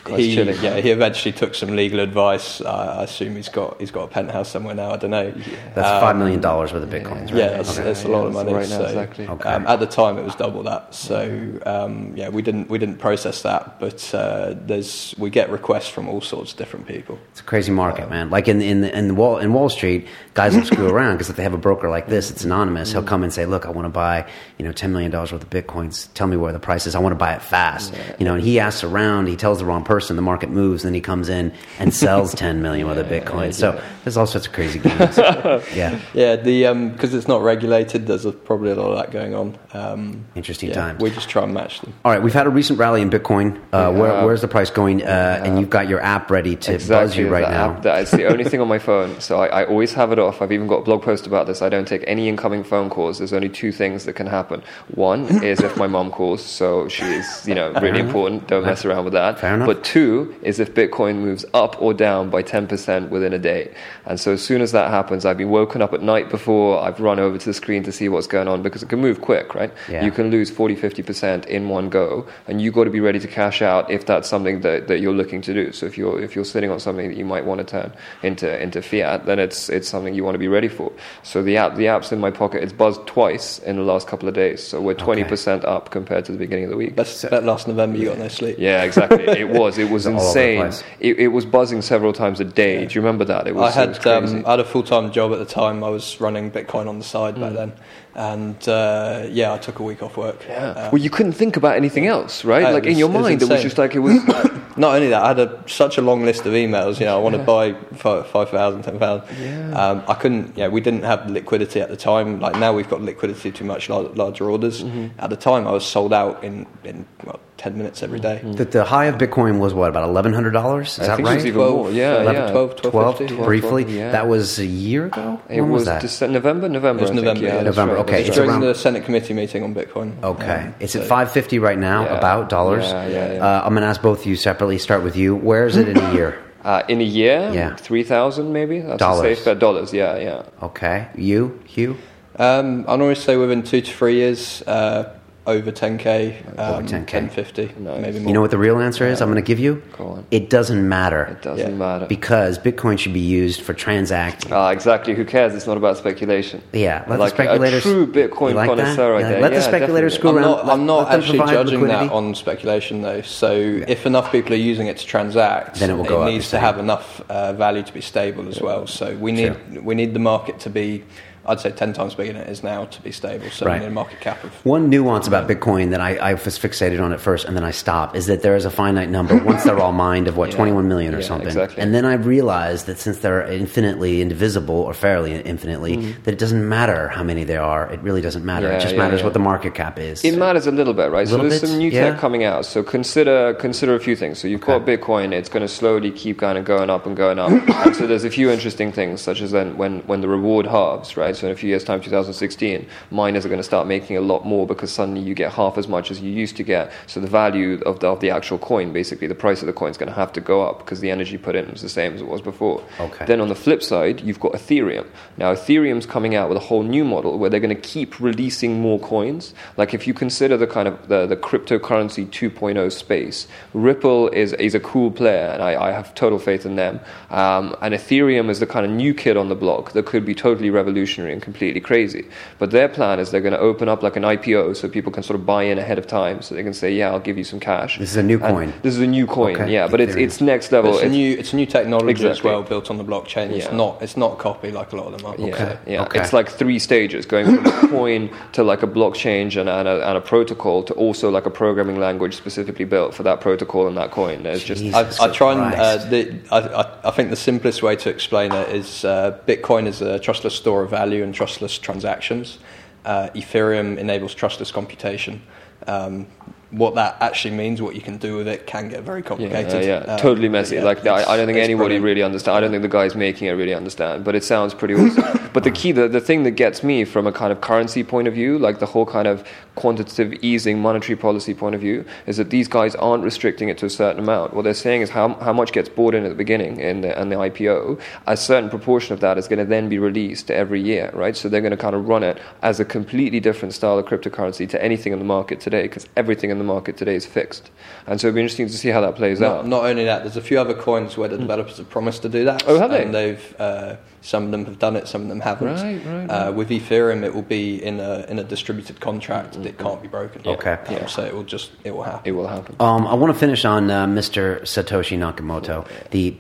he 0.08 0.34
chilling. 0.34 0.58
yeah 0.62 0.78
he 0.80 0.90
eventually 0.92 1.32
took 1.32 1.54
some 1.56 1.76
legal 1.76 2.00
advice. 2.00 2.62
I 2.62 3.00
I 3.00 3.04
assume 3.04 3.36
he's 3.36 3.50
got 3.50 3.80
he's 3.80 3.92
got 3.92 4.04
a 4.04 4.08
penthouse 4.08 4.50
somewhere 4.50 4.76
now. 4.76 4.92
I 4.92 4.98
don't 4.98 5.12
know. 5.12 5.32
That's 5.76 5.88
Um, 5.90 6.02
five 6.02 6.16
million 6.18 6.40
dollars 6.42 6.72
worth 6.74 6.84
of 6.84 6.90
bitcoins, 6.90 7.28
right? 7.32 7.36
yeah, 7.36 7.60
it's, 7.60 7.78
Okay. 7.78 7.90
it's 7.92 8.04
a 8.06 8.08
lot 8.08 8.26
of 8.28 8.34
money. 8.34 8.54
right 8.54 8.70
now, 8.70 8.78
so, 8.78 8.86
exactly. 8.86 9.28
Okay. 9.28 9.50
um, 9.50 9.68
at 9.68 9.80
the 9.80 9.86
time, 9.86 10.18
it 10.18 10.24
was 10.24 10.36
double 10.36 10.64
that. 10.64 10.96
So 10.96 11.60
um, 11.66 12.14
yeah, 12.16 12.30
we 12.30 12.42
didn't 12.42 12.70
we 12.70 12.78
didn't 12.78 12.98
process 13.00 13.42
that, 13.44 13.80
but 13.80 14.14
uh, 14.14 14.54
there's 14.66 15.14
we 15.18 15.30
get 15.30 15.50
requests 15.50 15.90
from 15.90 16.08
all 16.08 16.22
sorts 16.22 16.52
of 16.54 16.58
different 16.58 16.88
people. 16.88 17.20
It's 17.32 17.42
a 17.42 17.44
crazy 17.44 17.72
market, 17.72 18.10
man. 18.10 18.30
Like 18.30 18.48
in 18.48 18.62
in 18.62 18.84
in 18.86 19.16
Wall 19.16 19.38
in 19.38 19.54
Wall 19.54 19.70
Street, 19.70 20.08
guys 20.34 20.56
will 20.56 20.64
screw 20.66 20.88
around 20.96 21.16
because 21.16 21.30
if 21.30 21.36
they 21.36 21.44
have 21.44 21.54
a 21.54 21.58
broker 21.58 21.90
like 21.90 22.08
this, 22.08 22.32
it's 22.32 22.44
anonymous. 22.46 22.92
He'll 22.94 23.04
come 23.04 23.24
and 23.24 23.34
say, 23.34 23.46
"Look, 23.46 23.66
I 23.66 23.70
want 23.72 23.86
to 23.86 23.90
buy 23.90 24.26
you 24.58 24.66
know 24.66 24.72
ten 24.72 24.92
million 24.92 25.12
dollars 25.12 25.32
worth 25.32 25.44
of 25.44 25.50
bitcoins. 25.50 26.08
Tell 26.14 26.28
me 26.30 26.38
where 26.38 26.54
the 26.54 26.60
price 26.60 26.88
is. 26.88 26.96
I 26.96 27.00
want 27.00 27.12
to 27.12 27.18
buy 27.18 27.34
it 27.34 27.42
fast." 27.42 27.94
You 28.20 28.26
know, 28.26 28.36
and 28.36 28.44
he 28.44 28.60
asks 28.60 28.84
around. 28.84 29.28
He 29.28 29.36
tells 29.36 29.60
the 29.60 29.66
wrong 29.66 29.84
person. 29.84 30.16
The 30.16 30.22
market 30.22 30.50
moves. 30.50 30.84
Then 30.84 30.94
he 30.94 31.02
comes 31.02 31.30
in 31.30 31.54
and 31.80 31.94
sells 31.94 32.34
ten 32.36 32.62
million 32.62 32.88
worth 32.88 32.98
of 32.98 33.08
bitcoins. 33.08 33.56
So 33.56 33.82
there's 34.04 34.18
all 34.18 34.28
sorts 34.28 34.48
of 34.48 34.54
crazy 34.54 34.80
games. 34.80 35.18
yeah, 35.76 36.00
Yeah, 36.14 36.36
the 36.36 36.90
because 36.92 37.14
it's 37.14 37.28
not 37.28 37.42
regulated, 37.42 38.08
there's 38.08 38.26
a, 38.26 38.32
probably 38.32 38.72
a 38.72 38.76
lot 38.76 38.92
of 38.92 38.98
that 38.98 39.12
going 39.12 39.34
on. 39.34 39.58
Um, 39.74 40.26
interesting 40.36 40.70
yeah, 40.70 40.76
times. 40.76 41.02
We 41.02 41.10
just 41.12 41.30
try 41.30 41.44
and 41.44 41.54
match 41.54 41.82
them. 41.82 41.94
All 42.06 42.12
right, 42.12 42.22
we've 42.22 42.34
had 42.34 42.48
a 42.48 42.50
recent 42.50 42.80
rally 42.80 43.02
in 43.02 43.10
Bitcoin. 43.10 43.58
Uh, 43.72 43.92
where, 43.92 44.26
where's 44.26 44.42
the 44.42 44.48
price 44.48 44.70
going? 44.70 45.04
Uh, 45.04 45.42
and 45.44 45.60
you've 45.60 45.70
got 45.70 45.88
your 45.88 46.02
app 46.02 46.32
ready 46.32 46.56
to 46.56 46.78
buzz 46.88 47.16
you 47.16 47.30
right 47.30 47.42
that 47.46 47.52
now. 47.52 47.72
app. 47.72 47.82
That 47.84 48.04
is 48.04 48.12
the 48.12 48.28
only 48.28 48.44
thing 48.44 48.62
on 48.62 48.68
my 48.68 48.80
phone, 48.90 49.20
so 49.20 49.40
I, 49.40 49.62
I 49.62 49.66
always 49.66 49.94
have 49.94 50.12
it 50.12 50.20
off. 50.20 50.42
I've 50.42 50.52
even 50.52 50.68
got 50.68 50.78
a 50.78 50.84
blog 50.84 51.02
post 51.04 51.28
about 51.28 51.48
this. 51.48 51.62
I 51.62 51.70
don't 51.70 51.88
take 51.88 52.04
any 52.08 52.28
incoming 52.28 52.64
phone 52.64 52.90
calls. 52.90 53.18
There's 53.20 53.34
only 53.34 53.50
two 53.50 53.72
things 53.72 54.06
that 54.06 54.14
can 54.14 54.28
happen. 54.28 54.64
One 54.96 55.44
is 55.44 55.60
if 55.62 55.78
my 55.78 55.88
mom 55.88 56.09
calls, 56.12 56.44
so 56.44 56.88
she's 56.88 57.48
you 57.48 57.56
know 57.56 57.72
really 57.82 58.00
important. 58.00 58.48
Don't 58.48 58.66
mess 58.66 58.86
around 58.86 59.06
with 59.06 59.14
that. 59.14 59.40
Fair 59.40 59.56
enough. 59.56 59.68
But 59.68 59.84
two 59.84 60.36
is 60.42 60.60
if 60.60 60.74
Bitcoin 60.74 61.18
moves 61.18 61.46
up 61.54 61.82
or 61.82 61.94
down 61.94 62.30
by 62.30 62.44
10% 62.44 63.10
within 63.10 63.34
a 63.34 63.40
day. 63.40 63.74
And 64.06 64.20
so 64.20 64.34
as 64.34 64.42
soon 64.42 64.62
as 64.62 64.72
that 64.72 64.90
happens, 64.90 65.26
I've 65.26 65.38
been 65.38 65.50
woken 65.50 65.82
up 65.82 65.94
at 65.94 66.02
night 66.02 66.30
before. 66.30 66.82
I've 66.82 67.00
run 67.00 67.20
over 67.20 67.38
to 67.38 67.46
the 67.46 67.54
screen 67.54 67.84
to 67.84 67.92
see 67.92 68.10
what's 68.10 68.28
going 68.28 68.48
on 68.48 68.62
because 68.62 68.84
it 68.84 68.90
can 68.90 69.00
move 69.00 69.22
quick, 69.22 69.56
right? 69.56 69.72
Yeah. 69.90 70.04
You 70.04 70.12
can 70.12 70.32
lose 70.32 70.50
40, 70.50 70.76
50% 70.76 71.46
in 71.46 71.70
one 71.70 71.90
go, 71.90 72.28
and 72.48 72.62
you've 72.62 72.74
got 72.74 72.86
to 72.86 72.90
be 72.90 73.00
ready 73.00 73.20
to 73.20 73.28
cash 73.28 73.62
out 73.62 73.90
if 73.90 74.06
that's 74.06 74.28
something 74.28 74.62
that, 74.62 74.88
that 74.88 75.00
you're 75.00 75.14
looking 75.14 75.42
to 75.42 75.54
do. 75.54 75.72
So 75.72 75.86
if 75.86 75.98
you're 75.98 76.22
if 76.22 76.36
you're 76.36 76.46
sitting 76.46 76.72
on 76.72 76.80
something 76.80 77.08
that 77.08 77.18
you 77.18 77.26
might 77.26 77.46
want 77.46 77.60
to 77.60 77.66
turn 77.66 77.94
into 78.24 78.62
into 78.62 78.82
fiat, 78.82 79.26
then 79.26 79.40
it's 79.40 79.70
it's 79.70 79.88
something 79.88 80.14
you 80.14 80.24
want 80.24 80.36
to 80.36 80.40
be 80.40 80.48
ready 80.48 80.68
for. 80.68 80.92
So 81.24 81.44
the 81.44 81.58
app 81.58 81.76
the 81.76 81.88
app's 81.88 82.12
in 82.12 82.20
my 82.20 82.32
pocket. 82.32 82.64
It's 82.64 82.74
buzzed 82.74 83.06
twice 83.08 83.60
in 83.60 83.76
the 83.76 83.84
last 83.84 84.08
couple 84.08 84.28
of 84.28 84.36
days. 84.36 84.66
So 84.66 84.82
we're 84.82 84.96
20% 84.96 85.64
up 85.64 85.92
compared 86.00 86.24
to 86.26 86.32
the 86.32 86.38
beginning 86.38 86.64
of 86.66 86.70
the 86.70 86.78
week. 86.78 86.96
Best 86.96 87.30
bet 87.30 87.44
last 87.44 87.68
November 87.68 87.98
you 87.98 88.06
got 88.06 88.18
no 88.20 88.28
sleep. 88.30 88.56
Yeah, 88.58 88.84
exactly. 88.84 89.24
It 89.44 89.50
was. 89.62 89.78
It 89.78 89.90
was 89.90 90.06
all 90.08 90.14
over 90.14 90.22
the 90.22 90.66
insane. 90.66 90.86
It, 91.00 91.20
it 91.20 91.28
was 91.38 91.46
buzzing 91.46 91.82
several 91.82 92.14
times 92.14 92.40
a 92.40 92.46
day. 92.46 92.86
Do 92.86 92.94
you 92.96 93.02
remember 93.02 93.26
that? 93.26 93.48
It 93.48 93.52
I 93.52 93.54
was. 93.54 93.76
it 93.78 93.88
was 93.88 93.98
had 93.98 94.02
crazy. 94.22 94.38
um, 94.38 94.46
I 94.46 94.52
had 94.52 94.60
a 94.60 94.66
full 94.74 94.84
time 94.84 95.12
job 95.12 95.32
at 95.34 95.40
the 95.40 95.46
time. 95.62 95.84
I 95.84 95.90
was 95.90 96.20
running 96.22 96.52
Bitcoin 96.52 96.88
on 96.88 96.98
the 97.00 97.06
side 97.06 97.36
Hmm. 97.36 97.42
back 97.42 97.54
then, 97.54 97.72
and 98.16 98.68
uh, 98.68 99.26
yeah, 99.30 99.54
I 99.54 99.58
took 99.58 99.80
a 99.80 99.84
week 99.84 100.02
off 100.04 100.18
work. 100.18 100.44
yeah. 100.48 100.90
well, 100.92 101.02
you 101.02 101.10
couldn't 101.10 101.34
think 101.34 101.58
about 101.58 101.76
anything 101.76 102.08
else, 102.08 102.44
right? 102.44 102.66
Uh, 102.66 102.74
like 102.74 102.86
it 102.86 102.92
in 102.92 102.98
your 102.98 103.08
was- 103.08 103.16
it 103.16 103.20
was 103.20 103.24
mind, 103.30 103.42
it 103.44 103.50
was 103.50 103.62
just 103.62 103.78
like 103.78 103.96
it 103.96 104.00
was. 104.00 104.20
Not 104.78 104.96
only 104.96 105.10
that, 105.10 105.22
I 105.22 105.28
had 105.30 105.40
a, 105.40 105.64
such 105.68 105.98
a 105.98 106.02
long 106.02 106.24
list 106.24 106.46
of 106.46 106.54
emails. 106.54 107.02
You 107.02 107.06
know, 107.06 107.18
I 107.20 107.22
want 107.22 107.36
to 107.36 107.44
buy 107.44 107.74
fi- 107.98 108.24
5,000, 108.24 108.84
10,000. 108.84 109.38
Yeah. 109.38 109.72
Um, 109.74 110.04
I 110.08 110.14
couldn't, 110.14 110.58
yeah, 110.58 110.70
we 110.70 110.80
didn't 110.80 111.04
have 111.04 111.30
liquidity 111.30 111.82
at 111.82 111.90
the 111.90 111.98
time. 111.98 112.40
Like 112.40 112.58
now 112.58 112.72
we've 112.72 112.88
got 112.90 113.02
liquidity 113.02 113.52
to 113.52 113.64
much 113.66 113.90
lar- 113.90 114.04
larger 114.04 114.50
orders. 114.50 114.84
Mm-hmm. 114.84 115.20
At 115.20 115.32
the 115.32 115.36
time, 115.36 115.68
I 115.68 115.72
was 115.72 115.86
sold 115.86 116.14
out 116.14 116.42
in, 116.46 116.66
in 116.86 117.06
well, 117.26 117.42
10 117.60 117.78
minutes 117.78 118.02
every 118.02 118.20
day. 118.20 118.40
The, 118.44 118.66
the 118.66 118.84
high 118.86 119.06
of 119.06 119.16
Bitcoin 119.16 119.60
was 119.60 119.74
what 119.74 119.90
about 119.90 120.08
eleven 120.08 120.34
hundred 120.34 120.52
dollars? 120.52 120.98
Is 120.98 121.08
I 121.08 121.18
that 121.18 121.24
right? 121.24 121.36
was 121.36 121.46
even 121.46 121.60
12, 121.60 121.76
more. 121.76 121.92
Yeah, 121.92 122.22
11, 122.22 122.34
yeah. 122.42 122.52
12, 122.52 122.76
12, 122.78 122.92
12, 122.92 123.18
50. 123.18 123.36
briefly. 123.36 123.84
12, 123.84 123.90
yeah. 123.98 124.12
That 124.14 124.28
was 124.28 124.58
a 124.60 124.66
year 124.66 125.06
ago. 125.08 125.42
It 125.50 125.62
when 125.62 125.70
was, 125.70 125.82
was, 125.82 125.86
that? 125.88 126.02
Dece- 126.04 126.32
November, 126.32 126.70
November. 126.70 127.00
It 127.00 127.02
was 127.04 127.12
I 127.12 127.14
think. 127.16 127.26
November, 127.26 127.48
Yeah. 127.48 127.62
November, 127.62 127.94
right, 127.96 128.02
okay, 128.02 128.24
It's 128.26 128.36
during 128.36 128.50
around- 128.50 128.62
the 128.62 128.74
Senate 128.76 129.04
committee 129.06 129.34
meeting 129.34 129.64
on 129.64 129.76
Bitcoin. 129.76 130.24
Okay, 130.24 130.64
Um, 130.68 130.76
it's 130.80 130.94
so- 130.94 131.02
at 131.02 131.08
five 131.08 131.32
fifty 131.32 131.60
right 131.60 131.78
now. 131.78 132.06
Yeah. 132.06 132.18
About 132.18 132.50
dollars. 132.50 132.86
Yeah, 132.86 133.08
yeah, 133.08 133.34
yeah. 133.34 133.46
Uh, 133.46 133.62
I'm 133.66 133.74
gonna 133.74 133.86
ask 133.88 134.02
both 134.02 134.22
of 134.22 134.26
you 134.26 134.36
separately. 134.36 134.78
Start 134.80 135.04
with 135.04 135.16
you. 135.16 135.36
Where 135.36 135.68
is 135.68 135.76
it 135.78 135.88
in 135.90 135.98
a 135.98 136.14
year? 136.14 136.40
Uh, 136.62 136.84
in 136.90 137.00
a 137.00 137.06
year, 137.06 137.50
Yeah. 137.54 137.76
three 137.78 138.04
thousand 138.04 138.52
maybe. 138.52 138.82
That's 138.82 139.00
Dollars. 139.00 139.22
safe 139.38 139.46
bet. 139.46 139.60
Dollars. 139.60 139.94
Yeah, 139.94 140.18
yeah. 140.18 140.42
Okay, 140.62 141.08
you, 141.16 141.58
Hugh. 141.66 141.96
Um, 142.38 142.84
I 142.86 142.98
normally 142.98 143.16
say 143.16 143.38
within 143.38 143.64
two 143.64 143.80
to 143.80 143.92
three 143.92 144.16
years, 144.16 144.62
uh, 144.68 145.06
over 145.50 145.72
10k, 145.72 146.58
um, 146.60 146.86
10K. 146.86 147.14
1050, 147.14 147.72
Nice. 147.80 148.02
maybe 148.02 148.20
more. 148.20 148.28
You 148.28 148.34
know 148.34 148.42
what 148.42 148.52
the 148.52 148.58
real 148.58 148.80
answer 148.80 149.06
is? 149.08 149.22
I'm 149.22 149.30
going 149.30 149.44
to 149.44 149.48
give 149.48 149.60
you. 149.60 149.82
Go 149.98 150.06
on. 150.08 150.26
It 150.32 150.50
doesn't 150.50 150.88
matter 150.88 151.24
It 151.26 151.42
doesn't 151.42 151.72
Yeah. 151.72 151.76
matter. 151.76 152.06
because 152.06 152.58
Bitcoin 152.60 152.98
should 153.00 153.14
be 153.14 153.20
used 153.20 153.62
for 153.62 153.74
transacting. 153.74 154.54
Ah, 154.54 154.70
exactly. 154.70 155.14
Who 155.16 155.26
cares? 155.26 155.54
It's 155.56 155.68
not 155.68 155.78
about 155.78 155.98
speculation. 155.98 156.62
Yeah, 156.74 157.04
let 157.08 157.20
like 157.20 157.36
the 157.36 157.44
speculators. 157.44 157.86
A 157.86 157.90
true 157.90 158.08
Bitcoin 158.08 158.54
like 158.54 158.70
connoisseur 158.70 159.12
right 159.14 159.22
Yeah, 159.22 159.30
there. 159.30 159.42
Let 159.42 159.54
the 159.54 159.62
speculators 159.62 160.14
definitely. 160.14 160.18
screw 160.18 160.30
I'm 160.30 160.36
around. 160.38 160.46
not, 160.52 160.66
let- 160.68 160.74
I'm 160.74 160.86
not 160.86 161.12
actually 161.12 161.40
judging 161.40 161.82
liquidity. 161.82 162.08
that 162.08 162.14
on 162.14 162.36
speculation 162.36 163.02
though. 163.02 163.22
So 163.22 163.52
if 163.88 164.06
enough 164.06 164.32
people 164.32 164.54
are 164.54 164.58
using 164.72 164.88
it 164.88 164.98
to 164.98 165.06
transact, 165.06 165.80
Then 165.80 165.90
it 165.90 165.96
will 165.98 166.04
go 166.06 166.22
up, 166.22 166.30
needs 166.30 166.50
to 166.52 166.60
have 166.60 166.78
enough 166.78 167.22
uh, 167.30 167.54
value 167.54 167.84
to 167.84 167.94
be 167.94 168.02
stable 168.02 168.48
as 168.48 168.62
well. 168.62 168.88
So 168.88 169.16
we 169.20 169.32
need 169.32 169.84
we 169.84 169.96
need 169.96 170.14
the 170.14 170.20
market 170.20 170.60
to 170.62 170.70
be 170.70 171.04
I'd 171.50 171.60
say 171.60 171.72
ten 171.72 171.92
times 171.94 172.16
bigger 172.16 172.34
than 172.34 172.44
it 172.44 172.50
is 172.50 172.64
now 172.64 172.86
to 172.86 173.02
be 173.02 173.12
stable. 173.12 173.50
So 173.50 173.66
Right. 173.66 173.82
in 173.82 173.88
a 173.88 173.92
market 173.92 174.20
cap 174.22 174.44
of 174.44 174.52
One 174.66 174.90
nuance 174.90 175.28
about 175.28 175.48
Bitcoin 175.50 175.90
that 175.92 176.00
I, 176.02 176.16
I 176.18 176.34
was 176.34 176.58
fixated 176.58 177.02
on 177.04 177.12
at 177.12 177.20
first 177.20 177.46
and 177.46 177.56
then 177.58 177.64
I 177.64 177.72
stopped 177.72 178.16
is 178.16 178.28
that 178.28 178.42
there 178.42 178.56
is 178.56 178.66
a 178.66 178.70
finite 178.72 179.10
number 179.10 179.36
once 179.52 179.64
they're 179.64 179.80
all 179.80 179.92
mined 179.92 180.28
of 180.28 180.38
what, 180.38 180.50
Yeah. 180.52 180.56
21 180.58 180.88
million 180.88 181.14
or 181.14 181.20
Yeah, 181.20 181.26
something. 181.26 181.48
exactly. 181.48 181.84
And 181.84 181.94
then 181.94 182.06
I 182.06 182.14
realized 182.14 182.86
that 182.86 183.00
since 183.00 183.20
they're 183.20 183.44
infinitely 183.44 184.22
indivisible 184.22 184.76
or 184.76 184.94
fairly 184.94 185.34
infinitely, 185.42 186.14
that 186.24 186.34
it 186.34 186.40
doesn't 186.40 186.68
matter 186.68 187.10
how 187.10 187.24
many 187.24 187.44
there 187.44 187.62
are. 187.64 187.92
It 187.92 188.00
really 188.02 188.22
doesn't 188.22 188.46
matter. 188.46 188.68
it 188.68 188.70
Mm-hmm. 188.70 188.80
Just 188.82 188.94
yeah, 188.96 189.00
matters 189.04 189.20
yeah. 189.20 189.26
what 189.26 189.34
the 189.34 189.40
market 189.40 189.74
cap 189.76 190.00
is. 190.00 190.24
It 190.24 190.38
matters 190.38 190.68
a 190.68 190.72
little 190.72 190.94
bit, 190.94 191.12
right? 191.12 191.28
So 191.28 191.38
there's 191.38 191.60
bit, 191.60 191.68
some 191.70 191.78
new 191.80 191.90
yeah. 191.90 192.12
tech 192.12 192.20
coming 192.20 192.44
out. 192.44 192.66
So 192.66 192.84
consider 192.84 193.54
consider 193.56 193.96
a 193.96 194.00
few 194.00 194.16
things. 194.16 194.40
So 194.40 194.48
you've 194.48 194.62
got 194.62 194.86
Bitcoin; 194.86 195.34
it's 195.34 195.50
going 195.50 195.62
to 195.62 195.68
slowly 195.68 196.12
keep 196.12 196.40
kind 196.40 196.58
of 196.58 196.66
going 196.66 196.90
up 196.90 197.06
and 197.06 197.16
going 197.18 197.40
up. 197.40 197.52
and 197.52 197.96
so 197.96 198.06
there's 198.08 198.24
a 198.24 198.30
few 198.30 198.50
interesting 198.52 198.92
things, 198.92 199.22
such 199.22 199.42
as 199.42 199.52
then 199.52 199.76
when 199.78 200.00
when 200.08 200.22
the 200.22 200.28
reward 200.28 200.66
halves, 200.68 201.18
right? 201.18 201.36
So 201.40 201.48
in 201.48 201.54
a 201.54 201.56
few 201.56 201.70
years' 201.70 201.86
time, 201.86 202.02
2016, 202.02 202.86
miners 203.12 203.46
are 203.46 203.50
going 203.50 203.60
to 203.60 203.64
start 203.64 203.88
making 203.88 204.18
a 204.18 204.22
lot 204.22 204.46
more 204.46 204.68
because 204.68 204.92
suddenly 204.92 205.22
you 205.22 205.34
get 205.34 205.54
half 205.54 205.78
as 205.78 205.88
much 205.88 206.12
as 206.12 206.20
you 206.20 206.30
used 206.30 206.58
to 206.58 206.64
get. 206.64 206.92
So 207.08 207.22
the 207.22 207.28
value 207.28 207.80
of 207.86 208.02
the, 208.02 208.08
of 208.08 208.20
the 208.20 208.30
actual 208.30 208.58
coin, 208.58 208.92
basically, 208.92 209.28
the 209.28 209.36
price 209.36 209.62
of 209.62 209.68
the 209.68 209.74
coin 209.74 209.92
is 209.92 209.98
going 209.98 210.10
to 210.10 210.16
have 210.16 210.34
to 210.34 210.42
go 210.42 210.62
up 210.62 210.80
because 210.80 211.00
the 211.00 211.10
energy 211.10 211.38
put 211.38 211.56
in 211.56 211.72
was 211.72 211.82
the 211.82 211.88
same 211.88 212.14
as 212.14 212.22
it 212.22 212.28
was 212.28 212.42
before. 212.42 212.84
Okay. 213.00 213.26
Then 213.26 213.40
on 213.40 213.48
the 213.48 213.56
flip 213.56 213.82
side, 213.82 214.20
you've 214.22 214.40
got 214.40 214.52
Ethereum. 214.52 215.08
Now, 215.38 215.54
Ethereum's 215.54 216.06
coming 216.06 216.36
out 216.36 216.50
with 216.50 216.58
a 216.58 216.62
whole 216.62 216.84
new 216.84 217.06
model 217.06 217.40
where 217.40 217.50
they're 217.50 217.62
going 217.62 217.76
to 217.76 217.82
keep 217.82 218.20
releasing 218.20 218.82
more 218.82 219.00
coins. 219.00 219.54
Like 219.78 219.94
if 219.94 220.08
you 220.08 220.14
consider 220.14 220.58
the 220.58 220.68
kind 220.68 220.90
of 220.90 221.08
the, 221.08 221.26
the 221.26 221.38
cryptocurrency 221.38 222.28
2.0 222.28 222.92
space, 222.92 223.48
Ripple 223.74 224.28
is, 224.30 224.52
is 224.54 224.76
a 224.76 224.80
cool 224.82 225.10
player, 225.10 225.48
and 225.48 225.64
I, 225.64 225.90
I 225.90 225.92
have 225.92 226.14
total 226.16 226.40
faith 226.40 226.66
in 226.66 226.76
them. 226.76 227.00
Um, 227.30 227.76
and 227.82 227.94
Ethereum 227.94 228.50
is 228.50 228.60
the 228.60 228.68
kind 228.68 228.86
of 228.86 228.92
new 228.92 229.14
kid 229.14 229.38
on 229.38 229.48
the 229.48 229.56
block 229.56 229.94
that 229.94 230.06
could 230.06 230.26
be 230.26 230.36
totally 230.36 230.70
revolutionary 230.70 231.19
and 231.28 231.42
completely 231.42 231.82
crazy. 231.82 232.26
But 232.60 232.72
their 232.72 232.88
plan 232.88 233.20
is 233.20 233.32
they're 233.32 233.42
going 233.42 233.54
to 233.54 233.60
open 233.60 233.90
up 233.90 234.04
like 234.04 234.16
an 234.16 234.24
IPO 234.24 234.76
so 234.76 234.88
people 234.88 235.12
can 235.12 235.24
sort 235.24 235.40
of 235.40 235.46
buy 235.46 235.64
in 235.64 235.78
ahead 235.78 235.98
of 235.98 236.08
time, 236.08 236.42
so 236.42 236.56
they 236.56 236.64
can 236.64 236.74
say, 236.74 236.92
"Yeah, 236.94 237.12
I'll 237.12 237.20
give 237.20 237.38
you 237.38 237.44
some 237.44 237.60
cash." 237.60 237.98
This 237.98 238.12
is 238.12 238.18
a 238.18 238.24
new 238.24 238.40
And 238.44 238.56
coin. 238.56 238.74
This 238.82 238.96
is 238.96 239.02
a 239.02 239.08
new 239.08 239.28
coin, 239.28 239.56
Okay. 239.56 239.72
yeah, 239.72 239.88
but 239.88 240.00
it's 240.02 240.16
it's 240.16 240.40
next 240.42 240.72
level. 240.72 240.92
it's 240.92 241.02
a 241.02 241.06
It's- 241.06 241.18
new 241.18 241.32
it's 241.38 241.54
a 241.54 241.56
new 241.56 241.66
technology 241.66 242.28
as 242.28 242.44
well 242.44 242.62
built 242.64 242.90
on 242.92 242.98
the 242.98 243.04
blockchain. 243.04 243.50
Yeah. 243.50 243.58
It's 243.58 243.72
not 243.72 244.02
it's 244.02 244.18
not 244.18 244.34
a 244.34 244.36
copy 244.36 244.72
like 244.72 244.92
a 244.94 244.96
lot 244.96 245.08
of 245.14 245.18
them 245.18 245.26
are. 245.26 245.36
Yeah, 245.38 245.54
Okay, 245.56 245.78
yeah. 245.88 246.02
okay. 246.04 246.20
It's 246.22 246.34
like 246.34 246.50
three 246.50 246.80
stages, 246.80 247.26
going 247.26 247.46
from 247.48 247.66
a 247.66 247.88
coin 247.98 248.30
to 248.54 248.64
like 248.64 248.84
a 248.84 248.88
blockchain 248.88 249.40
and, 249.60 249.70
and, 249.70 249.88
a, 249.88 250.08
and 250.08 250.18
a 250.18 250.22
protocol 250.22 250.84
to 250.84 250.94
also 250.94 251.30
like 251.32 251.46
a 251.46 251.50
programming 251.50 252.00
language 252.00 252.36
specifically 252.36 252.86
built 252.86 253.14
for 253.14 253.24
that 253.24 253.40
protocol 253.42 253.88
and 253.88 253.98
that 253.98 254.12
coin. 254.12 254.44
There's 254.44 254.64
just 254.64 254.84
I, 254.94 255.10
I 255.26 255.30
try 255.32 255.54
and 255.54 255.74
uh, 255.76 255.98
the, 256.10 256.36
I, 256.52 256.60
I, 256.82 257.10
I 257.10 257.12
think 257.12 257.30
the 257.30 257.36
simplest 257.36 257.82
way 257.82 257.96
to 257.96 258.10
explain 258.10 258.52
it 258.52 258.70
is 258.76 259.06
uh, 259.06 259.40
Bitcoin 259.48 259.88
is 259.88 260.02
a 260.02 260.20
trustless 260.20 260.54
store 260.54 260.84
of 260.84 260.90
value 260.92 261.09
and 261.18 261.34
trustless 261.34 261.78
transactions. 261.80 262.60
Uh, 263.06 263.30
Ethereum 263.36 263.98
enables 263.98 264.34
trustless 264.36 264.72
computation. 264.72 265.42
Um, 265.88 266.28
what 266.72 266.96
that 266.96 267.18
actually 267.20 267.56
means, 267.56 267.82
what 267.82 267.96
you 267.96 268.02
can 268.02 268.18
do 268.18 268.38
with 268.38 268.48
it, 268.48 268.68
can 268.68 268.90
get 268.90 269.04
very 269.04 269.24
complicated. 269.24 269.84
yeah, 269.84 270.04
yeah. 270.06 270.14
Uh, 270.14 270.18
totally 270.18 270.50
messy. 270.50 270.76
yeah, 270.76 270.84
like 270.84 271.06
I, 271.06 271.24
I 271.24 271.38
don't 271.38 271.48
think 271.48 271.58
anybody 271.58 271.96
brilliant. 271.96 272.06
really 272.06 272.24
understand. 272.24 272.58
I 272.58 272.60
don't 272.60 272.72
think 272.72 272.84
the 272.84 272.90
guys 272.90 273.16
making 273.16 273.48
it 273.48 273.52
really 273.52 273.74
understand. 273.74 274.24
But 274.24 274.36
it 274.36 274.44
sounds 274.44 274.74
pretty 274.76 274.94
awesome. 274.94 275.50
but 275.54 275.64
the 275.64 275.72
key, 275.72 275.92
the, 275.92 276.08
the 276.08 276.22
thing 276.22 276.44
that 276.44 276.52
gets 276.52 276.84
me 276.84 277.06
from 277.06 277.26
a 277.26 277.32
kind 277.32 277.52
of 277.52 277.62
currency 277.62 278.04
point 278.04 278.28
of 278.28 278.36
view, 278.36 278.60
like 278.60 278.80
the 278.80 278.86
whole 278.86 279.06
kind 279.06 279.28
of 279.28 279.48
quantitative 279.76 280.34
easing 280.44 280.80
monetary 280.80 281.16
policy 281.16 281.54
point 281.56 281.74
of 281.74 281.82
view, 281.82 282.06
is 282.28 282.38
that 282.38 282.52
these 282.52 282.68
guys 282.68 282.94
aren't 282.96 283.24
restricting 283.24 283.70
it 283.70 283.78
to 283.80 283.88
a 283.88 283.90
certain 283.90 284.22
amount. 284.22 284.54
What 284.54 284.64
they're 284.64 284.74
saying 284.76 285.02
is 285.02 285.10
how 285.10 285.30
how 285.36 285.54
much 285.54 285.72
gets 285.72 285.90
bought 285.90 286.14
in 286.14 286.24
at 286.24 286.30
the 286.30 286.36
beginning 286.36 286.80
in 286.80 287.02
the, 287.02 287.20
and 287.20 287.32
the 287.32 287.36
IPO, 287.36 288.00
a 288.28 288.38
certain 288.38 288.70
proportion 288.70 289.14
of 289.14 289.22
that 289.22 289.40
is 289.40 289.48
going 289.48 289.60
to 289.60 289.66
then 289.66 289.90
be 289.90 289.98
released 289.98 290.52
every 290.52 290.82
year, 290.82 291.10
right? 291.16 291.36
So 291.36 291.50
they're 291.50 291.62
going 291.62 291.72
to 291.72 291.78
kind 291.78 291.96
of 291.96 292.08
run 292.08 292.22
it 292.22 292.40
as 292.62 292.80
a 292.80 292.86
completely 292.86 293.40
different 293.40 293.74
style 293.74 293.98
of 293.98 294.06
cryptocurrency 294.06 294.70
to 294.70 294.84
anything 294.84 295.14
in 295.14 295.20
the 295.20 295.26
market 295.26 295.60
today, 295.60 295.84
because 295.84 296.06
everything 296.16 296.52
in 296.52 296.59
the 296.60 296.66
market 296.66 296.98
today 296.98 297.16
is 297.16 297.26
fixed. 297.26 297.72
And 298.08 298.20
so 298.20 298.28
it'd 298.28 298.36
be 298.36 298.42
interesting 298.42 298.68
to 298.68 298.74
see 298.78 298.90
how 298.90 299.02
that 299.02 299.16
plays 299.16 299.40
Not, 299.40 299.60
out. 299.60 299.68
not 299.68 299.84
only 299.86 300.06
that, 300.06 300.24
there's 300.24 300.38
a 300.38 300.42
few 300.42 300.60
other 300.60 300.74
coins 300.74 301.18
where 301.18 301.28
the 301.30 301.38
developers 301.38 301.78
have 301.78 301.90
promised 301.90 302.22
to 302.24 302.30
do 302.30 302.46
that. 302.46 302.64
Oh, 302.68 302.80
have 302.80 302.92
they? 302.92 303.04
And 303.04 303.14
they've 303.14 303.56
uh, 303.60 303.96
some 304.22 304.46
of 304.46 304.52
them 304.52 304.66
have 304.66 304.80
done 304.80 304.96
it, 304.96 305.08
some 305.08 305.22
of 305.24 305.28
them 305.30 305.40
haven't. 305.40 305.68
Right, 305.68 306.02
right, 306.06 306.26
Uh, 306.30 306.52
with 306.52 306.70
Ethereum, 306.70 307.24
it 307.24 307.34
will 307.34 307.42
be 307.42 307.82
in 307.84 308.00
a 308.00 308.26
in 308.30 308.38
a 308.40 308.44
distributed 308.44 309.00
contract 309.00 309.62
that 309.64 309.78
can't 309.78 310.02
be 310.02 310.08
broken. 310.08 310.42
Okay. 310.46 310.74
Um, 310.88 311.08
So 311.08 311.24
it 311.24 311.34
will 311.34 311.44
just 311.44 311.72
it 311.84 311.96
will 311.96 312.04
happen. 312.04 312.22
it 312.26 312.32
will 312.34 312.48
happen. 312.48 312.76
Um, 312.80 313.08
I 313.08 313.14
want 313.16 313.34
to 313.34 313.40
finish 313.40 313.64
on 313.66 313.90
uh, 313.90 314.06
Mr. 314.08 314.62
Satoshi 314.62 315.18
Nakamoto, 315.18 315.88
the 316.12 316.36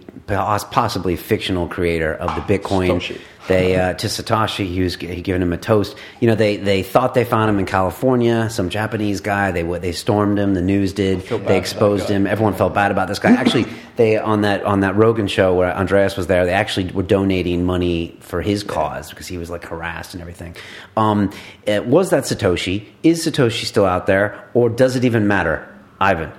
possibly 0.72 1.16
fictional 1.16 1.68
creator 1.68 2.14
of 2.14 2.36
the 2.36 2.42
Bitcoin. 2.42 2.90
Satoshi. 3.00 3.22
They 3.50 3.76
uh, 3.76 3.94
to 3.96 4.08
Satoshi, 4.08 4.68
he 4.68 4.82
was 4.82 4.96
he 4.96 5.22
giving 5.22 5.42
him 5.42 5.52
a 5.52 5.58
toast. 5.58 5.98
You 6.20 6.28
know, 6.28 6.36
they 6.36 6.58
they 6.58 6.84
thought 6.84 7.16
they 7.16 7.26
found 7.26 7.50
him 7.50 7.60
in 7.60 7.66
California. 7.66 8.50
Some 8.50 8.70
Japanese 8.70 9.22
guy. 9.22 9.52
They 9.52 9.64
they 9.80 9.92
stormed 9.92 10.38
him. 10.38 10.54
The 10.54 10.62
news 10.62 10.94
did. 10.94 11.22
They 11.22 11.58
exposed 11.58 12.08
him. 12.08 12.28
Everyone 12.28 12.54
felt 12.54 12.74
bad 12.74 12.92
about 12.92 13.08
this 13.08 13.20
guy. 13.20 13.32
Actually, 13.32 13.66
they 13.96 14.18
on 14.18 14.42
that 14.42 14.64
on 14.64 14.82
that 14.82 14.96
Rogan 14.96 15.28
show 15.28 15.56
where 15.56 15.76
Andreas 15.76 16.16
was 16.16 16.28
there. 16.28 16.46
They 16.46 16.54
actually 16.54 16.92
were 16.92 17.04
donating 17.04 17.66
money 17.66 18.16
for 18.22 18.42
his 18.42 18.64
cause 18.64 19.10
because 19.10 19.28
he 19.28 19.38
was 19.38 19.50
like 19.50 19.66
harassed 19.66 20.14
and 20.14 20.22
everything. 20.22 20.56
Um, 20.96 21.32
was 21.66 22.12
that 22.12 22.26
Satoshi? 22.26 22.88
Is 23.02 23.26
Satoshi 23.26 23.66
still 23.66 23.86
out 23.86 24.06
there, 24.06 24.48
or 24.54 24.70
does 24.70 24.96
it 24.96 25.04
even 25.06 25.28
matter, 25.28 25.68
Ivan? 26.00 26.32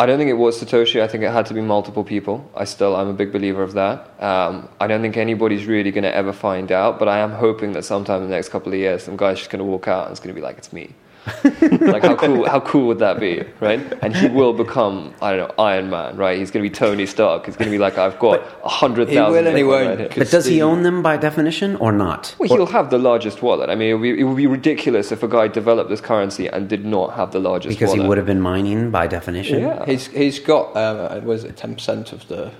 I 0.00 0.06
don't 0.06 0.16
think 0.16 0.30
it 0.30 0.40
was 0.46 0.58
Satoshi. 0.58 1.02
I 1.02 1.08
think 1.08 1.24
it 1.24 1.30
had 1.30 1.44
to 1.46 1.52
be 1.52 1.60
multiple 1.60 2.04
people. 2.04 2.50
I 2.56 2.64
still, 2.64 2.96
I'm 2.96 3.08
a 3.08 3.12
big 3.12 3.32
believer 3.32 3.62
of 3.62 3.74
that. 3.74 4.18
Um, 4.18 4.66
I 4.80 4.86
don't 4.86 5.02
think 5.02 5.18
anybody's 5.18 5.66
really 5.66 5.90
going 5.90 6.04
to 6.04 6.14
ever 6.14 6.32
find 6.32 6.72
out, 6.72 6.98
but 6.98 7.06
I 7.06 7.18
am 7.18 7.32
hoping 7.32 7.72
that 7.72 7.84
sometime 7.84 8.22
in 8.22 8.30
the 8.30 8.34
next 8.34 8.48
couple 8.48 8.72
of 8.72 8.78
years, 8.78 9.02
some 9.02 9.18
guy's 9.18 9.36
just 9.36 9.50
going 9.50 9.58
to 9.58 9.64
walk 9.66 9.88
out 9.88 10.04
and 10.04 10.12
it's 10.12 10.20
going 10.20 10.34
to 10.34 10.40
be 10.40 10.40
like, 10.40 10.56
it's 10.56 10.72
me. 10.72 10.94
like 11.80 12.02
how 12.02 12.16
cool? 12.16 12.48
How 12.48 12.60
cool 12.60 12.86
would 12.86 12.98
that 13.00 13.20
be, 13.20 13.44
right? 13.60 13.80
And 14.02 14.16
he 14.16 14.28
will 14.28 14.52
become, 14.54 15.14
I 15.20 15.36
don't 15.36 15.48
know, 15.48 15.54
Iron 15.62 15.90
Man, 15.90 16.16
right? 16.16 16.38
He's 16.38 16.50
going 16.50 16.64
to 16.64 16.70
be 16.70 16.74
Tony 16.74 17.04
Stark. 17.06 17.46
He's 17.46 17.56
going 17.56 17.70
to 17.70 17.70
be 17.70 17.78
like, 17.78 17.98
I've 17.98 18.18
got 18.18 18.42
a 18.64 18.68
hundred 18.68 19.08
He 19.10 19.16
will 19.16 19.26
thousand. 19.26 19.46
and 19.48 19.56
he 19.56 19.62
won't. 19.62 20.14
But 20.14 20.30
does 20.30 20.46
he 20.46 20.62
own 20.62 20.82
them 20.82 21.02
by 21.02 21.16
definition 21.18 21.76
or 21.76 21.92
not? 21.92 22.34
Well, 22.38 22.48
he'll 22.48 22.66
have 22.66 22.90
the 22.90 22.98
largest 22.98 23.42
wallet. 23.42 23.68
I 23.68 23.74
mean, 23.74 23.90
it 23.90 23.94
would, 23.94 24.02
be, 24.02 24.20
it 24.20 24.24
would 24.24 24.36
be 24.36 24.46
ridiculous 24.46 25.12
if 25.12 25.22
a 25.22 25.28
guy 25.28 25.48
developed 25.48 25.90
this 25.90 26.00
currency 26.00 26.46
and 26.48 26.68
did 26.68 26.84
not 26.86 27.14
have 27.14 27.32
the 27.32 27.38
largest 27.40 27.68
Because 27.78 27.88
wallet. 27.90 28.02
he 28.02 28.08
would 28.08 28.16
have 28.18 28.26
been 28.26 28.40
mining 28.40 28.90
by 28.90 29.06
definition. 29.06 29.60
Yeah. 29.60 29.84
He's 29.84 30.06
he's 30.08 30.38
got 30.40 30.74
um, 30.76 31.24
was 31.24 31.44
it 31.44 31.56
ten 31.56 31.74
percent 31.74 32.12
of 32.12 32.26
the. 32.28 32.50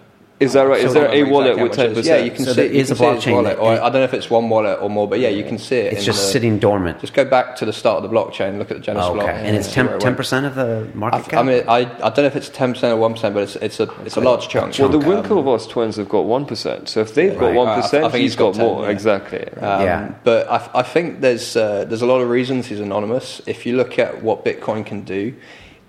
Is 0.40 0.54
that 0.54 0.62
right? 0.62 0.78
Is 0.80 0.94
don't 0.94 0.94
there 0.94 1.06
a 1.06 1.10
remember 1.12 1.32
wallet 1.32 1.46
exactly 1.58 1.62
with 1.68 1.76
how 1.76 1.82
ten 1.82 1.90
much 1.90 1.96
it 1.96 2.00
is. 2.00 2.06
percent? 2.06 2.18
Yeah, 2.18 2.24
you 2.24 2.30
can 2.30 2.44
So 2.46 2.50
see, 2.52 2.56
there 2.56 2.72
you 2.72 2.80
is 2.80 2.90
a 2.90 2.96
see 2.96 3.04
blockchain 3.04 3.32
wallet, 3.34 3.56
that- 3.56 3.62
or 3.62 3.72
I 3.72 3.76
don't 3.90 3.92
know 3.92 4.02
if 4.04 4.14
it's 4.14 4.30
one 4.30 4.48
wallet 4.48 4.78
or 4.80 4.88
more, 4.88 5.06
but 5.06 5.20
yeah, 5.20 5.28
you 5.28 5.44
can 5.44 5.58
see 5.58 5.76
it. 5.76 5.92
It's 5.92 6.04
just 6.04 6.22
the- 6.26 6.32
sitting 6.32 6.58
dormant. 6.58 6.98
Just 7.00 7.12
go 7.12 7.26
back 7.26 7.56
to 7.56 7.66
the 7.66 7.72
start 7.74 8.02
of 8.02 8.10
the 8.10 8.16
blockchain. 8.16 8.56
Look 8.58 8.70
at 8.70 8.78
the 8.78 8.82
Genesis 8.82 9.10
Oh, 9.10 9.14
block. 9.14 9.28
okay. 9.28 9.42
And 9.46 9.54
it's 9.54 9.70
10, 9.72 9.86
it 9.88 10.00
10% 10.00 10.46
of 10.46 10.54
the 10.54 10.88
market 10.94 11.18
I, 11.18 11.22
cap. 11.28 11.40
I 11.40 11.42
mean, 11.42 11.62
I, 11.68 11.76
I 11.80 11.84
don't 11.84 12.16
know 12.18 12.24
if 12.24 12.36
it's 12.36 12.48
ten 12.48 12.72
percent 12.72 12.94
or 12.94 12.96
one 12.96 13.12
percent, 13.12 13.34
but 13.34 13.42
it's 13.42 13.56
it's 13.56 13.80
a 13.80 13.88
it's 14.06 14.16
a 14.16 14.20
large 14.22 14.48
chunk. 14.48 14.78
Well, 14.78 14.88
the 14.88 14.96
Um, 14.98 15.04
Winklevoss 15.04 15.68
twins 15.68 15.96
have 15.96 16.08
got 16.08 16.24
one 16.24 16.46
percent. 16.46 16.88
So 16.88 17.00
if 17.00 17.14
they've 17.14 17.38
got 17.38 17.46
Right. 17.48 17.54
one 17.54 17.68
I- 17.68 17.78
I 17.80 17.82
think 17.82 18.12
he's 18.14 18.20
he's 18.22 18.36
got 18.36 18.52
got 18.52 18.54
10, 18.56 18.66
more. 18.66 18.82
yeah. 18.84 18.90
Exactly. 18.90 19.44
Um, 19.60 19.82
Yeah. 19.82 20.08
But 20.24 20.50
I, 20.50 20.60
I 20.76 20.82
think 20.82 21.20
there's 21.20 21.54
uh, 21.54 21.84
there's 21.86 22.00
a 22.02 22.06
lot 22.06 22.22
of 22.22 22.30
reasons 22.30 22.66
he's 22.66 22.80
anonymous. 22.80 23.42
If 23.46 23.66
you 23.66 23.76
look 23.76 23.98
at 23.98 24.22
what 24.22 24.42
Bitcoin 24.44 24.86
can 24.86 25.02
do, 25.02 25.34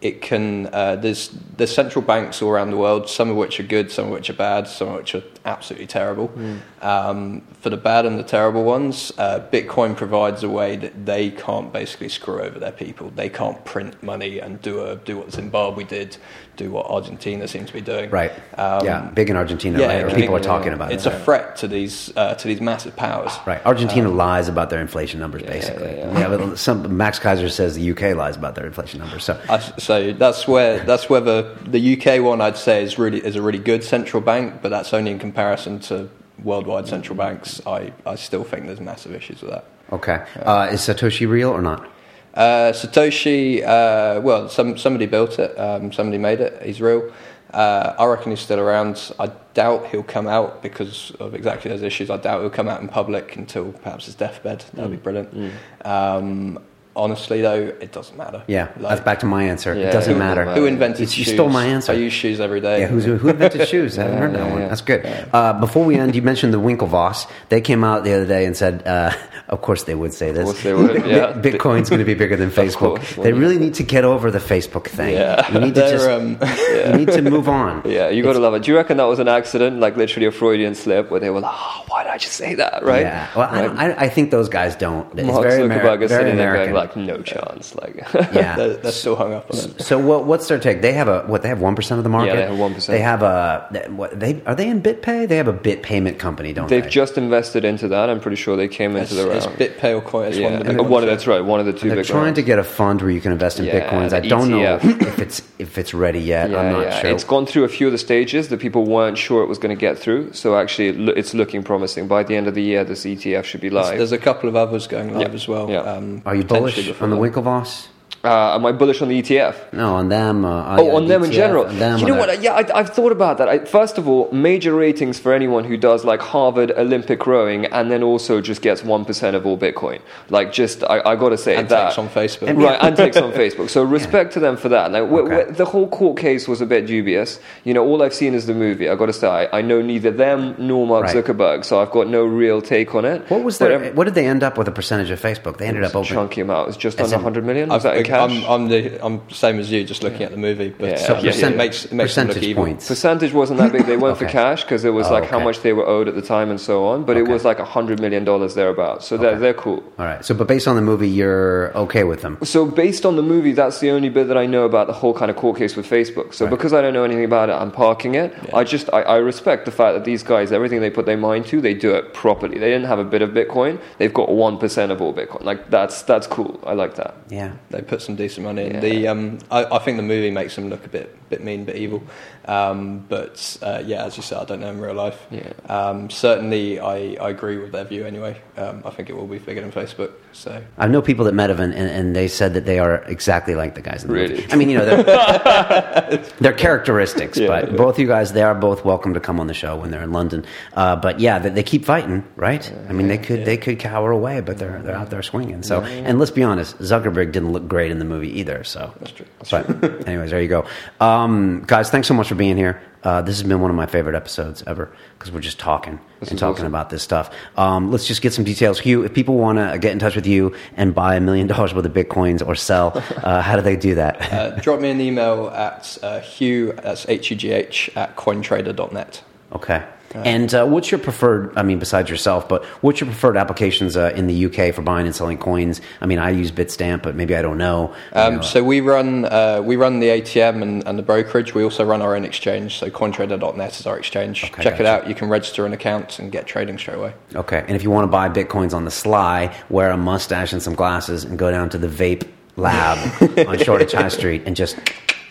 it 0.02 0.22
can 0.22 0.68
uh, 0.74 0.96
there's 0.96 1.30
there's 1.58 1.74
central 1.74 2.04
banks 2.04 2.42
all 2.42 2.50
around 2.50 2.72
the 2.72 2.78
world, 2.78 3.08
some 3.08 3.30
of 3.30 3.38
which 3.38 3.60
are 3.60 3.64
good, 3.64 3.92
some 3.92 4.06
of 4.06 4.12
which 4.12 4.32
are 4.32 4.34
bad, 4.34 4.68
some 4.68 4.90
of 4.90 4.96
which 4.96 5.14
are 5.14 5.24
absolutely 5.46 5.86
terrible. 5.86 6.28
Hmm. 6.28 6.58
Um, 6.82 7.42
for 7.60 7.70
the 7.70 7.78
bad 7.78 8.08
and 8.08 8.18
the 8.18 8.24
terrible 8.24 8.64
ones, 8.64 9.12
uh, 9.20 9.48
Bitcoin 9.52 9.96
provides 9.96 10.44
a 10.44 10.50
way 10.50 10.76
that 10.76 11.06
they 11.06 11.30
can't 11.30 11.72
basically 11.72 12.10
screw 12.10 12.42
over 12.42 12.58
their 12.58 12.72
people. 12.72 13.12
They 13.12 13.30
can't 13.30 13.64
print 13.64 14.02
money 14.02 14.40
and 14.40 14.60
do 14.62 14.84
a 14.84 14.96
do 14.96 15.18
what 15.18 15.32
Zimbabwe 15.32 15.84
did, 15.84 16.18
do 16.58 16.70
what 16.70 16.86
Argentina 16.88 17.48
seems 17.48 17.68
to 17.68 17.74
be 17.74 17.82
doing. 17.82 18.10
right. 18.10 18.32
Um, 18.58 18.86
yeah. 18.86 19.10
Big 19.14 19.30
in 19.30 19.36
Argentina. 19.36 19.80
yeah, 19.80 20.02
right? 20.04 20.12
Or 20.12 20.16
people 20.16 20.36
are 20.36 20.40
talking 20.40 20.74
about 20.74 20.92
It's 20.92 21.06
it. 21.06 21.10
It's 21.10 21.22
a 21.22 21.24
threat 21.24 21.56
to 21.58 21.68
these 21.68 22.12
uh, 22.16 22.36
to 22.36 22.48
these 22.48 22.62
massive 22.62 22.96
powers. 22.96 23.32
Right. 23.46 23.66
Argentina 23.66 24.10
lies 24.10 24.48
about 24.48 24.70
their 24.70 24.82
inflation 24.82 25.20
numbers, 25.20 25.44
basically. 25.44 25.98
yeah, 25.98 26.36
Yeah, 26.38 26.56
some 26.56 26.96
Max 26.98 27.20
Keiser 27.20 27.50
says 27.50 27.76
the 27.76 27.92
UK 27.92 28.16
lies 28.16 28.36
about 28.36 28.56
their 28.56 28.66
inflation 28.66 29.00
numbers. 29.00 29.24
So 29.24 29.42
I, 29.50 29.60
so 29.60 30.14
that's 30.14 30.48
where 30.48 30.80
that's 30.84 31.10
where 31.10 31.22
the, 31.22 31.58
the 31.66 31.98
UK 31.98 32.22
one 32.24 32.42
I'd 32.42 32.58
say 32.58 32.84
is 32.84 32.98
really 33.00 33.20
is 33.26 33.36
a 33.36 33.42
really 33.42 33.60
good 33.60 33.84
central 33.84 34.22
bank, 34.22 34.62
but 34.62 34.70
that's 34.70 34.94
only 34.94 35.12
in 35.12 35.20
comparison 35.20 35.80
to 35.82 36.10
worldwide 36.44 36.88
central 36.88 37.16
banks. 37.16 37.62
I, 37.66 37.94
I 38.06 38.16
still 38.16 38.44
think 38.44 38.66
there's 38.66 38.80
massive 38.82 39.14
issues 39.14 39.42
with 39.42 39.52
that. 39.52 39.66
okay, 39.92 40.24
uh, 40.38 40.70
is 40.72 40.82
Satoshi 40.82 41.28
real 41.28 41.50
or 41.50 41.62
not? 41.62 41.88
Uh, 42.34 42.72
Satoshi, 42.72 43.62
uh, 43.64 44.22
well, 44.22 44.48
some 44.50 44.78
somebody 44.78 45.06
built 45.06 45.38
it, 45.40 45.58
um, 45.60 45.92
somebody 45.92 46.18
made 46.18 46.40
it. 46.40 46.62
He's 46.64 46.80
real. 46.82 47.12
Uh, 47.54 47.94
I 48.00 48.06
reckon 48.06 48.32
he's 48.32 48.40
still 48.40 48.60
around. 48.60 49.12
I 49.20 49.30
doubt 49.54 49.88
he'll 49.88 50.04
come 50.04 50.28
out 50.28 50.62
because 50.64 51.12
of 51.20 51.36
exactly 51.36 51.70
those 51.70 51.82
issues. 51.82 52.10
I 52.10 52.16
doubt 52.16 52.40
he'll 52.40 52.50
come 52.50 52.70
out 52.70 52.80
in 52.82 52.88
public 52.88 53.36
until 53.36 53.74
perhaps 53.74 54.06
his 54.06 54.16
deathbed. 54.16 54.64
That'd 54.74 54.92
be 54.92 54.98
brilliant. 54.98 55.52
Um, 55.84 56.60
honestly, 56.96 57.42
though, 57.42 57.74
it 57.80 57.92
doesn't 57.92 58.18
matter. 58.18 58.44
Yeah, 58.48 58.68
Like, 58.78 58.90
that's 58.90 59.02
back 59.02 59.20
to 59.20 59.26
my 59.26 59.44
answer. 59.44 59.74
Yeah, 59.74 59.90
it 59.90 59.92
doesn't 59.94 60.16
it 60.16 60.20
matter. 60.20 60.46
Who 60.54 60.66
invented 60.66 61.02
You- 61.02 61.06
shoes? 61.08 61.28
you 61.28 61.34
stole 61.34 61.50
my 61.50 61.66
answer. 61.66 61.92
I 61.92 61.96
use 61.96 62.14
shoes 62.14 62.40
every 62.40 62.60
day. 62.62 62.82
Yeah, 62.82 62.88
who's, 62.88 63.06
who 63.06 63.30
invented 63.30 63.68
shoes? 63.68 63.98
I 63.98 64.04
haven't 64.04 64.18
heard 64.20 64.34
that 64.36 64.46
yeah, 64.46 64.52
one. 64.54 64.62
yeah. 64.62 64.68
That's 64.68 64.82
good. 64.82 65.06
Uh, 65.34 65.54
before 65.60 65.86
we 65.86 65.96
end, 65.96 66.16
you 66.16 66.22
mentioned 66.22 66.54
the 66.54 66.60
Winklevoss. 66.60 67.30
They 67.50 67.62
came 67.62 67.84
out 67.84 68.04
the 68.04 68.14
other 68.14 68.26
day 68.26 68.46
and 68.46 68.56
said, 68.58 68.86
uh, 68.88 69.12
of 69.50 69.62
course 69.62 69.84
they 69.84 69.96
would 69.96 70.14
say 70.14 70.32
this. 70.32 70.44
course 70.44 70.64
they 70.64 70.74
would, 70.74 71.06
yeah. 71.06 71.34
Bitcoin's 71.34 71.90
going 71.90 72.00
to 72.00 72.06
be 72.06 72.14
bigger 72.14 72.36
than 72.36 72.50
Facebook. 72.52 72.98
course, 72.98 73.16
they 73.16 73.34
really 73.34 73.58
need 73.58 73.74
to 73.76 73.84
get 73.84 74.04
over 74.06 74.30
the 74.32 74.40
Facebook 74.40 74.86
thing. 74.88 75.14
Yeah. 75.16 75.52
You 75.52 75.60
need 75.60 75.76
to 75.76 75.82
just, 75.90 76.10
um, 76.10 76.38
you 76.92 76.98
need 76.98 77.08
to 77.14 77.22
move 77.22 77.48
on. 77.50 77.82
Yeah, 77.92 78.10
you 78.10 78.24
got 78.24 78.34
to 78.34 78.40
love 78.40 78.54
it. 78.54 78.64
Do 78.64 78.72
you 78.72 78.78
reckon 78.78 78.98
that 78.98 79.04
was 79.06 79.20
an 79.20 79.28
accident, 79.28 79.80
like 79.80 79.98
literally 79.98 80.26
a 80.28 80.32
Freudian 80.32 80.76
slip, 80.76 81.12
where 81.12 81.20
they 81.20 81.30
were 81.30 81.42
like, 81.42 81.52
"Oh, 81.54 81.84
why 81.88 82.04
did 82.04 82.12
I 82.12 82.18
just 82.18 82.34
say 82.36 82.56
that?" 82.56 82.84
Right? 82.84 83.02
Yeah. 83.02 83.28
Well, 83.36 83.50
I, 83.50 83.68
Like, 83.68 83.98
I, 84.00 84.06
I 84.06 84.10
think 84.10 84.32
those 84.32 84.48
guys 84.50 84.76
don't. 84.76 85.08
It's 85.20 85.28
Mark 85.28 85.44
very, 85.44 85.62
Zuckerberg 85.68 86.00
Ameri- 86.00 86.08
very 86.08 86.32
American. 86.32 86.74
There 86.88 86.96
going, 86.96 87.08
like, 87.08 87.18
no 87.18 87.22
chance. 87.24 87.76
Like, 87.76 87.96
yeah. 88.34 88.56
they're, 88.56 88.74
they're 88.76 88.92
still 88.92 89.16
hung 89.16 89.34
up 89.34 89.52
on 89.52 89.60
it. 89.60 89.82
So 89.82 89.98
what, 89.98 90.26
what's 90.26 90.48
their 90.48 90.60
take? 90.60 90.82
They 90.82 90.94
have 90.94 91.08
a 91.08 91.22
what? 91.24 91.42
They 91.44 91.50
have 91.50 91.62
one 91.62 91.76
percent 91.76 91.98
of 92.00 92.04
the 92.04 92.10
market. 92.10 92.36
they 92.36 92.42
have 92.44 92.52
1%. 92.58 92.88
They 92.88 93.00
have 93.02 93.22
a 93.24 93.88
what? 93.90 94.20
They 94.20 94.42
are 94.46 94.56
they 94.56 94.68
in 94.70 94.82
BitPay? 94.82 95.28
They 95.28 95.38
have 95.38 95.48
a 95.48 95.54
bit 95.54 95.84
payment 95.84 96.20
company, 96.20 96.54
don't 96.54 96.68
they've 96.68 96.82
they? 96.82 96.86
Have 96.86 96.92
just 96.92 97.18
invested 97.18 97.66
into 97.66 97.88
that. 97.90 98.10
I'm 98.10 98.20
pretty 98.20 98.38
sure 98.38 98.56
they 98.58 98.68
came 98.68 98.96
It's, 98.96 99.12
into 99.12 99.24
the 99.24 99.32
it's 99.36 99.46
round. 99.46 99.58
BitPay 99.60 99.96
or 99.98 100.02
Coin. 100.02 100.28
It's 100.28 100.38
yeah, 100.38 100.44
one 100.46 100.54
of 100.54 100.60
the 100.60 100.64
big 100.66 100.70
and 100.72 100.80
ones. 100.82 100.92
one 100.92 101.04
of 101.04 101.10
that's 101.10 101.28
right. 101.28 101.42
One 101.42 101.60
of 101.60 101.66
the 101.66 101.74
2 101.74 101.88
They're 101.88 101.98
big 101.98 102.06
trying 102.06 102.24
rounds. 102.26 102.36
to 102.38 102.42
get 102.44 102.60
a 102.60 102.64
fund 102.64 103.02
where 103.02 103.12
you 103.12 103.22
can 103.22 103.32
invest 103.32 103.60
in 103.60 103.66
Yeah, 103.66 103.90
bitcoins. 103.90 104.14
I 104.14 104.20
don't 104.22 104.50
know 104.50 104.80
if 104.82 105.20
it's 105.20 105.42
if 105.60 105.78
it's 105.78 105.94
ready 105.94 106.20
yet. 106.20 106.50
Yeah, 106.50 106.58
I'm 106.60 106.72
not 106.74 106.82
yeah. 106.82 107.00
sure. 107.02 107.10
It's 107.12 107.24
gone 107.24 107.46
through 107.46 107.64
a 107.64 107.70
few 107.70 107.88
of 107.88 107.92
the 107.92 107.98
stages 107.98 108.50
that 108.50 108.60
people 108.60 108.86
weren't 108.86 109.18
sure 109.18 109.44
it 109.44 109.48
was 109.48 109.58
going 109.58 109.76
to 109.76 109.80
get 109.80 109.98
through. 109.98 110.34
So 110.34 110.56
actually, 110.58 110.90
it's 111.12 111.34
looking 111.34 111.64
promising. 111.64 112.08
By 112.08 112.24
the 112.24 112.36
end 112.36 112.48
of 112.48 112.56
the 112.56 112.62
year, 112.64 112.84
this 112.84 113.06
ETF 113.06 113.44
should 113.44 113.62
be 113.62 113.70
live. 113.70 113.98
There's 113.98 114.12
a 114.12 114.18
couple 114.18 114.50
of 114.50 114.56
others 114.56 114.88
going 114.88 115.14
live 115.14 115.30
Yeah, 115.30 115.34
as 115.36 115.48
well. 115.48 115.70
yeah. 115.70 115.80
Um, 115.82 116.22
Are 116.26 116.36
you 116.36 116.44
bullish 116.44 116.71
before 116.76 117.06
on 117.06 117.10
the. 117.12 117.18
Winklevoss? 117.18 117.88
Uh, 118.24 118.54
am 118.54 118.64
I 118.68 118.72
bullish 118.72 119.02
on 119.02 119.08
the 119.08 119.20
ETF? 119.20 119.74
No, 119.74 119.96
on 119.96 120.10
them. 120.10 120.46
Uh, 120.46 120.78
Oh, 120.78 120.96
on 120.96 121.08
them 121.08 121.24
in 121.24 121.32
general. 121.32 121.66
them, 121.66 121.98
you 121.98 122.06
know 122.06 122.16
what? 122.16 122.40
Yeah, 122.40 122.54
I, 122.54 122.80
I've 122.80 122.90
thought 122.92 123.12
about 123.12 123.40
that. 123.40 123.50
I, 123.50 123.60
first 123.66 123.98
of 123.98 124.08
all, 124.08 124.30
major 124.32 124.76
ratings 124.76 125.18
for 125.18 125.34
anyone 125.34 125.64
who 125.64 125.76
does 125.76 126.06
like 126.06 126.22
Harvard 126.22 126.70
Olympic 126.78 127.26
rowing 127.26 127.66
and 127.66 127.90
then 127.90 128.04
also 128.04 128.40
just 128.40 128.62
gets 128.62 128.84
one 128.84 129.06
percent 129.06 129.36
of 129.36 129.48
all 129.48 129.58
Bitcoin. 129.58 130.02
Like, 130.30 130.54
just 130.54 130.84
I, 130.84 131.02
I 131.04 131.16
got 131.16 131.30
to 131.30 131.38
say 131.38 131.56
And 131.56 131.68
that. 131.70 131.86
takes 131.88 131.98
on 131.98 132.10
Facebook. 132.10 132.48
And- 132.50 132.62
Right, 132.62 132.78
and 132.80 132.96
takes 132.96 133.18
on 133.18 133.32
Facebook. 133.44 133.70
So 133.72 133.82
respect 133.84 134.34
to 134.34 134.40
them 134.40 134.56
for 134.56 134.70
that. 134.70 134.92
Like, 134.92 135.10
wh- 135.10 135.14
Okay. 135.26 135.52
wh- 135.52 135.56
the 135.58 135.66
whole 135.66 135.88
court 135.88 136.18
case 136.20 136.48
was 136.48 136.62
a 136.62 136.66
bit 136.68 136.86
dubious. 136.86 137.40
You 137.64 137.74
know, 137.74 137.84
all 137.84 138.04
I've 138.04 138.14
seen 138.14 138.36
is 138.36 138.46
the 138.46 138.54
movie. 138.54 138.88
I 138.88 138.96
got 138.96 139.08
to 139.08 139.14
say, 139.14 139.28
I, 139.28 139.60
I 139.60 139.62
know 139.64 139.82
neither 139.82 140.12
them 140.12 140.54
nor 140.60 140.86
Mark 140.86 141.06
Right. 141.06 141.16
Zuckerberg, 141.16 141.66
so 141.66 141.82
I've 141.82 141.90
got 141.92 142.08
no 142.08 142.24
real 142.26 142.62
take 142.62 142.94
on 142.94 143.04
it. 143.04 143.28
What 143.32 143.44
was 143.44 143.58
But 143.58 143.70
their? 143.70 143.84
ev- 143.86 143.98
What 143.98 144.04
did 144.04 144.14
they 144.14 144.28
end 144.28 144.44
up 144.44 144.60
with 144.60 144.68
a 144.68 144.72
percentage 144.72 145.10
of 145.10 145.20
Facebook? 145.20 145.58
They 145.58 145.66
ended 145.66 145.84
up 145.86 145.96
a 145.96 145.98
opening. 145.98 146.14
chunky 146.14 146.42
amount. 146.42 146.66
It 146.66 146.68
was 146.68 146.78
just 146.78 147.00
As 147.00 147.14
under 147.14 147.16
in- 147.16 147.24
100 147.24 147.46
million. 147.46 147.70
Was 147.70 147.82
that 147.84 147.98
in 148.08 148.14
I've- 148.14 148.34
cash? 148.36 148.46
I'm, 148.46 148.52
I'm 148.64 148.68
the 148.70 149.06
I'm 149.06 149.30
same 149.30 149.60
as 149.60 149.72
you, 149.72 149.84
just 149.84 150.04
looking 150.04 150.24
at 150.24 150.32
the 150.32 150.38
movie. 150.38 150.70
But 150.78 150.90
Yeah, 150.90 150.96
So 150.98 151.14
yeah, 151.16 151.32
percent, 151.32 151.56
it 151.56 151.58
makes 151.58 151.86
it 151.86 151.94
makes 151.94 152.16
them 152.16 152.28
look 152.28 152.36
percentage 152.36 152.44
evil. 152.50 152.64
points. 152.66 152.88
Percentage 152.88 153.34
wasn't 153.34 153.60
that 153.60 153.72
big. 153.72 153.86
They 153.86 153.98
went 153.98 154.18
for 154.18 154.26
Okay. 154.32 154.34
cash 154.34 154.64
because 154.64 154.86
it 154.86 154.92
was 154.92 155.08
Oh, 155.08 155.14
like 155.14 155.26
how 155.30 155.40
much 155.40 155.62
they 155.62 155.74
were 155.74 155.86
owed 155.88 156.08
at 156.08 156.16
the 156.16 156.22
time 156.22 156.50
and 156.50 156.60
so 156.60 156.86
on. 156.86 157.04
But 157.06 157.18
it 157.18 157.28
was 157.28 157.44
like 157.46 157.60
a 157.60 157.66
hundred 157.66 158.00
million 158.00 158.24
dollars 158.24 158.56
thereabouts. 158.56 159.08
So 159.08 159.18
they're 159.18 159.38
they're 159.40 159.54
cool. 159.54 159.84
All 160.00 160.06
right. 160.06 160.24
So, 160.26 160.34
but 160.34 160.48
based 160.48 160.68
on 160.68 160.76
the 160.76 160.82
movie, 160.82 161.10
you're 161.10 161.76
okay 161.78 162.04
with 162.04 162.22
them. 162.22 162.38
So 162.44 162.66
based 162.66 163.06
on 163.06 163.16
the 163.16 163.24
movie, 163.24 163.52
that's 163.54 163.80
the 163.80 163.90
only 163.92 164.10
bit 164.10 164.28
that 164.28 164.38
I 164.38 164.46
know 164.46 164.64
about 164.66 164.88
the 164.88 164.94
whole 164.94 165.14
kind 165.14 165.30
of 165.32 165.38
court 165.38 165.58
case 165.58 165.76
with 165.76 165.88
Facebook. 165.90 166.34
So 166.34 166.46
Right. 166.46 166.52
because 166.52 166.74
I 166.74 166.82
don't 166.82 166.94
know 166.94 167.04
anything 167.04 167.26
about 167.26 167.50
it, 167.50 167.54
I'm 167.54 167.72
parking 167.72 168.16
it. 168.16 168.34
I 168.54 168.64
just 168.64 168.90
I, 168.94 169.02
I 169.02 169.18
respect 169.18 169.66
the 169.66 169.72
fact 169.72 169.96
that 169.96 170.06
these 170.06 170.24
guys, 170.24 170.52
everything 170.52 170.82
they 170.82 170.90
put 170.90 171.06
their 171.06 171.18
mind 171.18 171.46
to, 171.48 171.62
they 171.62 171.74
do 171.74 171.94
it 171.96 172.14
properly. 172.14 172.58
They 172.60 172.70
didn't 172.70 172.88
have 172.88 173.00
a 173.00 173.04
bit 173.04 173.22
of 173.22 173.30
Bitcoin. 173.32 173.80
They've 173.98 174.14
got 174.14 174.30
one 174.30 174.58
percent 174.58 174.92
of 174.92 175.02
all 175.02 175.14
Bitcoin. 175.14 175.44
Like 175.44 175.70
that's 175.70 176.02
that's 176.04 176.28
cool. 176.28 176.60
I 176.66 176.74
like 176.74 176.96
that. 176.96 177.16
Yeah. 177.30 177.54
They 177.70 177.82
put 177.92 178.02
some 178.02 178.16
decent 178.16 178.46
money 178.46 178.64
in. 178.68 178.76
Yeah. 178.76 178.80
The 178.80 179.08
um, 179.10 179.40
I, 179.52 179.66
I 179.66 179.80
think 179.80 179.98
the 179.98 180.04
movie 180.04 180.32
makes 180.32 180.56
them 180.56 180.70
look 180.70 180.86
a 180.86 180.88
bit 180.88 181.14
bit 181.30 181.44
mean, 181.44 181.66
bit 181.66 181.76
evil. 181.76 182.02
Um, 182.46 183.06
but 183.10 183.58
uh, 183.62 183.84
yeah, 183.86 184.06
as 184.06 184.16
you 184.18 184.24
said, 184.24 184.38
I 184.40 184.46
don't 184.46 184.62
know 184.62 184.70
in 184.70 184.80
real 184.80 184.94
life. 184.94 185.20
Yeah. 185.30 185.52
Um, 185.68 186.10
certainly, 186.10 186.80
I, 186.80 187.16
I 187.26 187.30
agree 187.30 187.58
with 187.58 187.72
their 187.74 187.84
view 187.84 188.06
anyway. 188.06 188.42
Um, 188.58 188.82
I 188.86 188.92
think 188.92 189.10
it 189.10 189.16
will 189.16 189.28
be 189.28 189.40
bigger 189.40 189.62
than 189.62 189.72
Facebook. 189.74 190.12
So 190.32 190.64
I 190.78 190.88
know 190.88 191.02
people 191.02 191.26
that 191.26 191.34
met 191.34 191.50
him, 191.50 191.60
and, 191.60 191.74
and 191.74 192.16
they 192.16 192.30
said 192.30 192.54
that 192.54 192.66
they 192.66 192.80
are 192.80 193.04
exactly 193.04 193.56
like 193.56 193.76
the 193.76 193.82
guys 193.82 194.04
in 194.04 194.08
the 194.10 194.14
Really? 194.14 194.36
movie. 194.36 194.52
I 194.54 194.56
mean, 194.56 194.70
you 194.70 194.78
know, 194.78 194.86
they're, 194.86 196.24
they're 196.40 196.54
characteristics, 196.54 197.38
Yeah, 197.38 197.48
but 197.48 197.72
yeah. 197.72 197.78
both 197.78 198.00
you 198.00 198.08
guys, 198.08 198.32
they 198.32 198.42
are 198.44 198.56
both 198.56 198.86
welcome 198.86 199.14
to 199.14 199.20
come 199.20 199.40
on 199.40 199.48
the 199.48 199.54
show 199.54 199.76
when 199.76 199.92
they're 199.92 200.04
in 200.04 200.14
London. 200.14 200.46
Uh, 200.74 200.96
but 200.96 201.20
yeah, 201.20 201.40
they, 201.40 201.50
they 201.50 201.64
keep 201.64 201.84
fighting, 201.84 202.24
right? 202.38 202.72
I 202.88 202.94
mean, 202.94 203.08
they 203.10 203.18
could 203.18 203.44
they 203.44 203.58
could 203.58 203.80
cower 203.80 204.12
away, 204.12 204.40
but 204.40 204.58
they're 204.58 204.82
they're 204.82 204.96
out 204.96 205.10
there 205.10 205.22
swinging. 205.22 205.64
So, 205.64 205.82
and 205.84 206.18
let's 206.20 206.32
be 206.32 206.44
honest, 206.44 206.78
Zuckerberg 206.80 207.32
didn't 207.34 207.52
look 207.52 207.68
great 207.68 207.81
in 207.90 207.98
the 208.00 208.06
movie 208.06 208.40
either. 208.40 208.64
So 208.64 208.94
that's 209.00 209.12
true. 209.12 209.26
That's 209.40 209.50
But 209.50 210.08
anyways, 210.08 210.30
there 210.30 210.42
you 210.42 210.48
go, 210.48 210.68
um, 211.00 211.64
guys. 211.66 211.90
Thanks 211.90 212.08
so 212.08 212.14
much 212.14 212.28
for 212.28 212.36
being 212.36 212.58
here. 212.58 212.82
Uh, 213.04 213.22
this 213.22 213.40
has 213.40 213.48
been 213.48 213.60
one 213.60 213.72
of 213.72 213.76
my 213.76 213.88
favorite 213.88 214.16
episodes 214.16 214.64
ever 214.68 214.92
because 215.18 215.32
we're 215.32 215.42
just 215.42 215.58
talking 215.58 216.00
and 216.20 216.38
talking 216.38 216.58
awesome. 216.58 216.68
about 216.68 216.92
this 216.92 217.02
stuff. 217.02 217.34
Um, 217.58 217.90
let's 217.90 218.06
just 218.06 218.22
get 218.22 218.32
some 218.32 218.44
details. 218.46 218.80
Hugh, 218.80 219.04
if 219.04 219.14
people 219.16 219.38
want 219.38 219.58
to 219.58 219.80
get 219.80 219.92
in 219.92 219.98
touch 219.98 220.16
with 220.16 220.28
you 220.28 220.54
and 220.78 220.94
buy 220.94 221.16
a 221.16 221.20
million 221.20 221.48
dollars 221.54 221.74
worth 221.74 221.86
of 221.86 221.94
bitcoins 221.94 222.46
or 222.46 222.54
sell, 222.54 222.92
uh, 223.24 223.42
how 223.42 223.56
do 223.56 223.64
they 223.64 223.76
do 223.76 223.96
that? 223.96 224.32
Uh, 224.32 224.50
drop 224.60 224.80
me 224.80 224.92
an 224.92 225.02
email 225.02 225.50
at 225.50 225.98
uh, 226.04 226.20
Hugh, 226.20 226.74
that's 226.74 227.10
H 227.10 227.32
U 227.32 227.36
G 227.36 227.52
H, 227.52 227.90
at 227.96 228.16
cointrader.net. 228.16 229.24
Okay. 229.54 229.84
And 230.14 230.54
uh, 230.54 230.66
what's 230.66 230.92
your 230.92 231.00
preferred? 231.00 231.52
I 231.58 231.64
mean, 231.64 231.80
besides 231.80 232.10
yourself, 232.10 232.48
but 232.50 232.64
what's 232.82 233.00
your 233.00 233.10
preferred 233.10 233.38
applications 233.38 233.96
uh, 233.96 234.12
in 234.16 234.28
the 234.28 234.46
UK 234.46 234.74
for 234.74 234.82
buying 234.82 235.06
and 235.06 235.16
selling 235.16 235.38
coins? 235.38 235.82
I 236.02 236.06
mean, 236.06 236.20
I 236.20 236.32
use 236.32 236.52
Bitstamp, 236.52 237.04
but 237.04 237.16
maybe 237.16 237.36
I 237.36 237.42
don't 237.42 237.58
know. 237.58 237.94
You 238.14 238.22
Um, 238.22 238.36
know, 238.36 238.42
so 238.42 238.64
we 238.64 238.82
run 238.82 239.26
uh, 239.26 239.62
we 239.64 239.76
run 239.76 240.00
the 240.00 240.08
ATM 240.08 240.62
and, 240.62 240.88
and 240.88 240.98
the 241.00 241.04
brokerage. 241.04 241.54
We 241.54 241.64
also 241.64 241.84
run 241.86 242.02
our 242.02 242.16
own 242.16 242.26
exchange. 242.26 242.78
So 242.80 242.90
cointrader.net 242.90 243.80
is 243.80 243.88
our 243.88 243.98
exchange. 243.98 244.44
Okay, 244.46 244.64
Check 244.64 244.80
it 244.80 244.86
out. 244.86 245.08
You 245.08 245.16
can 245.16 245.30
register 245.30 245.66
an 245.66 245.74
account 245.74 246.20
and 246.20 246.32
get 246.32 246.46
trading 246.48 246.78
straight 246.78 246.98
away. 246.98 247.14
Okay, 247.36 247.60
and 247.68 247.76
if 247.76 247.84
you 247.84 247.90
want 247.92 248.04
to 248.04 248.12
buy 248.12 248.30
bitcoins 248.30 248.74
on 248.74 248.86
the 248.86 248.92
sly, 248.92 249.56
wear 249.70 249.90
a 249.92 249.98
mustache 249.98 250.54
and 250.54 250.62
some 250.62 250.76
glasses, 250.76 251.24
and 251.24 251.38
go 251.40 251.50
down 251.52 251.70
to 251.70 251.78
the 251.78 251.88
vape 251.88 252.28
lab 252.58 252.98
on 253.48 253.58
Shoreditch 253.58 253.94
High 253.94 254.10
Street, 254.10 254.44
and 254.46 254.56
just, 254.56 254.78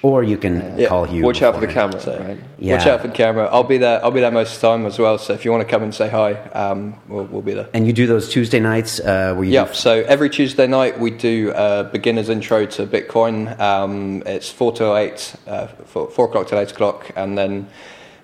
or 0.02 0.22
you 0.22 0.36
can 0.36 0.78
Yeah. 0.78 0.88
call 0.88 1.04
Hugh. 1.04 1.24
Watch 1.24 1.42
out 1.42 1.54
for 1.54 1.60
the 1.60 1.66
camera. 1.66 2.00
So 2.00 2.18
right? 2.18 2.38
Yeah. 2.58 2.76
watch 2.76 2.86
out 2.86 3.00
for 3.02 3.08
the 3.08 3.12
camera. 3.12 3.48
I'll 3.52 3.64
be 3.64 3.78
there. 3.78 4.02
I'll 4.04 4.10
be 4.10 4.20
there 4.20 4.30
most 4.30 4.54
of 4.54 4.60
the 4.60 4.68
time 4.68 4.86
as 4.86 4.98
well. 4.98 5.18
So 5.18 5.32
if 5.34 5.44
you 5.44 5.50
want 5.50 5.66
to 5.66 5.70
come 5.70 5.82
and 5.82 5.94
say 5.94 6.08
hi, 6.08 6.34
um, 6.52 6.94
we'll, 7.08 7.24
we'll 7.24 7.42
be 7.42 7.54
there. 7.54 7.68
And 7.74 7.86
you 7.86 7.92
do 7.92 8.06
those 8.06 8.28
Tuesday 8.30 8.60
nights 8.60 9.00
uh, 9.00 9.34
where 9.34 9.44
you 9.44 9.52
Yep. 9.52 9.74
So 9.74 10.02
every 10.06 10.30
Tuesday 10.30 10.66
night 10.66 10.98
we 10.98 11.10
do 11.10 11.52
a 11.54 11.84
beginner's 11.84 12.28
intro 12.28 12.66
to 12.66 12.86
Bitcoin. 12.86 13.58
Um, 13.60 14.22
it's 14.26 14.50
four 14.50 14.72
to 14.72 14.94
eight, 14.96 15.34
uh, 15.46 15.66
four, 15.66 16.08
four 16.10 16.24
o'clock 16.26 16.46
to 16.48 16.58
eight 16.58 16.70
o'clock, 16.72 17.10
and 17.16 17.36
then 17.36 17.68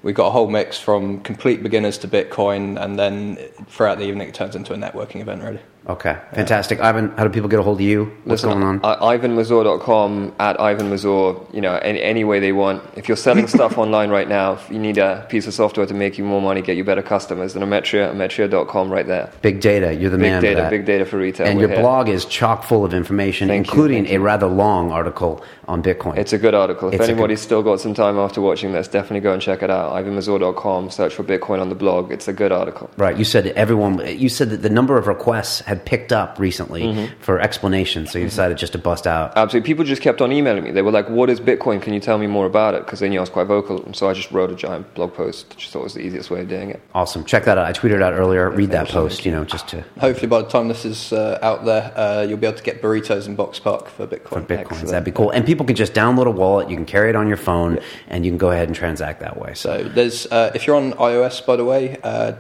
we've 0.03 0.15
got 0.15 0.29
a 0.29 0.31
whole 0.31 0.49
mix 0.49 0.79
from 0.79 1.21
complete 1.21 1.63
beginners 1.63 1.99
to 1.99 2.09
Bitcoin, 2.09 2.81
and 2.83 2.99
then 2.99 3.37
throughout 3.69 3.99
the 3.99 4.05
evening 4.05 4.29
it 4.29 4.35
turns 4.35 4.57
into 4.57 4.73
a 4.73 4.77
networking 4.77 5.21
event. 5.21 5.43
Really. 5.43 5.61
Okay, 5.89 6.17
fantastic. 6.33 6.81
Ivan, 6.81 7.11
how 7.17 7.23
do 7.25 7.31
people 7.31 7.49
get 7.49 7.61
a 7.61 7.63
hold 7.63 7.79
of 7.79 7.83
you? 7.83 8.07
What's 8.25 8.43
Listen, 8.43 8.51
going 8.61 8.63
on? 8.65 8.81
I- 8.85 9.17
IvanMazour.com 9.19 10.35
at 10.41 10.57
IvanMazour, 10.59 11.55
you 11.55 11.61
know, 11.61 11.75
any, 11.77 12.03
any 12.03 12.25
way 12.25 12.41
they 12.41 12.51
want. 12.53 12.83
If 12.97 13.09
you're 13.09 13.17
selling 13.17 13.47
stuff 13.47 13.79
online 13.85 14.11
right 14.11 14.29
now, 14.29 14.55
if 14.55 14.69
you 14.69 14.79
need 14.81 14.99
a 14.99 15.25
piece 15.29 15.47
of 15.47 15.55
software 15.55 15.87
to 15.87 15.95
make 15.95 16.19
you 16.19 16.25
more 16.25 16.43
money, 16.43 16.61
get 16.61 16.77
you 16.77 16.83
better 16.83 17.03
customers, 17.03 17.55
then 17.55 17.63
Ometria, 17.63 18.13
Ometria.com 18.13 18.91
right 18.91 19.07
there. 19.07 19.31
big 19.43 19.61
data. 19.61 19.95
You're 19.95 20.11
the 20.11 20.17
Big 20.19 20.23
man. 20.33 20.41
for 20.41 20.47
data, 20.49 20.67
big 20.71 20.87
data 20.87 21.05
for 21.07 21.19
retail. 21.19 21.47
And 21.47 21.57
We're 21.57 21.67
your 21.67 21.71
here. 21.71 21.81
blog 21.81 22.09
is 22.09 22.25
chock 22.25 22.65
full 22.65 22.85
of 22.85 22.93
information, 22.93 23.47
Thank 23.49 23.67
including 23.69 24.07
a 24.09 24.19
rather 24.19 24.47
long 24.49 24.91
article 24.91 25.45
on 25.69 25.83
Bitcoin. 25.85 26.17
It's 26.19 26.33
a 26.33 26.39
good 26.39 26.55
article. 26.55 26.89
If 26.89 27.01
It's 27.01 27.09
anybody's 27.09 27.41
still 27.41 27.63
got 27.63 27.81
some 27.81 27.95
time 27.95 28.19
after 28.19 28.41
watching 28.41 28.73
this, 28.73 28.89
definitely 28.89 29.21
go 29.21 29.33
and 29.33 29.41
check 29.43 29.63
it 29.63 29.71
out. 29.71 29.93
IvanMazour.com, 29.93 30.91
search 30.91 31.15
for 31.15 31.23
Bitcoin 31.25 31.61
on 31.61 31.69
the 31.69 31.75
blog. 31.75 32.11
It's 32.11 32.27
a 32.29 32.33
good 32.33 32.51
article. 32.53 32.91
Right. 32.97 33.17
You 33.17 33.25
said 33.25 33.45
that 33.45 33.57
everyone. 33.57 34.01
You 34.19 34.29
said 34.29 34.51
that 34.51 34.63
the 34.63 34.71
number 34.71 34.97
of 34.99 35.07
requests 35.07 35.61
had 35.61 35.76
picked 35.85 36.13
up 36.13 36.39
recently 36.39 36.83
Mm-hmm. 36.83 37.21
for 37.21 37.41
explanations, 37.41 38.11
so 38.13 38.19
you 38.19 38.25
decided 38.27 38.57
just 38.59 38.73
to 38.73 38.79
bust 38.79 39.07
out. 39.07 39.33
Absolutely. 39.37 39.67
People 39.67 39.85
just 39.85 40.03
kept 40.03 40.21
on 40.21 40.31
emailing 40.33 40.65
me. 40.65 40.71
They 40.71 40.83
were 40.83 40.91
like, 40.93 41.09
What 41.09 41.29
is 41.31 41.41
Bitcoin? 41.41 41.83
Can 41.83 41.93
you 41.95 42.01
tell 42.01 42.19
me 42.19 42.27
more 42.27 42.47
about 42.47 42.75
it? 42.75 42.85
Because 42.85 43.01
they 43.01 43.09
knew 43.09 43.19
I 43.19 43.21
was 43.21 43.31
quite 43.31 43.47
vocal. 43.47 43.85
And 43.85 43.95
so 43.97 44.09
I 44.09 44.13
just 44.15 44.31
wrote 44.31 44.51
a 44.51 44.55
giant 44.55 44.93
blog 44.95 45.15
post. 45.15 45.57
Just 45.59 45.73
thought 45.73 45.81
it 45.81 45.85
was 45.85 45.95
the 45.95 46.01
easiest 46.01 46.31
way 46.31 46.41
of 46.41 46.49
doing 46.49 46.71
it. 46.71 46.81
Awesome. 46.95 47.25
Check 47.25 47.45
that 47.45 47.59
out. 47.59 47.67
I 47.67 47.73
tweeted 47.73 47.95
it 47.97 48.03
out 48.03 48.13
earlier. 48.15 48.49
Read 48.51 48.71
that 48.71 48.89
post. 48.89 49.27
You 49.27 49.33
know, 49.33 49.45
just 49.45 49.69
to 49.69 49.85
Hopefully, 49.99 50.29
by 50.29 50.43
the 50.43 50.49
time 50.49 50.69
this 50.69 50.85
is 50.85 51.13
uh, 51.13 51.39
out 51.43 51.65
there, 51.65 51.93
uh, 51.97 52.23
you'll 52.29 52.39
be 52.39 52.47
able 52.47 52.59
to 52.59 52.65
get 52.65 52.81
burritos 52.83 53.27
in 53.27 53.37
Boxpark 53.37 53.89
for 53.89 54.07
Bitcoin. 54.07 54.29
for 54.29 54.41
bitcoins. 54.43 54.61
Excellent. 54.61 54.89
That'd 54.89 55.05
be 55.05 55.11
cool. 55.13 55.31
And 55.31 55.45
people 55.45 55.67
can 55.67 55.77
just 55.77 55.93
download 55.95 56.27
a 56.27 56.31
wallet. 56.31 56.71
You 56.71 56.77
can 56.77 56.87
carry 56.87 57.11
it 57.11 57.17
on 57.17 57.27
your 57.29 57.37
phone, 57.37 57.79
and 58.09 58.25
you 58.25 58.31
can 58.31 58.39
go 58.39 58.51
ahead 58.51 58.69
and 58.69 58.77
transact 58.77 59.21
that 59.21 59.39
way. 59.41 59.55
So 59.55 59.79
So 59.79 59.85
there's, 59.89 60.27
uh, 60.27 60.53
if 60.55 60.67
you're 60.67 60.77
on 60.77 60.93
iOS, 60.93 61.45
by 61.45 61.57
the 61.57 61.65
way, 61.65 61.99
uh, 62.03 62.33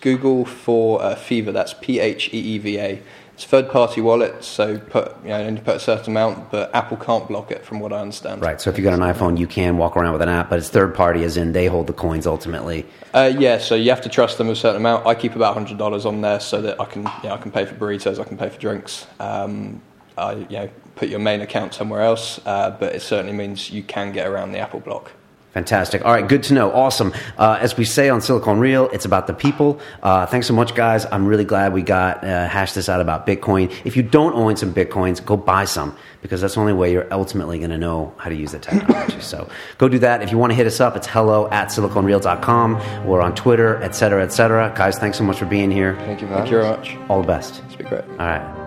Google 0.00 0.44
for 0.44 1.02
uh, 1.02 1.14
Pheeva. 1.14 1.52
That's 1.52 1.74
P 1.74 2.00
H 2.00 2.30
E 2.32 2.38
E 2.38 2.58
V 2.58 2.77
A. 2.78 3.02
It's 3.34 3.44
a 3.44 3.48
third-party 3.48 4.00
wallet, 4.00 4.42
so 4.42 4.78
put 4.78 5.14
you 5.22 5.28
know 5.28 5.36
only 5.36 5.60
put 5.60 5.76
a 5.76 5.80
certain 5.80 6.12
amount, 6.12 6.50
but 6.50 6.74
Apple 6.74 6.96
can't 6.96 7.28
block 7.28 7.52
it, 7.52 7.64
from 7.64 7.78
what 7.78 7.92
I 7.92 8.00
understand. 8.00 8.42
right. 8.42 8.60
So 8.60 8.68
if 8.68 8.76
you've 8.76 8.84
got 8.84 8.94
an 8.94 9.00
iPhone, 9.00 9.38
you 9.38 9.46
can 9.46 9.76
walk 9.76 9.96
around 9.96 10.12
with 10.12 10.22
an 10.22 10.28
app, 10.28 10.50
but 10.50 10.58
it's 10.58 10.68
third 10.68 10.92
party, 10.92 11.22
as 11.22 11.36
in 11.36 11.52
they 11.52 11.66
hold 11.66 11.86
the 11.86 11.92
coins 11.92 12.26
ultimately. 12.26 12.84
Uh, 13.14 13.32
yeah, 13.38 13.58
so 13.58 13.76
you 13.76 13.90
have 13.90 14.00
to 14.00 14.08
trust 14.08 14.38
them 14.38 14.48
a 14.50 14.56
certain 14.56 14.80
amount. 14.80 15.06
I 15.06 15.14
keep 15.14 15.36
about 15.36 15.54
hundred 15.54 15.78
dollars 15.78 16.04
on 16.04 16.20
there 16.20 16.40
so 16.40 16.60
that 16.62 16.80
I 16.80 16.84
can, 16.84 17.02
you 17.22 17.28
know, 17.28 17.34
I 17.34 17.36
can 17.36 17.52
pay 17.52 17.64
for 17.64 17.76
burritos, 17.76 18.18
I 18.18 18.24
can 18.24 18.36
pay 18.36 18.48
for 18.48 18.58
drinks. 18.58 19.06
Um, 19.20 19.82
uh, 20.16 20.44
you 20.48 20.56
know, 20.56 20.68
put 20.96 21.08
your 21.08 21.20
main 21.20 21.40
account 21.40 21.74
somewhere 21.74 22.02
else, 22.02 22.40
uh, 22.44 22.70
but 22.70 22.92
it 22.92 23.02
certainly 23.02 23.32
means 23.32 23.70
you 23.70 23.84
can 23.84 24.10
get 24.10 24.26
around 24.26 24.50
the 24.50 24.58
Apple 24.58 24.80
block. 24.80 25.12
Fantastic. 25.54 26.04
All 26.04 26.12
right, 26.12 26.28
good 26.28 26.42
to 26.44 26.54
know. 26.54 26.70
Awesome. 26.70 27.12
Uh, 27.36 27.58
as 27.60 27.76
we 27.76 27.84
say 27.84 28.08
on 28.10 28.20
Silicon 28.20 28.60
Reel, 28.60 28.88
it's 28.92 29.04
about 29.04 29.26
the 29.26 29.32
people. 29.32 29.80
Uh, 30.02 30.26
thanks 30.26 30.46
so 30.46 30.54
much, 30.54 30.74
guys. 30.74 31.06
I'm 31.10 31.26
really 31.26 31.44
glad 31.44 31.72
we 31.72 31.82
got 31.82 32.22
uh, 32.22 32.46
hashed 32.46 32.74
this 32.74 32.88
out 32.88 33.00
about 33.00 33.26
Bitcoin. 33.26 33.74
If 33.84 33.96
you 33.96 34.02
don't 34.02 34.34
own 34.34 34.56
some 34.56 34.74
Bitcoins, 34.74 35.24
go 35.24 35.36
buy 35.36 35.64
some 35.64 35.96
because 36.20 36.40
that's 36.40 36.54
the 36.54 36.60
only 36.60 36.74
way 36.74 36.92
you're 36.92 37.12
ultimately 37.12 37.58
going 37.58 37.70
to 37.70 37.78
know 37.78 38.14
how 38.18 38.28
to 38.28 38.36
use 38.36 38.52
the 38.52 38.58
technology. 38.58 39.20
so 39.20 39.48
go 39.78 39.88
do 39.88 39.98
that. 40.00 40.22
If 40.22 40.30
you 40.30 40.38
want 40.38 40.50
to 40.52 40.54
hit 40.54 40.66
us 40.66 40.80
up, 40.80 40.96
it's 40.96 41.06
hello 41.06 41.48
at 41.50 41.68
siliconreel.com. 41.68 43.06
We're 43.06 43.22
on 43.22 43.34
Twitter, 43.34 43.82
et 43.82 43.94
cetera, 43.94 44.22
et 44.22 44.32
cetera. 44.32 44.72
Guys, 44.76 44.98
thanks 44.98 45.16
so 45.16 45.24
much 45.24 45.38
for 45.38 45.46
being 45.46 45.70
here. 45.70 45.94
Thank 46.00 46.20
you, 46.20 46.28
Thank 46.28 46.50
you 46.50 46.58
very 46.58 46.68
much. 46.68 46.96
All 47.08 47.22
the 47.22 47.26
best. 47.26 47.62
It's 47.66 47.76
been 47.76 47.88
great. 47.88 48.04
All 48.04 48.16
right. 48.18 48.57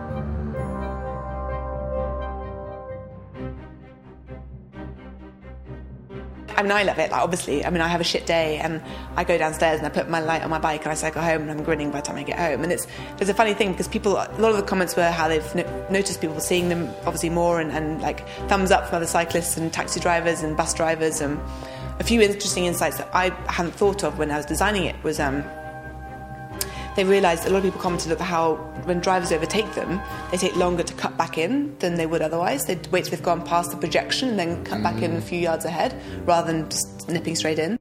I 6.58 6.64
mean, 6.64 6.72
I 6.72 6.84
love 6.84 7.00
it. 7.00 7.12
Like, 7.12 7.22
obviously, 7.22 7.66
I 7.66 7.70
mean, 7.70 7.82
I 7.82 7.88
have 7.88 8.02
a 8.02 8.04
shit 8.06 8.26
day, 8.26 8.58
and 8.58 8.82
I 9.16 9.24
go 9.24 9.38
downstairs 9.38 9.78
and 9.80 9.86
I 9.86 9.90
put 9.90 10.10
my 10.10 10.20
light 10.20 10.44
on 10.44 10.50
my 10.50 10.60
bike, 10.60 10.84
and 10.84 10.92
I 10.92 10.96
cycle 10.96 11.22
home, 11.22 11.44
and 11.44 11.52
I'm 11.52 11.64
grinning 11.64 11.92
by 11.92 12.02
the 12.02 12.08
time 12.08 12.18
I 12.18 12.24
get 12.24 12.40
home. 12.40 12.64
And 12.64 12.72
it's 12.72 12.88
it's 13.20 13.30
a 13.30 13.34
funny 13.34 13.54
thing 13.54 13.72
because 13.72 13.88
people, 13.88 14.14
a 14.14 14.30
lot 14.38 14.52
of 14.52 14.58
the 14.58 14.64
comments 14.64 14.96
were 14.96 15.10
how 15.10 15.28
they've 15.28 15.56
no- 15.56 15.88
noticed 15.90 16.22
people 16.22 16.40
seeing 16.40 16.70
them 16.70 16.90
obviously 17.06 17.30
more, 17.30 17.60
and, 17.60 17.72
and 17.72 18.02
like 18.02 18.28
thumbs 18.48 18.72
up 18.72 18.88
from 18.88 18.98
other 18.98 19.08
cyclists 19.08 19.58
and 19.58 19.72
taxi 19.72 20.00
drivers 20.00 20.42
and 20.44 20.56
bus 20.58 20.74
drivers. 20.74 21.22
And 21.22 21.40
a 22.00 22.04
few 22.04 22.22
interesting 22.22 22.66
insights 22.66 22.98
that 22.98 23.10
I 23.14 23.30
hadn't 23.48 23.74
thought 23.74 24.04
of 24.04 24.18
when 24.18 24.32
I 24.32 24.38
was 24.38 24.46
designing 24.46 24.86
it 24.86 25.02
was. 25.04 25.20
Um, 25.20 25.44
they 26.96 27.04
realised 27.04 27.46
a 27.46 27.50
lot 27.50 27.58
of 27.58 27.64
people 27.64 27.80
commented 27.80 28.12
about 28.12 28.28
how 28.28 28.56
when 28.84 29.00
drivers 29.00 29.32
overtake 29.32 29.74
them, 29.76 30.02
they 30.32 30.38
take 30.38 30.56
longer 30.56 30.84
to 30.84 30.94
cut 30.94 31.18
back 31.18 31.38
in 31.38 31.78
than 31.80 31.96
they 31.96 32.06
would 32.06 32.22
otherwise. 32.22 32.66
They'd 32.66 32.86
wait 32.88 33.06
till 33.06 33.12
they've 33.12 33.24
gone 33.24 33.46
past 33.46 33.72
the 33.72 33.78
projection 33.78 34.30
and 34.30 34.40
then 34.40 34.64
cut 34.64 34.84
back 34.84 35.02
in 35.02 35.16
a 35.16 35.20
mm. 35.20 35.24
few 35.24 35.40
yards 35.40 35.66
ahead 35.66 35.96
rather 36.26 36.52
than 36.52 36.70
just 36.70 37.08
nipping 37.10 37.36
straight 37.36 37.60
in. 37.60 37.78